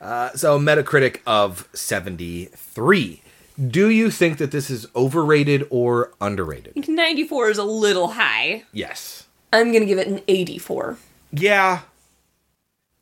[0.00, 3.22] Uh, so Metacritic of 73.
[3.68, 6.70] Do you think that this is overrated or underrated?
[6.76, 8.64] I think 94 is a little high.
[8.72, 9.26] Yes.
[9.52, 10.96] I'm gonna give it an 84.
[11.32, 11.80] Yeah.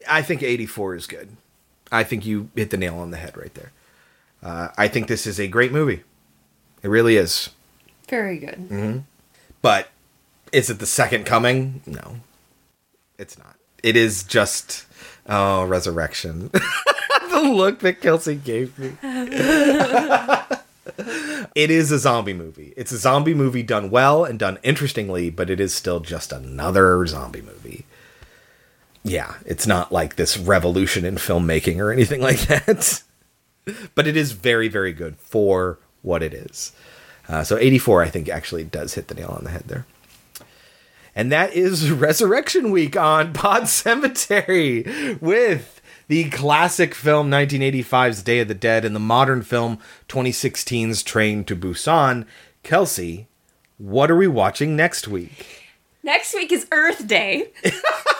[0.09, 1.29] I think 84 is good.
[1.93, 3.73] I think you hit the nail on the head right there.
[4.43, 6.05] Uh, I think this is a great movie.
[6.83, 7.51] It really is.
[8.09, 8.55] Very good.
[8.55, 8.99] hmm
[9.61, 9.89] But
[10.53, 11.83] is it the second coming?
[11.85, 12.17] No.
[13.19, 13.57] It's not.
[13.83, 14.87] It is just
[15.29, 16.51] oh, resurrection.
[17.31, 18.97] the look that Kelsey gave me.
[21.55, 22.73] it is a zombie movie.
[22.77, 27.07] It's a zombie movie done well and done interestingly, but it is still just another
[27.07, 27.87] zombie movie.
[29.03, 33.03] Yeah, it's not like this revolution in filmmaking or anything like that.
[33.95, 36.73] but it is very, very good for what it is.
[37.29, 39.87] Uh, so 84, I think, actually does hit the nail on the head there.
[41.17, 48.49] And that is Resurrection Week on Pod Cemetery with the classic film 1985's Day of
[48.49, 49.79] the Dead and the modern film
[50.09, 52.27] 2016's Train to Busan.
[52.63, 53.27] Kelsey,
[53.79, 55.65] what are we watching next week?
[56.03, 57.51] Next week is Earth Day.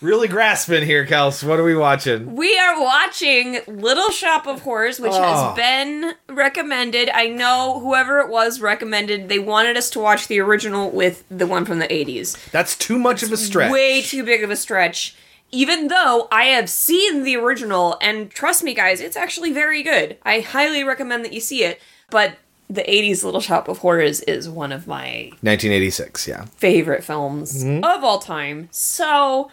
[0.00, 1.42] Really grasping here, Kels.
[1.46, 2.34] What are we watching?
[2.36, 5.22] We are watching Little Shop of Horrors, which Oh.
[5.22, 7.08] has been recommended.
[7.14, 11.46] I know whoever it was recommended, they wanted us to watch the original with the
[11.46, 12.36] one from the 80s.
[12.52, 13.70] That's too much of a stretch.
[13.72, 15.14] Way too big of a stretch.
[15.52, 20.16] Even though I have seen the original, and trust me, guys, it's actually very good.
[20.24, 21.80] I highly recommend that you see it.
[22.10, 22.32] But
[22.68, 26.46] the 80s Little Shop of Horrors is one of my 1986, yeah.
[26.58, 27.84] favorite films Mhm.
[27.84, 28.68] of all time.
[28.72, 29.50] So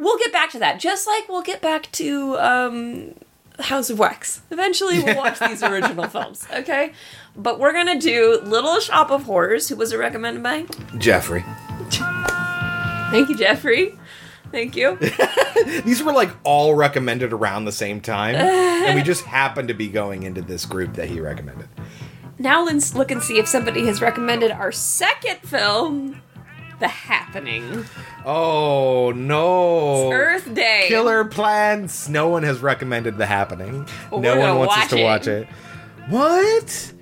[0.00, 0.80] we'll get back to that.
[0.80, 3.14] Just like we'll get back to um,
[3.60, 4.42] House of Wax.
[4.50, 6.92] Eventually, we'll watch these original films, okay?
[7.36, 9.68] But we're gonna do Little Shop of Horrors.
[9.68, 10.66] Who was it recommended by?
[10.98, 11.44] Jeffrey.
[13.10, 13.94] Thank you, Jeffrey.
[14.52, 14.96] Thank you.
[15.84, 19.88] These were like all recommended around the same time, and we just happened to be
[19.88, 21.68] going into this group that he recommended.
[22.38, 26.20] now let's look and see if somebody has recommended our second film,
[26.80, 27.84] The Happening.
[28.24, 30.06] Oh no!
[30.10, 30.86] It's Earth Day.
[30.88, 32.08] Killer plants.
[32.08, 33.86] No one has recommended The Happening.
[34.10, 35.04] Well, no one wants us to it.
[35.04, 35.46] watch it.
[36.08, 36.92] What?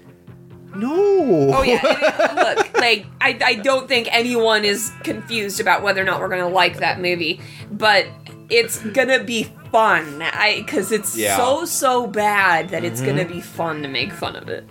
[0.75, 1.55] No.
[1.55, 6.05] Oh yeah, it- look, like I, I don't think anyone is confused about whether or
[6.05, 7.41] not we're gonna like that movie,
[7.71, 8.07] but
[8.51, 10.23] it's gonna be fun.
[10.23, 11.37] I because it's Yeah.
[11.37, 13.07] so so bad that it's Mhm.
[13.07, 14.69] gonna be fun to make fun of it.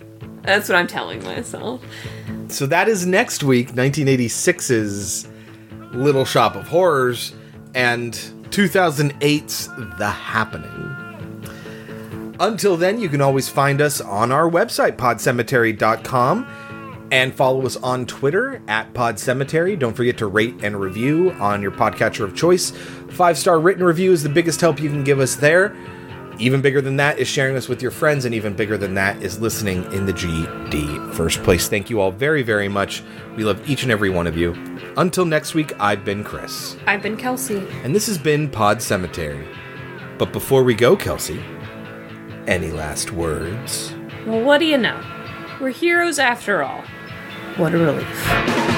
[0.48, 1.84] That's what I'm telling myself.
[2.48, 5.28] So that is next week, 1986's
[5.92, 7.34] Little Shop of Horrors
[7.74, 8.14] and
[8.48, 9.68] 2008's
[9.98, 10.96] The Happening.
[12.40, 18.06] Until then, you can always find us on our website, podcemetery.com, and follow us on
[18.06, 19.78] Twitter at podcemetery.
[19.78, 22.70] Don't forget to rate and review on your podcatcher of choice.
[23.10, 25.76] Five star written review is the biggest help you can give us there.
[26.40, 29.20] Even bigger than that is sharing this with your friends, and even bigger than that
[29.22, 31.68] is listening in the GD first place.
[31.68, 33.02] Thank you all very, very much.
[33.36, 34.52] We love each and every one of you.
[34.96, 37.66] Until next week, I've been Chris, I've been Kelsey.
[37.82, 39.48] and this has been Pod Cemetery.
[40.16, 41.40] But before we go, Kelsey,
[42.46, 43.92] any last words?
[44.26, 45.00] Well, what do you know?
[45.60, 46.82] We're heroes after all.
[47.56, 48.77] What a relief.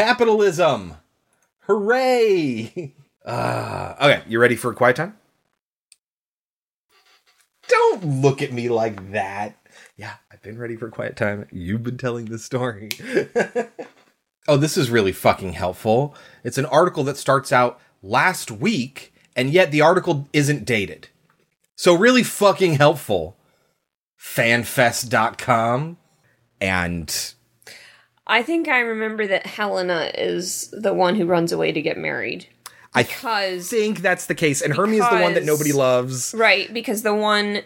[0.00, 0.94] Capitalism!
[1.66, 2.94] Hooray!
[3.22, 5.14] Uh, okay, you ready for quiet time?
[7.68, 9.58] Don't look at me like that.
[9.98, 11.46] Yeah, I've been ready for quiet time.
[11.52, 12.88] You've been telling the story.
[14.48, 16.14] oh, this is really fucking helpful.
[16.42, 21.08] It's an article that starts out last week, and yet the article isn't dated.
[21.76, 23.36] So, really fucking helpful.
[24.18, 25.98] Fanfest.com.
[26.58, 27.34] And
[28.30, 32.46] I think I remember that Helena is the one who runs away to get married.
[32.94, 34.62] I Because think that's the case.
[34.62, 36.34] And Hermie is the one that nobody loves.
[36.36, 37.62] Right, because the one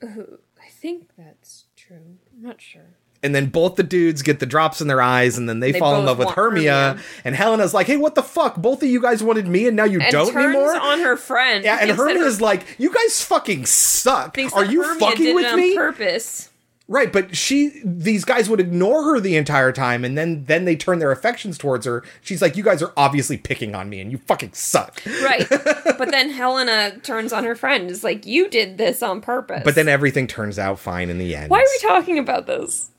[0.00, 2.18] who I think that's true.
[2.34, 2.96] I'm not sure.
[3.22, 5.78] And then both the dudes get the drops in their eyes, and then they, They
[5.78, 6.72] fall in love with Hermia.
[6.94, 7.04] Hermia.
[7.22, 8.56] And Helena's like, "Hey, what the fuck?
[8.56, 11.16] Both of you guys wanted me, and now you and don't turns anymore." on her
[11.18, 11.62] friend.
[11.62, 14.38] yeah, and thinks that Hermia her- is like, "You guys fucking suck.
[14.54, 16.49] Are you Hermia fucking with me?" purpose.
[16.90, 20.74] Right, but she, these guys would ignore her the entire time, and then then they
[20.74, 22.02] turn their affections towards her.
[22.20, 25.48] She's like, "You guys are obviously picking on me, and you fucking suck." Right.
[25.48, 27.88] but then Helena turns on her friend.
[27.88, 29.62] Is like, you did this on purpose.
[29.64, 31.48] But then everything turns out fine in the end.
[31.48, 32.90] Why are we talking about this?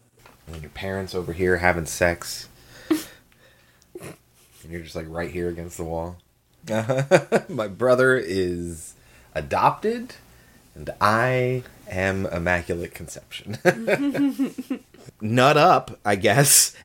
[0.47, 2.47] And your parents over here having sex.
[2.89, 3.01] and
[4.69, 6.15] you're just like right here against the wall.
[7.49, 8.93] My brother is
[9.35, 10.15] adopted,
[10.75, 13.57] and I am Immaculate Conception.
[15.21, 16.75] Nut up, I guess.